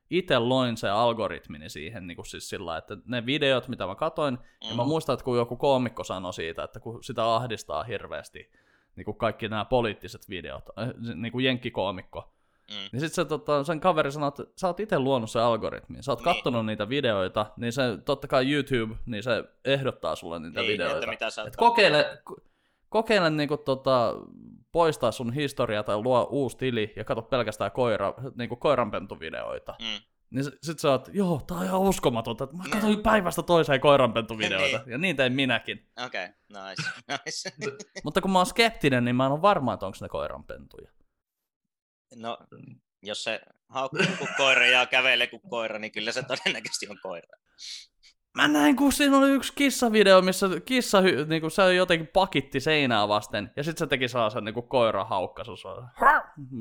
itse 0.10 0.40
loin 0.40 0.78
se 0.78 0.90
algoritmini 0.90 1.70
siihen, 1.70 2.08
niin 2.08 2.16
kuin 2.16 2.26
siis 2.26 2.50
sillä 2.50 2.78
että 2.78 2.98
ne 3.06 3.26
videot, 3.26 3.68
mitä 3.68 3.88
mä 3.88 3.96
katoin, 3.96 4.34
mm. 4.34 4.70
ja 4.70 4.76
mä 4.76 4.84
muistan, 4.84 5.14
että 5.14 5.24
kun 5.24 5.38
joku 5.38 5.58
koomikko 5.58 6.04
sanoi 6.04 6.34
siitä, 6.34 6.64
että 6.64 6.80
kun 6.80 7.04
sitä 7.04 7.36
ahdistaa 7.36 7.84
hirveästi, 7.84 8.52
niin 8.96 9.06
kuin 9.06 9.18
kaikki 9.18 9.50
nämä 9.50 9.66
poliittiset 9.66 10.30
videot, 10.30 10.64
äh, 10.80 10.90
niin 11.16 11.32
kuin 11.32 11.46
jenkkikoomikko, 11.46 12.34
Mm. 12.70 12.90
Niin 12.92 13.00
sitten 13.00 13.16
se, 13.16 13.26
tota, 13.26 13.64
sen 13.64 13.80
kaveri 13.80 14.12
sanoi, 14.12 14.28
että 14.28 14.44
sä 14.56 14.68
oot 14.68 14.80
itse 14.80 15.00
luonut 15.00 15.30
se 15.32 15.40
algoritmi. 15.40 16.04
Sä 16.04 16.12
oot 16.12 16.20
niin. 16.20 16.36
kattonut 16.36 16.66
niitä 16.66 16.90
videoita, 16.90 17.46
niin 17.58 17.74
se 17.74 17.82
totta 18.06 18.28
kai 18.28 18.52
YouTube, 18.52 18.96
niin 19.06 19.24
se 19.24 19.44
ehdottaa 19.66 20.16
sulle 20.16 20.40
niitä 20.40 20.60
niin, 20.60 20.74
videoita. 20.74 20.98
Että 20.98 21.10
mitä 21.10 21.30
sä 21.30 21.44
Et 21.44 21.56
kokeile, 21.56 22.22
kokeile 22.94 23.30
niinku 23.30 23.58
tota, 23.58 24.14
poistaa 24.72 25.12
sun 25.12 25.34
historia 25.34 25.84
tai 25.84 25.98
luo 25.98 26.28
uusi 26.32 26.58
tili 26.58 26.94
ja 26.96 27.04
katso 27.04 27.22
pelkästään 27.22 27.72
koira, 27.72 28.14
niinku 28.38 28.56
koiranpentuvideoita. 28.56 29.76
Mm. 29.82 30.04
Niin 30.30 30.46
sit 30.62 30.80
sä 30.80 30.90
oot, 30.90 31.10
joo, 31.14 31.42
tää 31.48 31.58
on 31.58 31.66
ihan 31.66 31.80
uskomatonta. 31.80 32.48
Mä 32.52 32.64
katsoin 32.72 32.98
mm. 32.98 33.04
päivästä 33.04 33.44
toiseen 33.44 33.82
koiranpentuvideoita. 33.82 34.78
niin. 34.78 34.92
Ja 34.92 34.98
niin 34.98 35.16
tein 35.16 35.34
minäkin. 35.34 35.90
Okei, 36.06 36.26
okay, 36.26 36.70
nice. 36.70 36.90
nice. 37.12 37.52
Mutta 38.06 38.22
kun 38.22 38.32
mä 38.32 38.40
oon 38.40 38.46
skeptinen, 38.46 39.06
niin 39.06 39.16
mä 39.16 39.26
en 39.26 39.32
ole 39.32 39.42
varma, 39.42 39.74
että 39.74 39.86
onko 39.86 39.98
ne 40.02 40.10
koiranpentuja. 40.10 40.92
No, 42.16 42.38
jos 43.02 43.24
se 43.24 43.42
haukkuu 43.70 44.06
kuin 44.18 44.30
koira 44.38 44.66
ja 44.66 44.86
kävelee 44.86 45.28
kuin 45.28 45.42
koira, 45.50 45.80
niin 45.80 45.92
kyllä 45.92 46.12
se 46.12 46.24
todennäköisesti 46.24 46.88
on 46.90 46.98
koira. 47.02 47.38
Mä 48.36 48.48
näin, 48.48 48.76
kun 48.76 48.92
siinä 48.92 49.18
oli 49.18 49.32
yksi 49.32 49.54
kissavideo, 49.56 50.22
missä 50.22 50.50
kissa 50.66 51.02
niin 51.02 51.42
kuin, 51.42 51.52
se 51.52 51.74
jotenkin 51.74 52.08
pakitti 52.08 52.60
seinää 52.60 53.08
vasten, 53.08 53.52
ja 53.56 53.64
sitten 53.64 53.80
se 53.80 53.88
teki 53.88 54.08
sellaisen 54.08 54.44
niin 54.44 54.68
koira 54.68 55.06
haukkasu. 55.06 55.56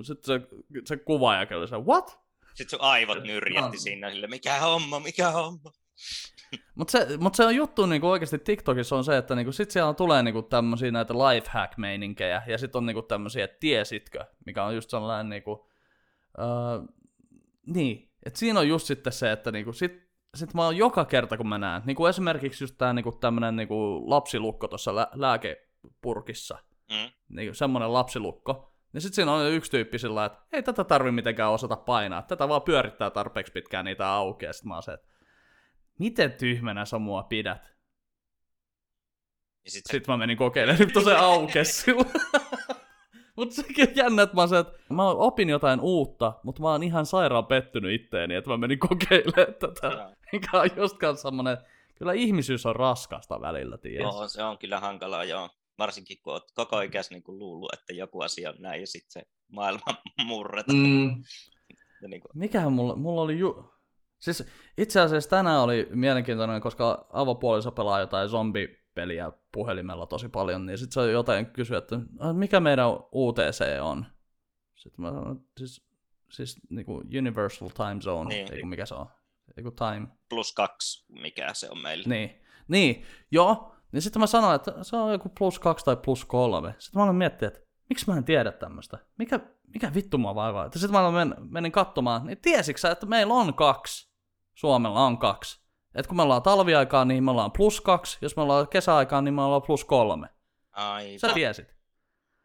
Sitten 0.02 0.24
se, 0.24 0.40
se 0.84 0.96
kuvaaja 0.96 1.46
kyllä 1.46 1.66
se, 1.66 1.76
what? 1.76 2.20
Sitten 2.54 2.78
sun 2.78 2.88
aivot 2.88 3.22
nyrjätti 3.24 3.78
siinä 3.78 4.10
sille, 4.10 4.26
mikä 4.26 4.60
homma, 4.60 5.00
mikä 5.00 5.30
homma. 5.30 5.72
Mutta 6.74 6.92
se, 6.92 7.16
mut 7.16 7.34
se 7.34 7.44
on 7.44 7.56
juttu 7.56 7.86
niinku 7.86 8.08
oikeasti 8.08 8.38
TikTokissa 8.38 8.96
on 8.96 9.04
se, 9.04 9.16
että 9.16 9.34
niinku 9.34 9.52
sit 9.52 9.70
siellä 9.70 9.94
tulee 9.94 10.22
niinku 10.22 10.42
tämmöisiä 10.42 10.90
näitä 10.90 11.14
lifehack-meininkejä, 11.14 12.42
ja 12.46 12.58
sitten 12.58 12.78
on 12.78 12.86
niinku 12.86 13.02
tämmöisiä, 13.02 13.44
että 13.44 13.56
tiesitkö, 13.60 14.24
mikä 14.46 14.64
on 14.64 14.74
just 14.74 14.90
sellainen 14.90 15.28
niinku, 15.28 15.52
uh, 15.52 16.88
niin, 17.66 18.10
että 18.26 18.38
siinä 18.38 18.60
on 18.60 18.68
just 18.68 18.86
sitten 18.86 19.12
se, 19.12 19.32
että 19.32 19.52
niinku 19.52 19.72
sit, 19.72 20.11
sit 20.36 20.54
mä 20.54 20.64
oon 20.64 20.76
joka 20.76 21.04
kerta 21.04 21.36
kun 21.36 21.48
mä 21.48 21.58
näen, 21.58 21.82
niinku 21.86 22.06
esimerkiksi 22.06 22.64
just 22.64 22.74
tää 22.78 22.92
niinku 22.92 23.12
tämmönen 23.12 23.56
niinku 23.56 24.10
lapsilukko 24.10 24.68
tuossa 24.68 24.96
lä- 24.96 25.10
lääkepurkissa, 25.14 26.58
mm. 26.90 27.10
niinku 27.28 27.54
semmonen 27.54 27.92
lapsilukko, 27.92 28.72
niin 28.92 29.00
sitten 29.00 29.14
siinä 29.14 29.32
on 29.32 29.52
yksi 29.52 29.70
tyyppi 29.70 29.98
sillä 29.98 30.24
että 30.24 30.38
ei 30.52 30.62
tätä 30.62 30.84
tarvi 30.84 31.10
mitenkään 31.10 31.52
osata 31.52 31.76
painaa, 31.76 32.22
tätä 32.22 32.48
vaan 32.48 32.62
pyörittää 32.62 33.10
tarpeeksi 33.10 33.52
pitkään 33.52 33.84
niitä 33.84 34.08
auki, 34.08 34.44
ja 34.44 34.52
sit 34.52 34.64
mä 34.64 34.74
oon 34.74 34.82
se, 34.82 34.92
että 34.92 35.08
miten 35.98 36.32
tyhmänä 36.32 36.84
sä 36.84 36.98
mua 36.98 37.22
pidät? 37.22 37.72
Ja 39.64 39.70
sit 39.70 39.84
Sitten 39.90 40.12
mä 40.12 40.16
menin 40.16 40.36
kokeilemaan, 40.36 40.80
nyt 40.80 41.04
se 41.04 41.16
aukesi 41.16 41.92
Mutta 43.36 43.54
sekin 43.54 43.88
on 43.88 43.96
jännä, 43.96 44.22
että 44.22 44.36
mä, 44.36 44.46
se, 44.46 44.58
että 44.58 44.72
mä 44.90 45.08
opin 45.08 45.48
jotain 45.48 45.80
uutta, 45.80 46.32
mutta 46.42 46.62
mä 46.62 46.70
oon 46.70 46.82
ihan 46.82 47.06
sairaan 47.06 47.46
pettynyt 47.46 48.00
itteeni, 48.00 48.34
että 48.34 48.50
mä 48.50 48.56
menin 48.56 48.78
kokeilemaan 48.78 49.54
tätä. 49.58 50.16
Mikä 50.32 50.60
on 50.60 50.70
just 50.76 50.96
semmonen, 51.22 51.58
kyllä 51.94 52.12
ihmisyys 52.12 52.66
on 52.66 52.76
raskasta 52.76 53.40
välillä, 53.40 53.78
tiedät. 53.78 54.02
Joo, 54.02 54.28
se 54.28 54.42
on 54.42 54.58
kyllä 54.58 54.80
hankalaa, 54.80 55.24
joo. 55.24 55.50
Varsinkin 55.78 56.18
kun 56.22 56.32
oot 56.32 56.52
koko 56.54 56.80
ikäs 56.80 57.10
niin 57.10 57.22
luullut, 57.26 57.72
että 57.72 57.92
joku 57.92 58.20
asia 58.20 58.50
on 58.50 58.56
näin 58.58 58.80
ja 58.80 58.86
sitten 58.86 59.12
se 59.12 59.22
maailma 59.48 59.84
murretaan. 60.26 60.78
Mm. 60.78 61.22
niin 62.08 62.20
kuin... 62.20 62.30
Mikähän 62.34 62.72
mulla, 62.72 62.96
mulla 62.96 63.22
oli 63.22 63.38
ju... 63.38 63.72
Siis 64.18 64.44
itse 64.78 65.00
asiassa 65.00 65.30
tänään 65.30 65.60
oli 65.60 65.88
mielenkiintoinen, 65.90 66.60
koska 66.60 67.06
avopuoliso 67.12 67.72
pelaa 67.72 68.00
jotain 68.00 68.28
zombipeliä 68.92 69.32
puhelimella 69.52 70.06
tosi 70.06 70.28
paljon, 70.28 70.66
niin 70.66 70.78
sitten 70.78 71.04
se 71.04 71.10
jotain 71.10 71.46
kysyi, 71.46 71.76
että 71.76 72.00
mikä 72.32 72.60
meidän 72.60 72.88
UTC 73.14 73.80
on? 73.80 74.06
Sitten 74.74 75.04
mä 75.04 75.10
sanoin, 75.10 75.46
siis, 75.58 75.86
siis 76.30 76.60
niin 76.70 76.86
kuin 76.86 77.18
Universal 77.18 77.68
Time 77.68 78.00
Zone, 78.00 78.28
niin. 78.28 78.52
ei 78.52 78.64
mikä 78.64 78.86
se 78.86 78.94
on? 78.94 79.06
Eiku 79.56 79.70
time. 79.70 80.08
Plus 80.28 80.52
kaksi, 80.52 81.04
mikä 81.08 81.54
se 81.54 81.70
on 81.70 81.78
meillä. 81.82 82.04
Niin, 82.06 82.42
niin 82.68 83.04
joo. 83.30 83.74
Niin 83.92 84.02
sitten 84.02 84.20
mä 84.20 84.26
sanoin, 84.26 84.56
että 84.56 84.74
se 84.82 84.96
on 84.96 85.12
joku 85.12 85.28
plus 85.38 85.58
kaksi 85.58 85.84
tai 85.84 85.96
plus 85.96 86.24
kolme. 86.24 86.74
Sitten 86.78 87.00
mä 87.00 87.02
aloin 87.02 87.16
miettiä, 87.16 87.48
että 87.48 87.60
miksi 87.88 88.10
mä 88.10 88.16
en 88.16 88.24
tiedä 88.24 88.52
tämmöistä? 88.52 88.98
Mikä, 89.18 89.40
mikä 89.66 89.94
vittu 89.94 90.18
mua 90.18 90.34
vaivaa? 90.34 90.70
Sitten 90.70 90.92
mä 90.92 91.10
men, 91.10 91.34
menin 91.38 91.72
katsomaan, 91.72 92.26
niin 92.26 92.38
tiesitkö 92.38 92.90
että 92.90 93.06
meillä 93.06 93.34
on 93.34 93.54
kaksi? 93.54 94.12
Suomella 94.54 95.06
on 95.06 95.18
kaksi. 95.18 95.61
Et 95.94 96.06
kun 96.06 96.16
me 96.16 96.22
ollaan 96.22 96.42
talviaikaan, 96.42 97.08
niin 97.08 97.24
me 97.24 97.30
ollaan 97.30 97.52
plus 97.52 97.80
kaksi. 97.80 98.18
Jos 98.20 98.36
me 98.36 98.42
ollaan 98.42 98.68
kesäaikaan, 98.68 99.24
niin 99.24 99.34
me 99.34 99.42
ollaan 99.42 99.62
plus 99.62 99.84
kolme. 99.84 100.28
Aivan. 100.72 101.18
Sä 101.18 101.28
tiesit. 101.34 101.82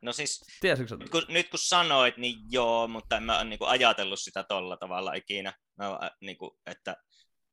No 0.02 0.14
siis, 0.14 0.46
Tiesitkö 0.62 0.98
nyt, 0.98 1.10
kun, 1.10 1.24
nyt 1.30 1.50
kun 1.50 1.60
sanoit, 1.60 2.18
niin 2.18 2.36
joo, 2.50 2.88
mutta 2.88 3.18
en 3.18 3.24
mä 3.24 3.36
ole 3.36 3.44
niin 3.44 3.60
kuin 3.60 3.70
ajatellut 3.70 4.20
sitä 4.20 4.44
tolla 4.44 4.78
tavalla 4.78 5.14
ikinä. 5.14 5.54
Mä, 5.78 6.00
niin 6.22 6.38
kuin, 6.38 6.52
että, 6.66 6.96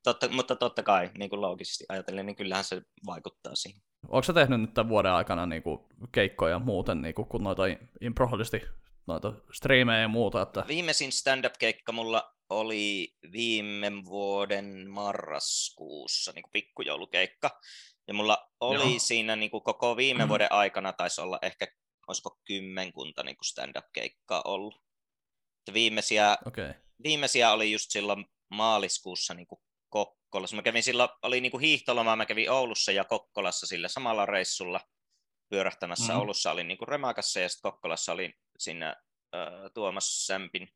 totta, 0.02 0.28
mutta 0.28 0.56
totta 0.56 0.82
kai, 0.82 1.10
niin 1.18 1.30
kuin 1.30 1.40
loogisesti 1.40 1.84
ajatellen, 1.88 2.26
niin 2.26 2.36
kyllähän 2.36 2.64
se 2.64 2.82
vaikuttaa 3.06 3.54
siihen. 3.54 3.82
Onko 4.02 4.22
sä 4.22 4.32
tehnyt 4.32 4.60
nyt 4.60 4.74
tämän 4.74 4.88
vuoden 4.88 5.12
aikana 5.12 5.46
niinku 5.46 5.88
keikkoja 6.12 6.58
muuten, 6.58 7.02
niinku, 7.02 7.24
kun 7.24 7.44
noita 7.44 7.62
improholisti, 8.00 8.62
noita 9.06 9.32
striimejä 9.52 10.00
ja 10.00 10.08
muuta? 10.08 10.42
Että... 10.42 10.64
Viimeisin 10.68 11.12
stand-up-keikka 11.12 11.92
mulla 11.92 12.34
oli 12.50 13.14
viime 13.32 13.92
vuoden 14.04 14.90
marraskuussa, 14.90 16.32
niin 16.32 16.42
kuin 16.42 16.52
pikkujoulukeikka. 16.52 17.60
Ja 18.08 18.14
mulla 18.14 18.48
oli 18.60 18.90
Joo. 18.90 18.98
siinä 18.98 19.36
niin 19.36 19.50
kuin 19.50 19.62
koko 19.62 19.96
viime 19.96 20.28
vuoden 20.28 20.52
aikana, 20.52 20.92
taisi 20.92 21.20
olla 21.20 21.38
ehkä, 21.42 21.66
olisiko 22.08 22.38
kymmenkunta 22.44 23.22
niin 23.22 23.36
kuin 23.36 23.46
stand-up-keikkaa 23.46 24.42
ollut. 24.44 24.82
Viimeisiä, 25.72 26.36
okay. 26.46 26.74
viimeisiä 27.02 27.52
oli 27.52 27.72
just 27.72 27.90
silloin 27.90 28.24
maaliskuussa 28.50 29.34
niin 29.34 29.46
kuin 29.46 29.60
Kokkolassa. 29.88 30.56
Mä 30.56 30.62
kävin 30.62 30.82
silloin, 30.82 31.08
oli 31.22 31.40
niin 31.40 31.50
kuin 31.50 31.60
hiihtoloma, 31.60 32.16
mä 32.16 32.26
kävin 32.26 32.50
Oulussa 32.50 32.92
ja 32.92 33.04
Kokkolassa 33.04 33.66
sillä 33.66 33.88
samalla 33.88 34.26
reissulla 34.26 34.80
pyörähtämässä. 35.48 36.04
Mm-hmm. 36.04 36.20
Oulussa 36.20 36.50
olin 36.52 36.68
niin 36.68 36.78
kuin 36.78 36.88
Remakassa 36.88 37.40
ja 37.40 37.48
sitten 37.48 37.72
Kokkolassa 37.72 38.12
olin 38.12 38.34
siinä 38.58 38.96
äh, 39.34 39.70
Tuomas 39.74 40.26
Sämpin 40.26 40.68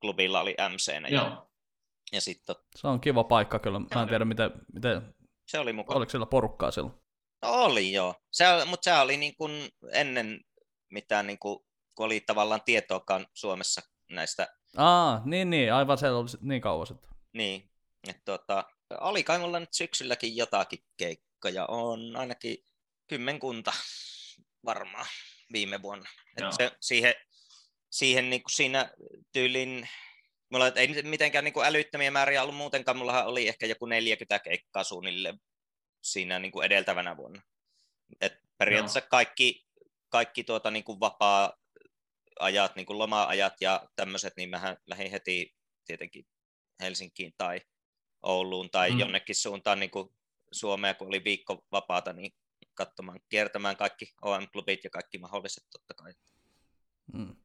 klubilla 0.00 0.40
oli 0.40 0.56
MC. 0.72 0.92
Ja, 1.10 1.46
ja 2.12 2.20
sit 2.20 2.42
tot... 2.46 2.58
Se 2.76 2.88
on 2.88 3.00
kiva 3.00 3.24
paikka 3.24 3.58
kyllä. 3.58 3.78
Mä 3.78 4.02
en 4.02 4.08
tiedä, 4.08 4.24
miten, 4.24 4.50
miten... 4.72 5.14
Se 5.46 5.58
oli 5.58 5.72
mukava. 5.72 5.96
Oliko 5.96 6.10
siellä 6.10 6.26
porukkaa 6.26 6.70
silloin? 6.70 6.94
No 7.42 7.52
oli 7.52 7.92
joo. 7.92 8.14
Se, 8.30 8.44
mutta 8.66 8.84
se 8.84 8.94
oli 8.94 9.16
niin 9.16 9.36
kuin 9.36 9.68
ennen 9.92 10.40
mitään, 10.90 11.26
niin 11.26 11.38
kuin, 11.38 11.58
kun 11.94 12.06
oli 12.06 12.20
tavallaan 12.20 12.62
tietoakaan 12.64 13.26
Suomessa 13.34 13.82
näistä. 14.10 14.48
Aa, 14.76 15.22
niin, 15.24 15.50
niin, 15.50 15.72
aivan 15.72 15.98
se 15.98 16.10
oli 16.10 16.28
niin 16.40 16.62
kauan 16.62 16.86
sitten. 16.86 17.10
Niin, 17.32 17.70
että 18.08 18.22
tota, 18.24 18.64
oli 19.00 19.24
kai 19.24 19.38
mulla 19.38 19.60
nyt 19.60 19.74
syksylläkin 19.74 20.36
jotakin 20.36 20.78
keikkoja, 20.96 21.66
on 21.66 22.16
ainakin 22.16 22.56
kymmenkunta 23.06 23.72
varmaan 24.64 25.06
viime 25.52 25.82
vuonna. 25.82 26.10
Että 26.36 26.50
se, 26.56 26.70
siihen, 26.80 27.14
siihen 27.90 28.30
niin 28.30 28.42
kuin 28.42 28.52
siinä 28.52 28.90
tyylin, 29.32 29.88
mulla 30.50 30.68
ei 30.68 31.02
mitenkään 31.02 31.44
niin 31.44 31.52
kuin 31.52 31.66
älyttömiä 31.66 32.10
määriä 32.10 32.42
ollut 32.42 32.56
muutenkaan, 32.56 32.96
mulla 32.96 33.24
oli 33.24 33.48
ehkä 33.48 33.66
joku 33.66 33.86
40 33.86 34.38
keikkaa 34.38 34.84
suunnilleen 34.84 35.40
siinä 36.02 36.38
niin 36.38 36.52
kuin 36.52 36.66
edeltävänä 36.66 37.16
vuonna. 37.16 37.42
Et 38.20 38.34
periaatteessa 38.58 38.98
Joo. 38.98 39.06
kaikki, 39.10 39.64
kaikki 40.08 40.44
tuota, 40.44 40.70
niin 40.70 40.84
kuin 40.84 41.00
vapaa 41.00 41.52
ajat, 42.40 42.76
niin 42.76 42.86
kuin 42.86 42.98
loma-ajat 42.98 43.54
ja 43.60 43.88
tämmöiset, 43.96 44.32
niin 44.36 44.50
mähän 44.50 44.76
lähdin 44.86 45.10
heti 45.10 45.54
tietenkin 45.84 46.26
Helsinkiin 46.82 47.32
tai 47.38 47.60
Ouluun 48.22 48.70
tai 48.70 48.90
mm. 48.90 48.98
jonnekin 48.98 49.34
suuntaan 49.34 49.80
niin 49.80 49.90
kuin 49.90 50.08
Suomea, 50.52 50.94
kun 50.94 51.06
oli 51.06 51.24
viikko 51.24 51.64
vapaata, 51.72 52.12
niin 52.12 52.32
katsomaan, 52.86 53.20
kiertämään 53.28 53.76
kaikki 53.76 54.14
OM-klubit 54.22 54.84
ja 54.84 54.90
kaikki 54.90 55.18
mahdolliset 55.18 55.64
totta 55.70 55.94
kai. 55.94 56.12
Mm. 57.12 57.36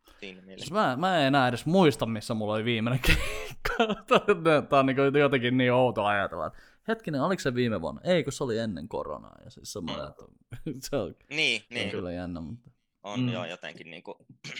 Siis 0.58 0.72
mä, 0.72 0.96
mä 0.96 1.20
en 1.20 1.28
enää 1.28 1.48
edes 1.48 1.66
muista, 1.66 2.06
missä 2.06 2.34
mulla 2.34 2.54
oli 2.54 2.66
viimeinen 2.66 3.02
keikka. 3.08 4.04
Tämä 4.70 4.80
on 4.80 4.86
niin 4.86 5.20
jotenkin 5.20 5.58
niin 5.58 5.74
outo 5.74 6.06
ajatella. 6.06 6.52
Hetkinen, 6.88 7.22
oliko 7.22 7.40
se 7.40 7.56
viime 7.56 7.82
vuonna? 7.82 8.02
Ei, 8.04 8.24
kun 8.24 8.34
se 8.34 8.44
oli 8.44 8.58
ennen 8.58 8.88
koronaa. 8.88 9.38
Ja 9.44 9.50
siis 9.50 9.74
semmoinen, 9.74 10.06
mm. 10.06 10.10
että 10.10 10.24
se 10.90 10.96
on, 10.96 11.16
niin, 11.30 11.62
se 11.62 11.68
on 11.72 11.76
niin. 11.76 11.92
kyllä 11.92 12.12
jännä. 12.12 12.42
Mutta... 12.42 12.70
On 13.04 13.20
mm. 13.20 13.30
joo, 13.30 13.46
jotenkin 13.46 13.92
niin 13.92 14.04
kuin... 14.04 14.16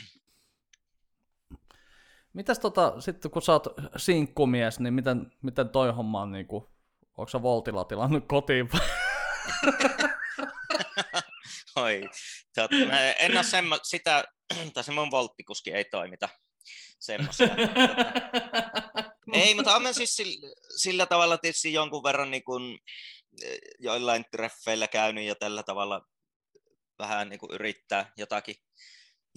Mitäs 2.34 2.60
tota, 2.60 3.02
sitten 3.02 3.32
kun 3.32 3.42
sä 3.42 3.52
oot 3.52 3.68
sinkkumies, 3.98 4.80
niin 4.80 4.94
miten, 4.94 5.32
miten 5.42 5.70
toi 5.70 5.92
homma 5.92 6.22
on 6.22 6.32
niinku, 6.32 6.70
onko 7.18 7.30
sä 7.30 7.42
Voltilla 7.42 7.84
tilannut 7.84 8.24
kotiin? 8.28 8.70
Oi, 11.76 12.10
tot, 12.56 12.72
en 13.20 13.32
ole 13.32 13.44
semmo, 13.44 13.80
sitä, 13.84 14.24
tai 14.74 14.84
se 14.84 14.92
mun 14.92 15.12
volttikuski 15.12 15.72
ei 15.72 15.86
toimita 15.86 16.30
semmoisia. 17.00 17.56
ei, 19.34 19.56
mutta 19.56 19.76
olen 19.76 19.94
siis 19.94 20.16
sillä, 20.16 20.48
sillä 20.78 21.06
tavalla 21.06 21.38
tietysti 21.38 21.74
jonkun 21.74 22.04
verran 22.04 22.32
niin 22.32 22.44
kuin, 22.44 22.80
eh, 23.44 23.58
joillain 23.80 24.26
treffeillä 24.32 24.88
käynyt 24.88 25.24
ja 25.24 25.36
tällä 25.36 25.64
tavalla 25.64 26.02
vähän 27.00 27.30
niin 27.30 27.40
kuin 27.40 27.54
yrittää 27.54 28.12
jotakin 28.18 28.56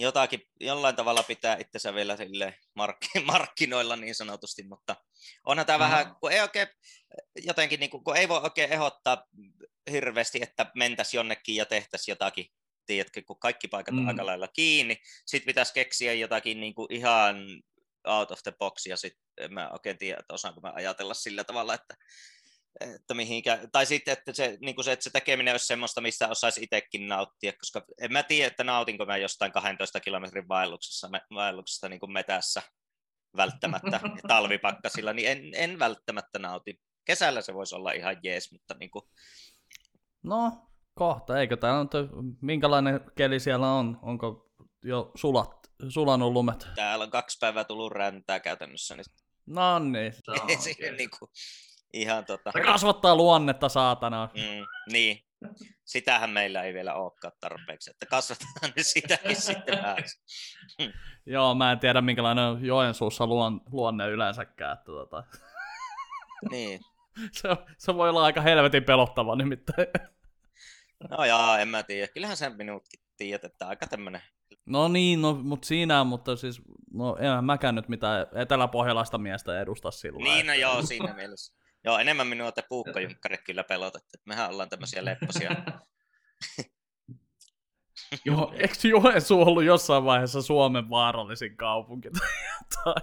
jotakin, 0.01 0.41
jollain 0.59 0.95
tavalla 0.95 1.23
pitää 1.23 1.57
itsensä 1.57 1.93
vielä 1.93 2.17
sille 2.17 2.55
mark- 2.79 3.21
markkinoilla 3.31 3.95
niin 3.95 4.15
sanotusti, 4.15 4.63
mutta 4.63 4.95
onhan 5.45 5.65
tämä 5.65 5.77
mm. 5.77 5.83
vähän, 5.83 6.15
kun 6.15 6.31
ei 6.31 6.41
oikein 6.41 6.67
jotenkin, 7.35 7.79
niin 7.79 7.89
kuin, 7.89 8.03
kun 8.03 8.17
ei 8.17 8.29
voi 8.29 8.39
oikein 8.43 8.71
ehdottaa 8.71 9.25
hirveästi, 9.91 10.39
että 10.41 10.71
mentäisiin 10.75 11.19
jonnekin 11.19 11.55
ja 11.55 11.65
tehtäisiin 11.65 12.13
jotakin, 12.13 12.45
tiedätkö, 12.85 13.21
kun 13.27 13.39
kaikki 13.39 13.67
paikat 13.67 13.95
mm. 13.95 14.01
on 14.01 14.07
aika 14.07 14.25
lailla 14.25 14.47
kiinni, 14.47 14.97
sitten 15.25 15.45
pitäisi 15.45 15.73
keksiä 15.73 16.13
jotakin 16.13 16.59
niin 16.59 16.73
kuin 16.73 16.87
ihan 16.89 17.45
out 18.07 18.31
of 18.31 18.39
the 18.43 18.51
box, 18.59 18.85
ja 18.85 18.97
sitten 18.97 19.53
mä 19.53 19.69
oikein 19.69 19.97
tiedä, 19.97 20.19
että 20.19 20.33
osaanko 20.33 20.61
mä 20.61 20.71
ajatella 20.75 21.13
sillä 21.13 21.43
tavalla, 21.43 21.73
että 21.73 21.95
että 22.79 23.13
mihinkä, 23.13 23.59
tai 23.71 23.85
sitten, 23.85 24.11
että 24.11 24.33
se, 24.33 24.57
niin 24.61 24.75
kuin 24.75 24.85
se, 24.85 24.91
että 24.91 25.03
se 25.03 25.09
tekeminen 25.09 25.53
olisi 25.53 25.65
semmoista, 25.65 26.01
mistä 26.01 26.27
osaisi 26.27 26.63
itsekin 26.63 27.07
nauttia, 27.07 27.53
koska 27.53 27.85
en 28.01 28.13
mä 28.13 28.23
tiedä, 28.23 28.47
että 28.47 28.63
nautinko 28.63 29.05
mä 29.05 29.17
jostain 29.17 29.51
12 29.51 29.99
kilometrin 29.99 30.47
vaelluksessa, 30.47 31.09
vaelluksesta 31.33 31.89
niin 31.89 31.99
kuin 31.99 32.13
metässä 32.13 32.61
välttämättä 33.37 33.99
talvipakkasilla, 34.27 35.13
niin 35.13 35.29
en, 35.29 35.51
en 35.53 35.79
välttämättä 35.79 36.39
nauti. 36.39 36.79
Kesällä 37.05 37.41
se 37.41 37.53
voisi 37.53 37.75
olla 37.75 37.91
ihan 37.91 38.17
jees, 38.23 38.51
mutta 38.51 38.75
niin 38.79 38.91
kuin... 38.91 39.03
No, 40.23 40.67
kohta, 40.93 41.39
eikö 41.39 41.57
tämä 41.57 41.79
on, 41.79 41.89
minkälainen 42.41 43.01
keli 43.17 43.39
siellä 43.39 43.73
on? 43.73 43.99
Onko 44.01 44.51
jo 44.83 45.11
sulat, 45.15 45.71
sulanut 45.89 46.31
lumet? 46.31 46.67
Täällä 46.75 47.03
on 47.03 47.11
kaksi 47.11 47.37
päivää 47.41 47.63
tullut 47.63 47.91
räntää 47.91 48.39
käytännössä. 48.39 48.95
Niin... 48.95 49.05
No 49.45 49.79
niin. 49.79 50.13
Se 50.23 50.31
on, 50.89 50.97
niin 50.97 51.09
kuin, 51.19 51.29
ihan 51.93 52.25
tota... 52.25 52.51
Se 52.51 52.61
kasvattaa 52.61 53.15
luonnetta, 53.15 53.69
saatana. 53.69 54.29
Mm, 54.33 54.93
niin. 54.93 55.19
Sitähän 55.85 56.29
meillä 56.29 56.63
ei 56.63 56.73
vielä 56.73 56.93
olekaan 56.93 57.33
tarpeeksi, 57.39 57.91
että 57.91 58.05
kasvatetaan 58.05 58.73
nyt 58.75 58.87
sitäkin 58.87 59.35
sitten 59.51 59.77
vähän. 59.77 59.97
Joo, 61.25 61.55
mä 61.55 61.71
en 61.71 61.79
tiedä 61.79 62.01
minkälainen 62.01 62.65
Joensuussa 62.65 63.27
luon, 63.27 63.61
luonne 63.71 64.09
yleensäkään. 64.09 64.73
Että 64.73 64.85
tota... 64.85 65.23
niin. 66.51 66.79
se, 67.41 67.49
se 67.77 67.95
voi 67.95 68.09
olla 68.09 68.23
aika 68.23 68.41
helvetin 68.41 68.83
pelottava 68.83 69.35
nimittäin. 69.35 69.87
no 71.09 71.25
jaa, 71.25 71.59
en 71.59 71.67
mä 71.67 71.83
tiedä. 71.83 72.07
Kyllähän 72.07 72.37
sen 72.37 72.57
minutkin 72.57 72.99
tiedät, 73.17 73.43
että 73.43 73.67
aika 73.67 73.87
tämmönen 73.87 74.21
No 74.65 74.87
niin, 74.87 75.21
no, 75.21 75.33
mutta 75.33 75.67
siinä, 75.67 76.03
mutta 76.03 76.35
siis, 76.35 76.61
no 76.93 77.17
enhän 77.19 77.45
mäkään 77.45 77.75
nyt 77.75 77.89
mitään 77.89 78.27
eteläpohjalaista 78.35 79.17
miestä 79.17 79.61
edusta 79.61 79.91
silloin. 79.91 80.23
Niin, 80.23 80.47
no 80.47 80.53
joo, 80.53 80.81
siinä 80.81 81.13
mielessä. 81.13 81.60
Joo, 81.83 81.97
enemmän 81.99 82.27
minua 82.27 82.51
te 82.51 82.63
puukkojunkkarit 82.69 83.41
kyllä 83.45 83.63
pelotatte. 83.63 84.17
Mehän 84.25 84.49
ollaan 84.49 84.69
tämmöisiä 84.69 85.05
lepposia. 85.05 85.51
Joo, 88.25 88.53
eikö 88.53 88.87
Joensuu 88.87 89.41
ollut 89.41 89.63
jossain 89.63 90.05
vaiheessa 90.05 90.41
Suomen 90.41 90.89
vaarallisin 90.89 91.57
kaupunki? 91.57 92.09
tai 92.83 92.95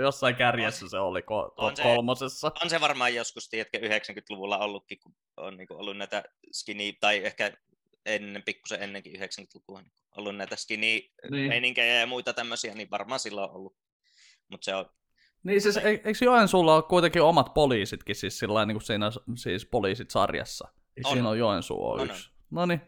jossain 0.00 0.36
kärjessä 0.36 0.88
se 0.88 0.98
oli 0.98 1.20
ko- 1.20 1.54
on 1.56 1.76
se, 1.76 1.82
kolmosessa. 1.82 2.52
On 2.62 2.70
se 2.70 2.80
varmaan 2.80 3.14
joskus, 3.14 3.48
tiedätkö, 3.48 3.78
90-luvulla 3.78 4.58
ollutkin, 4.58 5.00
kun 5.00 5.14
on 5.36 5.56
niin 5.56 5.68
kuin 5.68 5.80
ollut 5.80 5.96
näitä 5.96 6.22
skinny, 6.52 6.92
tai 7.00 7.24
ehkä 7.24 7.52
ennen, 8.06 8.42
pikkusen 8.42 8.82
ennenkin 8.82 9.20
90-lukua, 9.20 9.82
niin 9.82 9.92
ollut 10.16 10.36
näitä 10.36 10.56
skinny-meininkejä 10.56 11.92
niin. 11.92 12.00
ja 12.00 12.06
muita 12.06 12.32
tämmöisiä, 12.32 12.74
niin 12.74 12.90
varmaan 12.90 13.20
silloin 13.20 13.50
on 13.50 13.56
ollut. 13.56 13.76
Mutta 14.48 14.64
se 14.64 14.74
on 14.74 14.90
niin 15.44 15.60
siis, 15.60 15.76
e- 15.76 15.88
eikö 15.88 16.24
Joensuulla 16.24 16.74
ole 16.74 16.82
kuitenkin 16.82 17.22
omat 17.22 17.54
poliisitkin 17.54 18.16
siis 18.16 18.38
sillä 18.38 18.66
niin 18.66 18.74
kuin 18.74 18.82
siinä 18.82 19.10
siis 19.36 19.66
poliisit 19.66 20.10
sarjassa? 20.10 20.68
On. 21.04 21.12
Siinä 21.12 21.28
on 21.28 21.38
Joensuu 21.38 21.90
on, 21.90 22.00
on 22.00 22.10
yksi. 22.10 22.30
No 22.50 22.66
niin, 22.66 22.80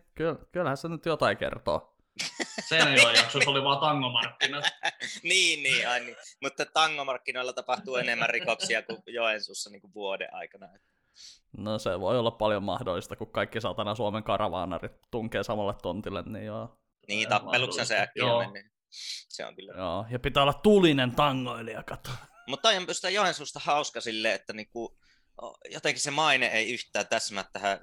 kyllähän 0.53 0.77
se 0.77 0.89
nyt 0.89 1.07
jotain 1.07 1.37
kertoo. 1.37 1.97
Senior 2.69 3.17
jaksossa 3.17 3.51
oli 3.51 3.65
vaan 3.65 3.79
tangomarkkinat. 3.79 4.65
niin, 5.23 5.63
niin, 5.63 5.89
ai 5.89 6.01
niin. 6.01 6.17
Mutta 6.43 6.67
tangomarkkinoilla 6.67 7.53
tapahtuu 7.53 7.97
enemmän 7.97 8.31
rikoksia 8.31 8.83
kuin 8.83 9.03
Joensuussa 9.07 9.71
niin 9.71 9.81
kuin 9.81 9.95
vuoden 9.95 10.35
aikana. 10.35 10.69
No 11.57 11.79
se 11.79 12.01
voi 12.01 12.19
olla 12.19 12.31
paljon 12.31 12.63
mahdollista, 12.63 13.17
kun 13.17 13.33
kaikki 13.33 13.61
satana 13.61 13.95
Suomen 13.95 14.23
karavaanarit 14.23 14.93
tunkee 15.11 15.43
samalle 15.43 15.75
tontille, 15.83 16.23
niin 16.23 16.45
joo. 16.45 16.79
Niin, 17.09 17.29
tappeluksen 17.29 17.87
se 17.87 18.01
äkkiä. 18.01 18.25
Se 19.29 19.47
on 19.47 19.57
kyllä. 19.57 19.73
Joo, 19.77 20.07
ja 20.11 20.19
pitää 20.19 20.43
olla 20.43 20.53
tulinen 20.53 21.13
tangoilija, 21.13 21.83
kato. 21.83 22.11
Mutta 22.47 22.69
on 22.69 22.95
sitä 22.95 23.11
Joensuusta 23.11 23.61
hauska 23.61 24.01
sille, 24.01 24.35
että 24.35 24.53
niinku, 24.53 24.99
jotenkin 25.71 26.03
se 26.03 26.11
maine 26.11 26.47
ei 26.47 26.73
yhtään 26.73 27.07
täsmää 27.07 27.45
tähän 27.53 27.81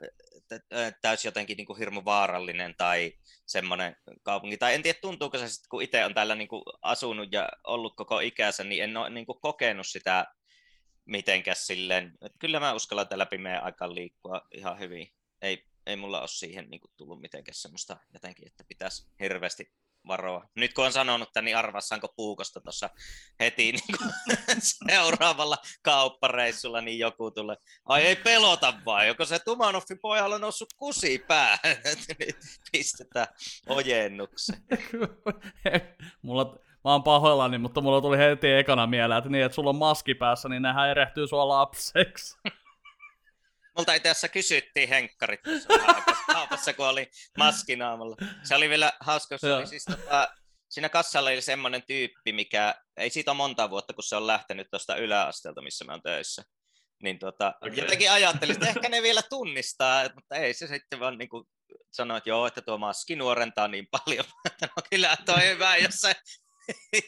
täysin 1.01 1.28
jotenkin 1.28 1.57
niin 1.57 1.66
kuin 1.68 1.80
hirmu 1.80 2.01
vaarallinen 2.05 2.76
tai 2.78 3.14
semmoinen 3.45 3.95
kaupunki. 4.24 4.57
Tai 4.57 4.74
en 4.74 4.84
tiedä, 4.84 4.99
tuntuuko 5.01 5.38
se 5.38 5.49
sitten, 5.49 5.70
kun 5.70 5.84
itse 5.84 6.05
on 6.05 6.14
täällä 6.14 6.36
niin 6.36 6.47
kuin 6.47 6.64
asunut 6.82 7.32
ja 7.32 7.49
ollut 7.64 7.95
koko 7.95 8.20
ikänsä, 8.20 8.64
niin 8.64 8.84
en 8.84 8.97
ole 8.97 9.09
niin 9.09 9.26
kuin 9.26 9.41
kokenut 9.41 9.88
sitä 9.88 10.26
mitenkäs 11.05 11.68
silleen. 11.68 12.14
Että 12.22 12.38
kyllä 12.39 12.59
mä 12.59 12.74
uskallan 12.74 13.07
täällä 13.07 13.26
pimeän 13.26 13.64
aikaan 13.64 13.95
liikkua 13.95 14.41
ihan 14.51 14.80
hyvin. 14.80 15.14
Ei, 15.41 15.66
ei 15.86 15.95
mulla 15.95 16.20
ole 16.20 16.28
siihen 16.28 16.70
niin 16.70 16.82
tullut 16.97 17.22
mitenkään 17.22 17.55
semmoista 17.55 17.97
jotenkin, 18.14 18.47
että 18.47 18.64
pitäisi 18.68 19.07
hirveästi 19.20 19.72
varoa. 20.08 20.45
Nyt 20.56 20.74
kun 20.74 20.86
on 20.86 20.93
sanonut 20.93 21.30
tämän, 21.34 21.45
niin 21.45 21.58
arvassaanko 21.58 22.08
puukosta 22.16 22.62
tuossa 22.62 22.89
heti 23.39 23.72
niin 23.72 23.82
seuraavalla 24.62 25.58
kauppareissulla, 25.82 26.82
niin 26.82 26.99
joku 26.99 27.32
tulee, 27.32 27.56
ai 27.86 28.02
ei 28.02 28.16
pelota 28.16 28.74
vai, 28.86 29.08
joko 29.08 29.26
se 29.26 29.39
Tumanoffin 29.39 29.99
pojalla 30.02 30.36
on 30.36 30.41
noussut 30.41 30.74
kusi 30.78 31.20
päähän, 31.28 31.78
nyt 32.20 32.36
pistetään 32.72 33.28
ojennukseen. 33.68 34.62
mulla, 36.22 36.45
mä 36.84 36.91
oon 36.91 37.04
pahoillani, 37.04 37.58
mutta 37.58 37.82
mulla 37.82 38.02
tuli 38.02 38.18
heti 38.18 38.52
ekana 38.52 38.88
mieleen, 38.88 39.18
että 39.18 39.30
niin, 39.30 39.45
että 39.45 39.56
sulla 39.56 39.70
on 39.70 39.76
maski 39.76 40.16
päässä, 40.16 40.49
niin 40.49 40.62
nehän 40.62 40.89
erehtyy 40.89 41.28
sua 41.28 41.47
lapseksi. 41.47 42.38
Multa 43.78 43.94
itse 43.94 44.10
asiassa 44.10 44.28
kysyttiin 44.28 44.90
henkkarit 44.90 45.40
kaupassa, 46.34 46.74
kun 46.74 46.88
oli 46.88 47.12
maskinaamalla. 47.38 48.16
Se 48.44 48.56
oli 48.56 48.70
vielä 48.70 48.94
hauska, 49.00 49.38
se 49.38 49.54
oli 49.54 49.68
siis 49.68 49.86
tota, 49.86 50.28
siinä 50.70 50.90
kassalla 50.90 51.30
oli 51.30 51.42
semmoinen 51.42 51.84
tyyppi, 51.88 52.34
mikä, 52.34 52.76
ei 52.98 53.10
siitä 53.10 53.32
ole 53.32 53.38
monta 53.38 53.70
vuotta, 53.70 53.94
kun 53.94 54.04
se 54.04 54.16
on 54.16 54.28
lähtenyt 54.28 54.68
tuosta 54.72 54.96
yläasteelta, 54.96 55.62
missä 55.62 55.86
me 55.86 55.94
on 55.94 56.02
töissä. 56.02 56.44
Niin 57.04 57.20
tota, 57.20 57.54
okay. 57.62 57.74
jotenkin 57.76 58.12
ajattelin, 58.12 58.54
että 58.56 58.70
ehkä 58.70 58.90
ne 58.90 59.02
vielä 59.02 59.22
tunnistaa, 59.30 60.10
mutta 60.16 60.36
ei 60.36 60.54
se 60.54 60.68
sitten 60.68 61.00
vaan 61.00 61.18
niin 61.18 61.30
kuin 61.30 61.44
sanoi, 61.92 62.18
että 62.18 62.30
joo, 62.30 62.48
että 62.48 62.62
tuo 62.62 62.78
maski 62.78 63.16
nuorentaa 63.16 63.68
niin 63.68 63.88
paljon. 63.92 64.26
no 64.62 64.68
kyllä 64.90 65.18
toi 65.26 65.48
hyvä, 65.50 65.78
jos 65.78 65.96
se, 65.96 66.16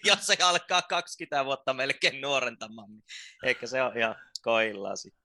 jos 0.04 0.20
se 0.26 0.38
alkaa 0.44 0.82
20 0.82 1.46
vuotta 1.46 1.74
melkein 1.74 2.22
nuorentamaan, 2.22 2.90
niin 2.90 3.04
ehkä 3.44 3.68
se 3.68 3.82
on 3.82 3.98
ihan 3.98 4.16
koillaa 4.42 4.96
sitten. 4.96 5.24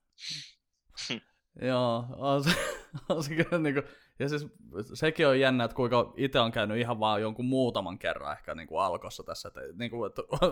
Joo, 1.68 2.04
on 2.16 2.44
se, 2.44 2.50
on 3.08 3.24
se 3.24 3.34
kyllä 3.34 3.58
niin 3.58 3.74
kuin, 3.74 3.84
ja 4.18 4.28
siis 4.28 4.46
sekin 4.94 5.26
on 5.26 5.40
jännä, 5.40 5.64
että 5.64 5.74
kuinka 5.74 6.12
itse 6.16 6.40
on 6.40 6.52
käynyt 6.52 6.78
ihan 6.78 7.00
vaan 7.00 7.20
jonkun 7.22 7.44
muutaman 7.44 7.98
kerran 7.98 8.32
ehkä 8.32 8.54
niin 8.54 8.68
kuin 8.68 8.80
alkossa 8.80 9.22
tässä. 9.22 9.48
Että, 9.48 9.60
niin 9.74 9.90
kuin, 9.90 10.10
että, 10.10 10.22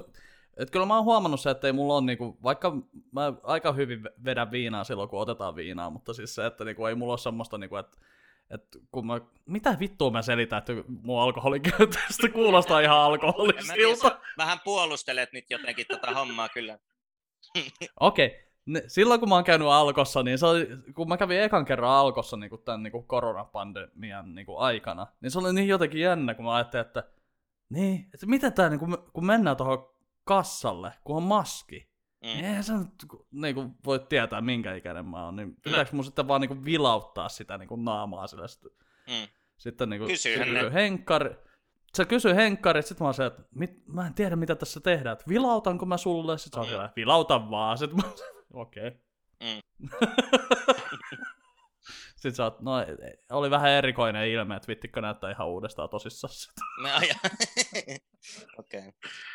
että 0.57 0.73
kyllä 0.73 0.87
mä 0.87 0.97
oon 0.97 1.05
huomannut 1.05 1.41
se, 1.41 1.51
että 1.51 1.67
ei 1.67 1.73
mulla 1.73 1.95
on, 1.95 2.07
niin 2.07 2.19
kuin, 2.19 2.37
vaikka 2.43 2.73
mä 3.13 3.33
aika 3.43 3.73
hyvin 3.73 4.09
vedän 4.25 4.51
viinaa 4.51 4.85
silloin, 4.85 5.09
kun 5.09 5.21
otetaan 5.21 5.57
viinaa, 5.57 5.91
mutta 5.91 6.15
siis 6.15 6.35
se, 6.35 6.47
että 6.47 6.65
niin 6.65 6.77
kuin, 6.77 6.89
ei 6.89 6.95
mulla 6.95 7.13
ole 7.13 7.19
semmoista, 7.19 7.59
niin 7.59 7.71
kuin, 7.71 7.81
että 7.81 7.99
että 8.51 8.79
kun 8.93 9.07
mä, 9.07 9.21
mitä 9.47 9.77
vittua 9.81 10.11
mä 10.11 10.23
selitän, 10.23 10.59
että 10.59 10.73
mun 11.03 11.21
alkoholikäytöstä 11.21 12.29
kuulostaa 12.33 12.81
ihan 12.81 12.99
alkoholisilta. 12.99 14.21
Vähän 14.39 14.61
puolustelet 14.65 15.33
nyt 15.33 15.45
jotenkin 15.51 15.87
tätä 15.87 16.11
hommaa 16.11 16.49
kyllä. 16.49 16.79
Okei, 18.01 18.27
okay 18.27 18.46
ne, 18.67 18.83
silloin 18.87 19.21
kun 19.21 19.29
mä 19.29 19.35
oon 19.35 19.45
käynyt 19.45 19.69
Alkossa, 19.69 20.23
niin 20.23 20.39
se 20.39 20.47
oli, 20.47 20.69
kun 20.95 21.09
mä 21.09 21.17
kävin 21.17 21.41
ekan 21.41 21.65
kerran 21.65 21.91
Alkossa 21.91 22.37
niin 22.37 22.51
tämän 22.65 22.83
niin 22.83 22.93
kuin 22.93 23.07
koronapandemian 23.07 24.35
niin 24.35 24.47
kuin 24.47 24.59
aikana, 24.59 25.07
niin 25.21 25.31
se 25.31 25.39
oli 25.39 25.53
niin 25.53 25.69
jotenkin 25.69 26.01
jännä, 26.01 26.35
kun 26.35 26.45
mä 26.45 26.55
ajattelin, 26.55 26.87
että 26.87 27.05
niin, 27.69 28.09
että 28.15 28.27
miten 28.27 28.53
tää, 28.53 28.69
niin 28.69 28.81
kun, 28.81 28.99
kun 29.13 29.27
mennään 29.27 29.57
tuohon 29.57 29.89
kassalle, 30.25 30.93
kun 31.05 31.17
on 31.17 31.23
maski, 31.23 31.91
mm. 32.23 32.27
niin 32.27 32.45
eihän 32.45 32.65
sä 32.65 32.77
nyt 32.79 33.07
niin 33.33 33.55
kuin, 33.55 33.75
voi 33.85 33.99
tietää, 33.99 34.41
minkä 34.41 34.75
ikäinen 34.75 35.07
mä 35.07 35.25
oon, 35.25 35.37
niin 35.37 35.57
pitääkö 35.65 35.91
mun 35.93 36.05
sitten 36.05 36.29
vaan 36.29 36.41
niin 36.41 36.49
kuin, 36.49 36.65
vilauttaa 36.65 37.29
sitä 37.29 37.59
niin 37.59 37.69
kuin, 37.69 37.85
naamaa 37.85 38.27
sille 38.27 38.49
sitten, 38.49 38.71
mm. 39.07 39.29
sitten 39.57 39.91
niin 39.91 40.01
kuin, 40.01 40.09
Kysyy 40.09 40.73
henkkari, 40.73 41.37
se 41.95 42.05
kysyi 42.05 42.35
Henkkari, 42.35 42.83
sit 42.83 43.01
mä 43.01 43.07
oon 43.07 43.15
se, 43.15 43.27
että 43.27 43.43
mit, 43.55 43.87
mä 43.87 44.07
en 44.07 44.15
tiedä 44.15 44.37
mitä 44.37 44.55
tässä 44.55 44.81
tehdään, 44.81 45.13
että 45.13 45.25
vilautanko 45.29 45.87
mä 45.87 45.97
sulle, 45.97 46.39
sit 46.39 46.53
se 46.53 46.61
on 46.61 46.67
mm. 46.67 46.89
vilautan 46.97 47.51
vaan, 47.51 47.79
sit 47.79 47.93
mä 47.93 48.03
okei. 48.57 48.87
Okay. 48.89 49.01
Mm. 49.41 49.61
Sitten 52.17 52.35
sä 52.35 52.45
oot, 52.45 52.61
no 52.61 52.73
oli 53.31 53.51
vähän 53.51 53.71
erikoinen 53.71 54.29
ilme, 54.29 54.57
että 54.57 54.69
vittikö 54.69 55.01
näyttää 55.01 55.31
ihan 55.31 55.49
uudestaan 55.49 55.89
tosissaan 55.89 56.35
sitä. 56.35 56.53
Okei. 58.59 58.81
Okay. 58.81 58.93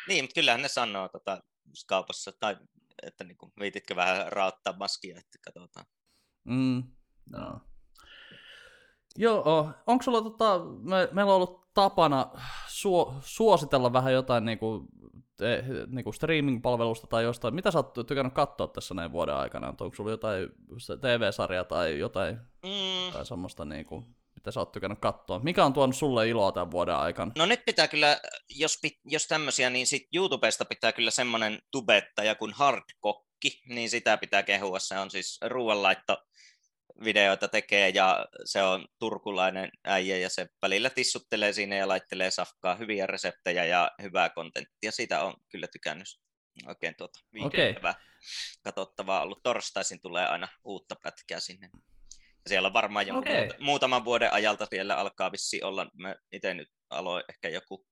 Niin, 0.08 0.24
mutta 0.24 0.34
kyllähän 0.34 0.62
ne 0.62 0.68
sanoo 0.68 1.08
tota, 1.08 1.42
kaupassa, 1.88 2.32
tai 2.40 2.56
että 3.02 3.24
niinku, 3.24 3.52
viititkö 3.60 3.96
vähän 3.96 4.32
raottaa 4.32 4.76
maskia, 4.78 5.18
että 5.18 5.38
katsotaan. 5.44 5.86
Mm, 6.44 6.82
no. 7.30 7.60
Joo, 9.16 9.70
onko 9.86 10.02
sulla 10.02 10.22
tota, 10.22 10.60
me, 10.82 11.08
meillä 11.12 11.30
on 11.30 11.36
ollut 11.36 11.74
tapana 11.74 12.30
suo, 12.68 13.14
suositella 13.20 13.92
vähän 13.92 14.12
jotain 14.12 14.44
niinku 14.44 14.88
niinku 15.86 16.12
streaming-palvelusta 16.12 17.06
tai 17.06 17.24
jostain. 17.24 17.54
Mitä 17.54 17.70
sä 17.70 17.78
oot 17.78 18.06
tykännyt 18.06 18.34
katsoa 18.34 18.66
tässä 18.66 18.94
näin 18.94 19.12
vuoden 19.12 19.34
aikana? 19.34 19.68
Onko 19.68 19.90
sulla 19.96 20.10
jotain 20.10 20.48
TV-sarjaa 21.00 21.64
tai 21.64 21.98
jotain 21.98 22.36
mm. 22.62 23.12
tai 23.12 23.26
semmoista, 23.26 23.64
niinku, 23.64 24.06
mitä 24.34 24.50
sä 24.50 24.60
oot 24.60 24.72
tykännyt 24.72 24.98
katsoa? 24.98 25.38
Mikä 25.38 25.64
on 25.64 25.72
tuonut 25.72 25.96
sulle 25.96 26.28
iloa 26.28 26.52
tämän 26.52 26.70
vuoden 26.70 26.96
aikana? 26.96 27.32
No 27.38 27.46
nyt 27.46 27.64
pitää 27.64 27.88
kyllä, 27.88 28.20
jos, 28.48 28.78
jos 29.04 29.26
tämmöisiä, 29.26 29.70
niin 29.70 29.86
sit 29.86 30.08
YouTubesta 30.14 30.64
pitää 30.64 30.92
kyllä 30.92 31.10
semmoinen 31.10 31.58
tubettaja 31.70 32.34
kuin 32.34 32.52
Hardkokki, 32.52 33.62
niin 33.68 33.90
sitä 33.90 34.16
pitää 34.16 34.42
kehua. 34.42 34.78
Se 34.78 34.98
on 34.98 35.10
siis 35.10 35.40
ruoanlaitto 35.48 36.16
videoita 37.04 37.48
tekee 37.48 37.88
ja 37.88 38.26
se 38.44 38.62
on 38.62 38.86
turkulainen 38.98 39.70
äijä 39.84 40.16
ja 40.16 40.30
se 40.30 40.46
välillä 40.62 40.90
tissuttelee 40.90 41.52
siinä 41.52 41.76
ja 41.76 41.88
laittelee 41.88 42.30
safkaa 42.30 42.74
hyviä 42.74 43.06
reseptejä 43.06 43.64
ja 43.64 43.90
hyvää 44.02 44.30
kontenttia. 44.30 44.92
Siitä 44.92 45.24
on 45.24 45.34
kyllä 45.48 45.66
tykännyt 45.72 46.08
oikein 46.66 46.94
tuota 46.98 47.20
viikentävää 47.32 47.90
okay. 47.90 48.02
katsottavaa 48.64 49.22
ollut. 49.22 49.42
Torstaisin 49.42 50.00
tulee 50.00 50.26
aina 50.26 50.48
uutta 50.64 50.96
pätkää 51.02 51.40
sinne. 51.40 51.70
Ja 52.44 52.48
siellä 52.48 52.66
on 52.66 52.72
varmaan 52.72 53.06
jonkun 53.06 53.32
okay. 53.32 53.48
muutaman 53.60 54.04
vuoden 54.04 54.32
ajalta 54.32 54.66
vielä 54.70 54.96
alkaa 54.96 55.32
vissi 55.32 55.62
olla. 55.62 55.90
Mä 55.94 56.16
itse 56.32 56.54
nyt 56.54 56.68
aloin 56.90 57.24
ehkä 57.28 57.48
joku 57.48 57.86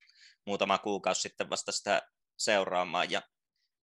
muutama 0.46 0.78
kuukausi 0.78 1.20
sitten 1.20 1.50
vasta 1.50 1.72
sitä 1.72 2.02
seuraamaan 2.38 3.10
ja 3.10 3.22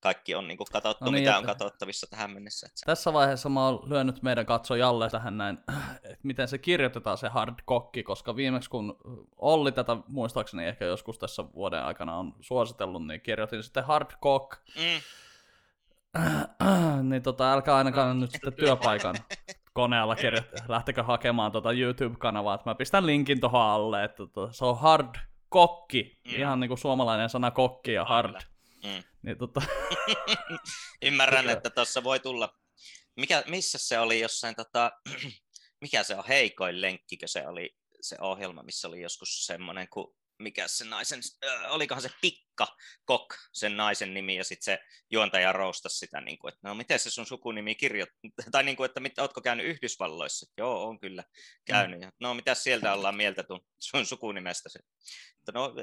kaikki 0.06 0.36
on 0.36 0.47
niin 0.47 0.58
kuin 0.58 0.68
katsottu, 0.72 1.06
no 1.06 1.12
niin, 1.12 1.24
mitä 1.24 1.38
on 1.38 1.45
katsottavissa 1.45 2.08
tähän 2.08 2.32
mennessä. 2.32 2.68
Että... 2.68 2.82
Tässä 2.86 3.14
vaiheessa 3.14 3.49
mä 3.49 3.66
oon 3.66 3.89
lyönyt 3.89 4.22
meidän 4.24 4.45
katsojalle 4.45 5.10
tähän 5.10 5.38
näin, 5.38 5.58
että 6.03 6.18
miten 6.24 6.47
se 6.47 6.58
kirjoitetaan 6.58 7.18
se 7.18 7.28
hard 7.28 7.53
kokki, 7.66 8.03
koska 8.03 8.36
viimeksi 8.36 8.70
kun 8.70 8.97
Olli 9.38 9.72
tätä 9.72 9.97
muistaakseni 10.08 10.66
ehkä 10.66 10.86
joskus 10.86 11.20
tässä 11.20 11.43
vuoden 11.53 11.84
aikana 11.84 12.18
on 12.18 12.34
suositellut, 12.41 13.08
niin 13.08 13.22
kirjoitin 13.22 13.64
sitten 13.64 13.84
hard 13.84 14.08
cock. 14.24 14.51
Mm. 14.76 15.01
niin 17.10 17.22
tota, 17.22 17.53
älkää 17.53 17.76
ainakaan 17.76 18.20
nyt 18.20 18.32
sitten 18.32 18.53
työpaikan 18.64 19.16
koneella 19.74 20.16
kirjoittaa, 20.16 20.66
lähtekö 20.68 21.03
hakemaan 21.03 21.51
tota 21.51 21.72
YouTube-kanavaa, 21.72 22.56
että 22.56 22.70
mä 22.70 22.76
pistän 22.76 23.06
linkin 23.06 23.39
tuohon 23.39 23.62
alle, 23.62 24.03
että 24.03 24.18
tota, 24.18 24.53
se 24.53 24.66
on 24.66 24.80
hard 24.80 25.16
kokki, 25.49 26.20
mm. 26.26 26.36
ihan 26.36 26.60
niin 26.60 26.68
kuin 26.68 26.78
suomalainen 26.78 27.30
sana 27.30 27.51
kokki 27.51 27.93
ja 27.93 28.06
hard. 28.06 28.32
Kyllä 28.32 28.55
Mm. 28.86 29.04
Niin, 29.22 29.38
tota... 29.38 29.62
Ymmärrän, 31.02 31.50
että 31.50 31.70
tuossa 31.70 32.04
voi 32.04 32.20
tulla... 32.20 32.60
Mikä, 33.16 33.44
missä 33.48 33.78
se 33.78 34.00
oli 34.00 34.20
jossain, 34.20 34.56
tota... 34.56 34.92
mikä 35.82 36.04
se 36.04 36.16
on, 36.16 36.24
heikoin 36.28 36.82
lenkkikö 36.82 37.28
se 37.28 37.48
oli 37.48 37.78
se 38.02 38.18
ohjelma, 38.22 38.64
missä 38.64 38.88
oli 38.88 39.02
joskus 39.02 39.46
semmoinen, 39.46 39.88
kun 39.90 40.16
mikä 40.40 40.68
se 40.68 40.86
naisen, 40.86 41.22
äh, 41.46 41.72
olikohan 41.72 42.02
se 42.02 42.10
Pikka 42.22 42.68
Kok, 43.06 43.36
sen 43.54 43.78
naisen 43.78 44.14
nimi, 44.14 44.36
ja 44.36 44.44
sitten 44.44 44.66
se 44.66 44.80
juontaja 45.12 45.52
roustasi 45.52 45.98
sitä, 45.98 46.22
niin 46.22 46.38
kuin, 46.40 46.54
että 46.54 46.68
no 46.68 46.76
miten 46.76 47.00
se 47.00 47.10
sun 47.10 47.26
sukunimi 47.26 47.76
kirjoittaa, 47.76 48.30
tai 48.52 48.64
niin 48.64 48.78
kuin, 48.78 48.86
että 48.86 49.00
mit, 49.00 49.20
ootko 49.20 49.42
käynyt 49.42 49.66
Yhdysvalloissa? 49.66 50.52
Joo, 50.58 50.88
on 50.88 51.00
kyllä 51.00 51.24
käynyt. 51.66 52.02
Mm. 52.02 52.12
No 52.20 52.34
mitä 52.34 52.56
sieltä 52.56 52.94
ollaan 52.94 53.16
mieltä 53.16 53.44
sun, 53.48 53.62
sun 53.80 54.06
sukunimestäsi? 54.06 54.80
No 55.54 55.74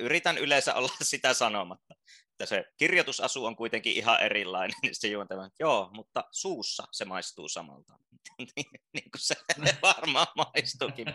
yritän 0.00 0.38
yleensä 0.38 0.74
olla 0.74 0.92
sitä 1.02 1.34
sanomatta 1.34 1.94
että 2.42 2.56
se 2.56 2.64
kirjoitusasu 2.76 3.44
on 3.44 3.56
kuitenkin 3.56 3.92
ihan 3.92 4.20
erilainen, 4.20 4.76
niin 4.82 4.94
se 4.94 5.08
juontava, 5.08 5.46
että 5.46 5.56
joo, 5.60 5.90
mutta 5.92 6.24
suussa 6.30 6.84
se 6.92 7.04
maistuu 7.04 7.48
samalta. 7.48 7.98
niin, 8.38 8.66
niin 8.92 9.10
kuin 9.10 9.20
se 9.20 9.34
varmaan 9.82 10.26
maistuukin. 10.36 11.06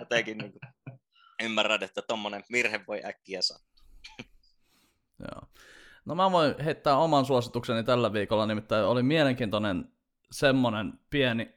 Jotenkin 0.00 0.38
niin 0.38 0.52
kuin 0.52 0.60
ymmärrän, 1.42 1.82
että 1.82 2.02
tuommoinen 2.02 2.44
virhe 2.52 2.80
voi 2.88 3.00
äkkiä 3.04 3.42
sattua. 3.42 3.84
joo. 5.18 5.42
No 6.04 6.14
mä 6.14 6.32
voin 6.32 6.54
heittää 6.64 6.96
oman 6.96 7.24
suositukseni 7.24 7.84
tällä 7.84 8.12
viikolla, 8.12 8.46
nimittäin 8.46 8.84
oli 8.84 9.02
mielenkiintoinen 9.02 9.92
semmonen 10.32 10.92
pieni, 11.10 11.54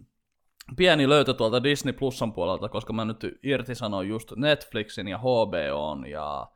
pieni 0.76 1.08
löytö 1.08 1.34
tuolta 1.34 1.62
Disney 1.62 1.92
Plusan 1.92 2.32
puolelta, 2.32 2.68
koska 2.68 2.92
mä 2.92 3.04
nyt 3.04 3.38
irtisanoin 3.42 4.08
just 4.08 4.32
Netflixin 4.36 5.08
ja 5.08 5.18
HBOn 5.18 6.06
ja 6.06 6.46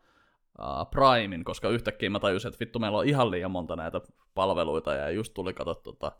uh, 0.58 0.90
Primein, 0.90 1.44
koska 1.44 1.68
yhtäkkiä 1.68 2.10
mä 2.10 2.20
tajusin, 2.20 2.48
että 2.48 2.60
vittu 2.60 2.78
meillä 2.78 2.98
on 2.98 3.08
ihan 3.08 3.30
liian 3.30 3.50
monta 3.50 3.76
näitä 3.76 4.00
palveluita 4.34 4.94
ja 4.94 5.10
just 5.10 5.34
tuli 5.34 5.54
katsottu 5.54 5.92
tota, 5.92 6.12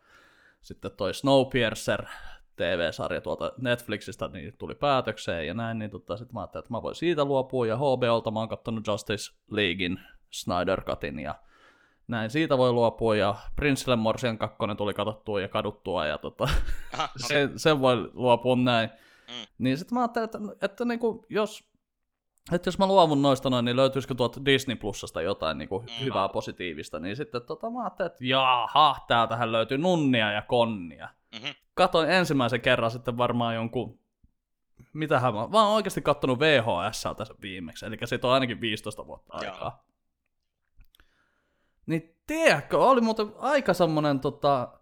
sitten 0.63 0.91
toi 0.97 1.15
Snowpiercer 1.15 2.05
TV-sarja 2.57 3.21
tuolta 3.21 3.53
Netflixistä 3.59 4.29
niin 4.29 4.55
tuli 4.59 4.75
päätökseen 4.75 5.47
ja 5.47 5.55
näin, 5.55 5.79
niin 5.79 5.91
tota, 5.91 6.17
sitten 6.17 6.35
mä 6.35 6.41
ajattelin, 6.41 6.63
että 6.63 6.75
mä 6.75 6.83
voin 6.83 6.95
siitä 6.95 7.25
luopua 7.25 7.67
ja 7.67 7.77
HBOlta 7.77 8.31
mä 8.31 8.39
oon 8.39 8.49
katsonut 8.49 8.87
Justice 8.87 9.35
Leaguein 9.51 10.01
Snyder 10.31 10.85
Cutin 10.85 11.19
ja 11.19 11.35
näin 12.09 12.31
siitä 12.31 12.59
voi 12.59 12.73
luopua, 12.73 13.17
ja 13.17 13.35
Prinsille 13.57 13.97
Morsian 13.97 14.39
2 14.39 14.57
tuli 14.77 14.95
katsottua 14.95 15.41
ja 15.41 15.49
kaduttua, 15.49 16.07
ja 16.07 16.19
tota, 16.19 16.45
Aha, 16.93 17.03
no, 17.03 17.27
se, 17.29 17.51
sen 17.57 17.81
voi 17.81 18.11
luopua 18.13 18.57
näin. 18.57 18.91
Mm. 19.29 19.47
Niin 19.59 19.79
sitten 19.79 19.95
mä 19.95 20.01
ajattelin, 20.01 20.25
että, 20.25 20.39
että 20.63 20.85
niinku, 20.85 21.27
jos, 21.29 21.72
että 22.53 22.69
jos 22.69 22.79
mä 22.79 22.87
luovun 22.87 23.23
noista 23.23 23.51
noin, 23.51 23.65
niin 23.65 23.77
löytyisikö 23.77 24.15
tuolta 24.15 24.45
Disney 24.45 24.77
Plusasta 24.77 25.23
jotain 25.23 25.59
niinku 25.59 25.79
Mm. 25.79 26.05
hyvää 26.05 26.29
positiivista, 26.29 27.01
niin 27.01 27.17
sitten 27.17 27.43
tota, 27.43 27.71
mä 27.71 27.81
ajattelin, 27.81 28.13
että 28.13 28.25
jaha, 28.25 28.97
täältähän 29.09 29.53
löytyy 29.53 29.79
nunnia 29.79 30.33
ja 30.33 30.43
konnia. 30.43 31.09
mhm. 31.35 31.47
Katoin 31.75 32.11
ensimmäisen 32.11 32.61
kerran 32.61 32.91
sitten 32.91 33.17
varmaan 33.17 33.55
jonkun, 33.55 33.99
mitähän 34.93 35.35
mä, 35.35 35.49
mä 35.49 35.63
oon 35.65 35.75
oikeasti 35.75 36.03
kattonut 36.03 36.39
VHS 36.39 37.03
sen 37.03 37.37
viimeksi, 37.43 37.87
eli 37.87 37.97
siitä 38.05 38.27
on 38.27 38.33
ainakin 38.33 38.61
15 38.61 39.07
vuotta 39.07 39.33
aikaa. 39.37 39.85
Niin 41.87 42.17
tiedätkö, 42.27 42.79
oli 42.79 43.01
muuten 43.01 43.33
aika 43.39 43.75
semmonen 43.75 44.21
tota, 44.21 44.79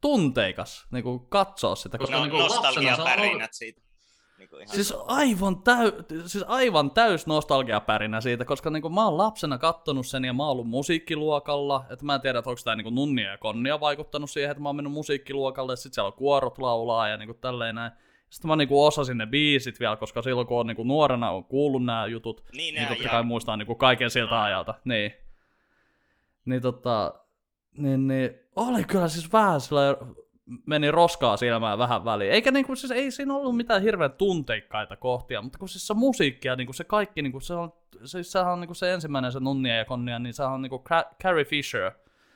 tunteikas 0.00 0.86
niin 0.90 1.04
katsoa 1.28 1.74
sitä, 1.74 1.98
koska 1.98 2.16
No, 2.16 2.22
lapsena 2.22 2.42
nostalgia 2.42 2.96
se 2.96 3.02
on 3.02 3.08
pärinät 3.08 3.52
siitä. 3.52 3.82
Niin 4.38 4.48
kuin 4.48 4.62
ihan 4.62 4.74
Siis 4.74 4.94
aivan, 5.06 5.62
täy, 5.62 5.92
siis 6.26 6.44
aivan 6.48 6.90
täys 6.90 7.26
nostalgiapärinä 7.26 8.20
siitä, 8.20 8.44
koska 8.44 8.70
niin 8.70 8.94
mä 8.94 9.04
oon 9.04 9.18
lapsena 9.18 9.58
kattonut 9.58 10.06
sen 10.06 10.24
ja 10.24 10.32
mä 10.32 10.42
oon 10.42 10.52
ollut 10.52 10.68
musiikkiluokalla. 10.68 11.84
Että 11.90 12.04
mä 12.04 12.14
en 12.14 12.20
tiedä, 12.20 12.38
että 12.38 12.50
onko 12.50 12.60
tämä 12.64 12.76
niin 12.76 12.94
nunnia 12.94 13.30
ja 13.30 13.38
konnia 13.38 13.80
vaikuttanut 13.80 14.30
siihen, 14.30 14.50
että 14.50 14.62
mä 14.62 14.68
oon 14.68 14.76
mennyt 14.76 14.92
musiikkiluokalle. 14.92 15.72
Ja 15.72 15.76
sit 15.76 15.94
siellä 15.94 16.06
on 16.06 16.12
kuorot 16.12 16.58
laulaa 16.58 17.08
ja 17.08 17.16
niin 17.16 17.38
tälleen 17.40 17.74
näin. 17.74 17.92
Sitten 18.30 18.48
mä 18.48 18.56
niin 18.56 18.68
osasin 18.70 19.18
ne 19.18 19.26
biisit 19.26 19.80
vielä, 19.80 19.96
koska 19.96 20.22
silloin 20.22 20.46
kun 20.46 20.60
on 20.60 20.66
niin 20.66 20.88
nuorena 20.88 21.30
on 21.30 21.44
kuullut 21.44 21.84
nämä 21.84 22.06
jutut, 22.06 22.44
Niin, 22.52 22.74
niin 22.74 22.88
totta 22.88 23.08
kai 23.08 23.22
muistaa 23.22 23.56
niin 23.56 23.76
kaiken 23.76 24.10
siltä 24.10 24.42
ajalta. 24.42 24.74
Niin. 24.84 25.12
Niin 26.44 26.62
tota, 26.62 27.14
niin, 27.78 28.06
niin 28.06 28.30
oli 28.56 28.84
kyllä 28.84 29.08
siis 29.08 29.32
vähän 29.32 29.60
sillä 29.60 29.96
meni 30.66 30.90
roskaa 30.90 31.36
silmään 31.36 31.78
vähän 31.78 32.04
väliin. 32.04 32.32
Eikä 32.32 32.50
niinku, 32.50 32.76
siis 32.76 32.90
ei 32.90 33.10
siinä 33.10 33.34
ollut 33.34 33.56
mitään 33.56 33.82
hirveän 33.82 34.12
tunteikkaita 34.12 34.96
kohtia, 34.96 35.42
mutta 35.42 35.58
kun 35.58 35.68
siis 35.68 35.86
se 35.86 35.94
musiikki 35.94 36.48
ja 36.48 36.56
niinku 36.56 36.72
se 36.72 36.84
kaikki, 36.84 37.22
niinku 37.22 37.40
se 37.40 37.54
on, 37.54 37.72
siis 38.04 38.32
sehän 38.32 38.52
on 38.52 38.60
niinku 38.60 38.74
se 38.74 38.94
ensimmäinen 38.94 39.32
se 39.32 39.40
nunnia 39.40 39.76
ja 39.76 39.84
konnia, 39.84 40.18
niin 40.18 40.34
sehän 40.34 40.52
on 40.52 40.62
niinku 40.62 40.78
Ca- 40.88 41.10
Carrie 41.22 41.44
Fisher, 41.44 41.90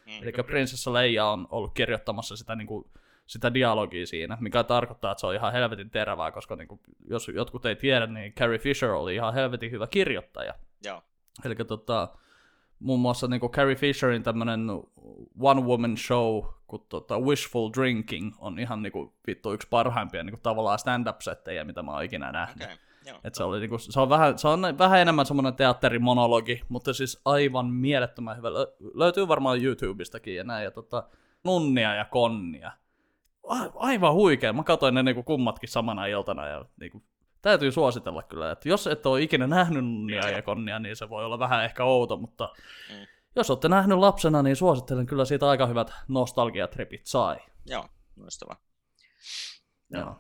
Mm. 0.06 0.22
eli 0.22 0.32
prinsessa 0.46 0.92
Leia 0.92 1.26
on 1.26 1.46
ollut 1.50 1.74
kirjoittamassa 1.74 2.36
sitä 2.36 2.56
niinku, 2.56 2.90
sitä 3.26 3.54
dialogia 3.54 4.06
siinä, 4.06 4.38
mikä 4.40 4.64
tarkoittaa, 4.64 5.12
että 5.12 5.20
se 5.20 5.26
on 5.26 5.34
ihan 5.34 5.52
helvetin 5.52 5.90
terävää, 5.90 6.30
koska 6.32 6.56
niinku, 6.56 6.80
jos 7.08 7.28
jotkut 7.28 7.66
ei 7.66 7.76
tiedä, 7.76 8.06
niin 8.06 8.32
Carrie 8.32 8.58
Fisher 8.58 8.90
oli 8.90 9.14
ihan 9.14 9.34
helvetin 9.34 9.70
hyvä 9.70 9.86
kirjoittaja. 9.86 10.54
Joo. 10.84 11.02
Eli 11.44 11.54
tota, 11.54 12.08
muun 12.80 13.00
muassa 13.00 13.26
niinku 13.26 13.48
Carrie 13.48 13.76
Fisherin 13.76 14.22
tämmönen 14.22 14.60
one 15.40 15.60
woman 15.60 15.96
show, 15.96 16.44
kun 16.66 16.86
tota 16.88 17.18
Wishful 17.18 17.70
Drinking 17.78 18.34
on 18.38 18.58
ihan 18.58 18.82
niinku 18.82 19.12
vittu 19.26 19.52
yksi 19.52 19.68
parhaimpia 19.70 20.22
niinku 20.22 20.40
tavallaan 20.42 20.78
stand-up-settejä, 20.78 21.64
mitä 21.64 21.82
mä 21.82 21.92
oon 21.92 22.04
ikinä 22.04 22.32
nähnyt. 22.32 22.64
Okei, 22.64 22.76
joo. 23.06 23.18
Et 23.24 23.34
se, 23.34 23.44
oli 23.44 23.60
niinku, 23.60 23.78
se, 23.78 24.00
on 24.00 24.08
vähän, 24.08 24.38
se 24.38 24.48
on 24.48 24.60
vähän 24.78 25.00
enemmän 25.00 25.26
semmoinen 25.26 25.54
teatterimonologi, 25.54 26.62
mutta 26.68 26.92
siis 26.92 27.20
aivan 27.24 27.66
mielettömän 27.66 28.36
hyvä. 28.36 28.48
Lö- 28.48 28.90
löytyy 28.94 29.28
varmaan 29.28 29.64
YouTubestakin 29.64 30.36
ja 30.36 30.44
näin. 30.44 30.64
Ja 30.64 30.70
tota, 30.70 31.08
nunnia 31.44 31.94
ja 31.94 32.04
konnia. 32.04 32.72
A- 33.48 33.70
aivan 33.74 34.14
huikea. 34.14 34.52
Mä 34.52 34.62
katsoin 34.62 34.94
ne 34.94 35.02
niinku 35.02 35.22
kummatkin 35.22 35.68
samana 35.68 36.06
iltana 36.06 36.46
ja 36.46 36.64
niinku, 36.80 37.02
täytyy 37.42 37.72
suositella 37.72 38.22
kyllä. 38.22 38.50
Että 38.50 38.68
jos 38.68 38.86
et 38.86 39.06
ole 39.06 39.22
ikinä 39.22 39.46
nähnyt 39.46 39.84
nunnia 39.84 40.30
ja 40.30 40.42
konnia, 40.42 40.78
niin 40.78 40.96
se 40.96 41.08
voi 41.08 41.24
olla 41.24 41.38
vähän 41.38 41.64
ehkä 41.64 41.84
outo, 41.84 42.16
mutta 42.16 42.48
Mm. 42.90 43.06
jos 43.36 43.50
olette 43.50 43.68
nähnyt 43.68 43.98
lapsena, 43.98 44.42
niin 44.42 44.56
suosittelen 44.56 45.06
kyllä 45.06 45.24
siitä 45.24 45.48
aika 45.48 45.66
hyvät 45.66 45.92
nostalgiatripit 46.08 47.06
sai. 47.06 47.36
Joo, 47.66 47.88
loistavaa. 48.16 48.56
Joo. 49.90 50.16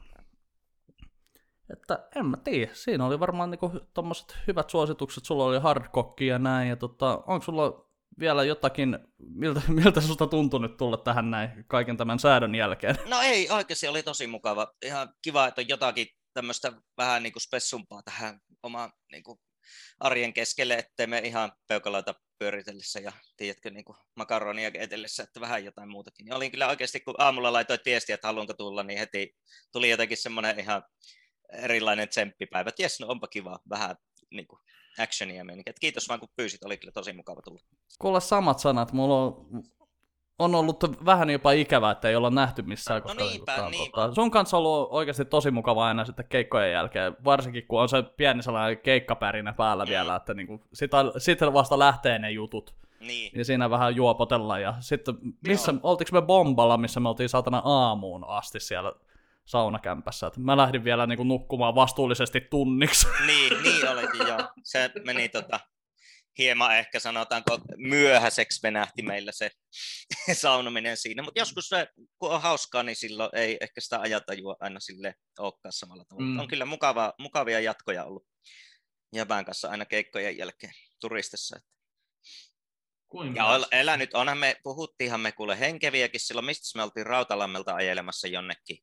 Että 1.72 2.08
en 2.16 2.26
mä 2.26 2.36
tiedä, 2.36 2.70
siinä 2.74 3.06
oli 3.06 3.20
varmaan 3.20 3.50
niinku 3.50 3.72
tommoset 3.94 4.36
hyvät 4.46 4.70
suositukset, 4.70 5.24
sulla 5.24 5.44
oli 5.44 5.58
hardcocki 5.58 6.26
ja 6.26 6.38
näin, 6.38 6.68
ja 6.68 6.76
tota, 6.76 7.22
onko 7.26 7.44
sulla 7.44 7.86
vielä 8.18 8.44
jotakin, 8.44 8.98
miltä, 9.18 9.62
miltä 9.82 10.00
susta 10.00 10.26
tuntui 10.26 10.60
nyt 10.60 10.76
tulla 10.76 10.96
tähän 10.96 11.30
näin 11.30 11.64
kaiken 11.68 11.96
tämän 11.96 12.18
säädön 12.18 12.54
jälkeen? 12.54 12.96
No 13.10 13.20
ei, 13.22 13.50
oikeasti 13.50 13.88
oli 13.88 14.02
tosi 14.02 14.26
mukava. 14.26 14.74
Ihan 14.84 15.14
kiva, 15.22 15.46
että 15.46 15.60
on 15.60 15.68
jotakin 15.68 16.06
tämmöistä 16.34 16.72
vähän 16.96 17.22
niin 17.22 17.32
kuin 17.32 17.42
spessumpaa 17.42 18.02
tähän 18.02 18.40
omaan 18.62 18.92
niin 19.12 19.22
kuin 19.22 19.40
arjen 20.00 20.32
keskelle, 20.32 20.74
ettei 20.74 21.06
me 21.06 21.18
ihan 21.18 21.52
peukaloita 21.68 22.14
pyöritellessä 22.38 23.00
ja 23.00 23.12
tiedätkö, 23.36 23.70
niin 23.70 23.84
kuin 23.84 23.96
makaronia 24.16 24.70
keitellessä, 24.70 25.22
että 25.22 25.40
vähän 25.40 25.64
jotain 25.64 25.90
muutakin. 25.90 26.26
Ja 26.26 26.36
olin 26.36 26.50
kyllä 26.50 26.68
oikeasti, 26.68 27.00
kun 27.00 27.14
aamulla 27.18 27.52
laitoin 27.52 27.80
viestiä, 27.84 28.14
että 28.14 28.28
haluanko 28.28 28.54
tulla, 28.54 28.82
niin 28.82 28.98
heti 28.98 29.36
tuli 29.72 29.90
jotenkin 29.90 30.16
semmoinen 30.16 30.60
ihan 30.60 30.82
erilainen 31.52 32.08
tsemppipäivä. 32.08 32.70
Jes, 32.78 33.00
no 33.00 33.06
onpa 33.06 33.26
kiva, 33.26 33.58
vähän 33.70 33.96
niin 34.30 34.46
kuin 34.46 34.60
actionia. 34.98 35.44
Että 35.66 35.80
Kiitos 35.80 36.08
vaan 36.08 36.20
kun 36.20 36.28
pyysit, 36.36 36.64
oli 36.64 36.78
kyllä 36.78 36.92
tosi 36.92 37.12
mukava 37.12 37.42
tulla. 37.42 37.60
Kuule 37.98 38.20
samat 38.20 38.58
sanat, 38.58 38.92
mulla 38.92 39.22
on, 39.24 39.62
on 40.40 40.54
ollut 40.54 41.04
vähän 41.04 41.30
jopa 41.30 41.52
ikävää, 41.52 41.90
että 41.90 42.08
ei 42.08 42.16
olla 42.16 42.30
nähty 42.30 42.62
missään. 42.62 43.00
No 43.00 43.02
koska 43.02 43.24
niinpä, 43.24 43.52
tota, 43.56 43.70
niinpä. 43.70 44.00
tota, 44.00 44.14
sun 44.14 44.30
kanssa 44.30 44.56
on 44.56 44.62
ollut 44.66 44.88
oikeasti 44.92 45.24
tosi 45.24 45.50
mukavaa 45.50 45.86
aina 45.88 46.04
sitten 46.04 46.24
keikkojen 46.28 46.72
jälkeen, 46.72 47.16
varsinkin 47.24 47.66
kun 47.66 47.80
on 47.82 47.88
se 47.88 48.02
pieni 48.02 48.42
sellainen 48.42 48.78
keikkapärinä 48.78 49.52
päällä 49.52 49.84
Mm. 49.84 49.88
vielä, 49.88 50.16
että 50.16 50.34
niinku, 50.34 50.60
sitä, 50.72 50.96
sitten 51.18 51.52
vasta 51.52 51.78
lähtee 51.78 52.18
ne 52.18 52.30
jutut. 52.30 52.74
Niin, 53.00 53.32
Ja 53.38 53.44
siinä 53.44 53.70
vähän 53.70 53.96
juopotellaan. 53.96 54.62
Ja 54.62 54.74
sitten, 54.80 55.14
missä, 55.46 55.74
oltiinko 55.82 56.20
me 56.20 56.26
bomballa, 56.26 56.76
missä 56.76 57.00
me 57.00 57.08
oltiin 57.08 57.28
saatana 57.28 57.62
aamuun 57.64 58.24
asti 58.28 58.60
siellä 58.60 58.92
saunakämpässä. 59.44 60.26
Et 60.26 60.36
mä 60.36 60.56
lähdin 60.56 60.84
vielä 60.84 61.06
niinku 61.06 61.24
nukkumaan 61.24 61.74
vastuullisesti 61.74 62.40
tunniksi. 62.40 63.08
niin, 63.26 63.62
niin 63.62 63.88
olikin 63.88 64.26
joo. 64.28 64.38
Se 64.62 64.90
meni 65.04 65.28
tota, 65.28 65.60
hieman 66.38 66.76
ehkä 66.76 67.00
sanotaanko 67.00 67.58
myöhäiseksi 67.76 68.60
venähti 68.62 69.02
meillä 69.02 69.32
se 69.32 69.50
saunominen 70.42 70.96
siinä. 70.96 71.22
Mutta 71.22 71.40
joskus 71.40 71.68
se, 71.68 71.88
kun 72.18 72.30
on 72.30 72.42
hauskaa, 72.42 72.82
niin 72.82 72.96
silloin 72.96 73.30
ei 73.32 73.56
ehkä 73.60 73.80
sitä 73.80 74.00
ajatajua 74.00 74.56
aina 74.60 74.80
sille 74.80 75.14
olekaan 75.38 75.72
samalla 75.72 76.04
tavalla. 76.04 76.26
Mm. 76.28 76.38
On 76.38 76.48
kyllä 76.48 76.64
mukava, 76.64 77.14
mukavia 77.18 77.60
jatkoja 77.60 78.04
ollut 78.04 78.26
Jäbän 79.14 79.44
kanssa 79.44 79.70
aina 79.70 79.84
keikkojen 79.84 80.36
jälkeen 80.36 80.72
turistissa. 81.00 81.60
Kuinka? 83.08 83.40
Ja 83.40 83.46
ol- 83.46 83.64
elänyt, 83.72 84.14
onhan 84.14 84.38
me, 84.38 84.56
puhuttiinhan 84.62 85.20
me 85.20 85.32
kuule 85.32 85.60
henkeviäkin 85.60 86.20
silloin, 86.20 86.44
mistä 86.46 86.78
me 86.78 86.82
oltiin 86.82 87.06
Rautalammelta 87.06 87.74
ajelemassa 87.74 88.28
jonnekin 88.28 88.78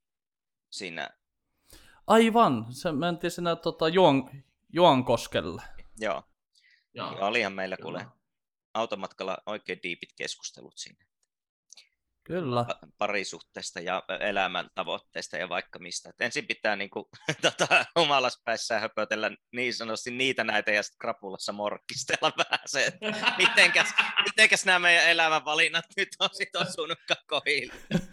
siinä, 0.71 1.09
Aivan, 2.07 2.65
se 2.69 2.91
mentiin 2.91 3.31
sinne 3.31 3.55
tota, 3.55 3.87
Juon, 3.87 4.29
Juankoskelle. 4.73 5.61
joo, 5.97 6.23
Joo. 6.97 7.17
ja 7.19 7.25
olihan 7.25 7.53
meillä 7.53 7.77
kuule 7.77 8.05
automatkalla 8.73 9.37
oikein 9.45 9.79
diipit 9.83 10.09
keskustelut 10.15 10.77
siinä. 10.77 11.05
Kyllä. 12.23 12.65
pa- 12.69 12.87
parisuhteesta 12.97 13.79
ja 13.79 14.03
elämän 14.19 14.69
tavoitteista 14.75 15.37
ja 15.37 15.49
vaikka 15.49 15.79
mistä. 15.79 16.09
Et 16.09 16.21
ensin 16.21 16.47
pitää 16.47 16.75
niin 16.75 16.89
kuin, 16.89 17.05
tota, 17.41 17.85
humalaspäissään 17.99 18.81
höpötellä 18.81 19.31
niin 19.51 19.73
sanotusti 19.73 20.11
niitä 20.11 20.43
näitä 20.43 20.71
ja 20.71 20.83
sitten 20.83 20.99
krapulassa 20.99 21.51
morkkistella 21.53 22.31
vähän 22.43 22.59
se, 22.65 22.85
että 22.85 23.33
mitenkäs, 23.37 23.93
mitenkäs 24.25 24.65
nämä 24.65 24.79
meidän 24.79 25.09
elämänvalinnat 25.09 25.85
nyt 25.97 26.09
on 26.19 26.29
sit 26.33 26.55
osunutkaan 26.55 27.23
kohdille. 27.27 27.73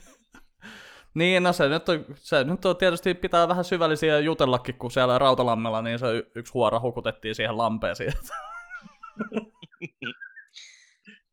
Niin, 1.15 1.43
no 1.43 1.53
se 1.53 1.69
nyt, 1.69 1.89
on, 1.89 2.05
se 2.17 2.45
nyt 2.45 2.65
on 2.65 2.77
tietysti 2.77 3.15
pitää 3.15 3.49
vähän 3.49 3.65
syvällisiä 3.65 4.19
jutellakin, 4.19 4.75
kun 4.75 4.91
siellä 4.91 5.19
Rautalammella, 5.19 5.83
niin 5.83 5.99
se 5.99 6.07
y- 6.13 6.31
yksi 6.35 6.53
huora 6.53 6.81
hukutettiin 6.81 7.35
siihen 7.35 7.59
lampeeseen. 7.59 8.13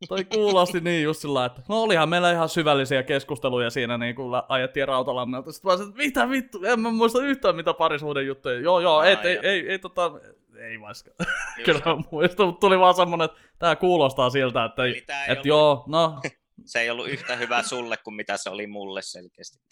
Toi 0.07 0.25
kuulosti 0.25 0.81
niin 0.81 1.03
just 1.03 1.21
sillä 1.21 1.45
että 1.45 1.61
no 1.69 1.81
olihan 1.81 2.09
meillä 2.09 2.31
ihan 2.31 2.49
syvällisiä 2.49 3.03
keskusteluja 3.03 3.69
siinä, 3.69 3.97
niin 3.97 4.15
kun 4.15 4.31
ajettiin 4.49 4.87
Rautalammelta. 4.87 5.51
Sitten 5.51 5.71
mä 5.71 5.77
sanoin, 5.77 5.89
että 5.91 6.03
mitä 6.03 6.29
vittu, 6.29 6.59
en 6.65 6.79
mä 6.79 6.91
muista 6.91 7.23
yhtään 7.23 7.55
mitä 7.55 7.73
parisuuden 7.73 8.27
juttuja. 8.27 8.59
Joo, 8.59 8.79
joo, 8.79 9.03
et, 9.03 9.25
ei, 9.25 9.33
joo. 9.35 9.43
ei, 9.43 9.69
ei, 9.69 9.79
tota, 9.79 10.11
ei 10.55 10.81
vaikka. 10.81 11.25
Kyllä 11.65 11.81
mä 11.85 11.97
muistan, 12.11 12.45
mutta 12.45 12.59
tuli 12.59 12.79
vaan 12.79 12.95
semmonen, 12.95 13.25
että 13.25 13.37
tää 13.59 13.75
kuulostaa 13.75 14.29
siltä, 14.29 14.65
että, 14.65 14.85
Eli 14.85 15.01
tää 15.01 15.25
ei 15.25 15.31
että 15.31 15.33
ollut- 15.33 15.45
joo, 15.47 15.83
no, 15.87 16.19
Se 16.65 16.79
ei 16.79 16.89
ollut 16.89 17.07
yhtä 17.09 17.35
hyvä 17.35 17.63
sulle 17.63 17.97
kuin 17.97 18.13
mitä 18.13 18.37
se 18.37 18.49
oli 18.49 18.67
mulle 18.67 19.01
selkeästi. 19.01 19.59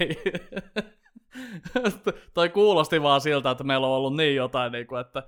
Ei. 0.00 0.22
Toi 2.34 2.48
kuulosti 2.48 3.02
vaan 3.02 3.20
siltä, 3.20 3.50
että 3.50 3.64
meillä 3.64 3.86
on 3.86 3.92
ollut 3.92 4.16
niin 4.16 4.36
jotain, 4.36 4.72
niin 4.72 4.86
kuin, 4.86 5.00
että 5.00 5.22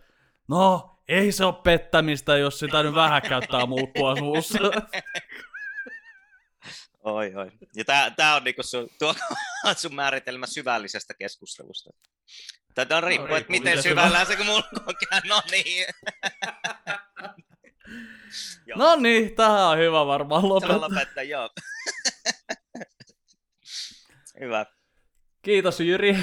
no, 0.49 0.99
ei 1.09 1.33
se 1.33 1.45
ole 1.45 1.55
pettämistä, 1.65 2.37
jos 2.37 2.59
sitä 2.59 2.83
nyt 2.83 2.95
vähän 2.95 3.23
käyttää 3.23 3.67
muukkua 3.67 4.17
suussa. 4.17 4.59
Oi, 7.05 7.35
oi. 7.35 7.51
Ja 7.77 7.85
tää, 7.85 8.11
tää 8.11 8.35
on 8.37 8.45
niinku 8.45 8.63
sun, 8.63 8.89
tuo, 8.99 9.15
sun 9.77 9.95
määritelmä 9.95 10.47
syvällisestä 10.47 11.15
keskustelusta. 11.15 11.91
Tätä 12.75 12.97
on 12.97 13.03
riippuu, 13.03 13.27
että 13.27 13.53
riippuu, 13.53 13.71
miten 13.71 13.83
syvällä 13.83 14.25
se 14.25 14.37
kun 14.37 14.47
mulla 14.47 14.69
on 14.87 14.95
käynyt. 15.11 15.29
No 15.29 15.43
niin. 15.51 15.87
No 18.77 18.97
niin, 18.97 19.35
tähän 19.35 19.61
on 19.61 19.79
hyvä 19.79 20.07
varmaan 20.07 20.43
Tämä 20.43 20.49
lopettaa. 20.55 20.81
lopettaa, 20.81 21.23
joo. 21.23 21.51
Hyvä. 24.41 24.67
Kiitos 25.43 25.81
Jyri. 25.81 26.17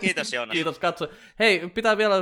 Kiitos 0.00 0.32
Joonas. 0.32 0.52
Kiitos 0.54 0.78
katso. 0.78 1.08
Hei, 1.38 1.68
pitää 1.74 1.96
vielä, 1.98 2.14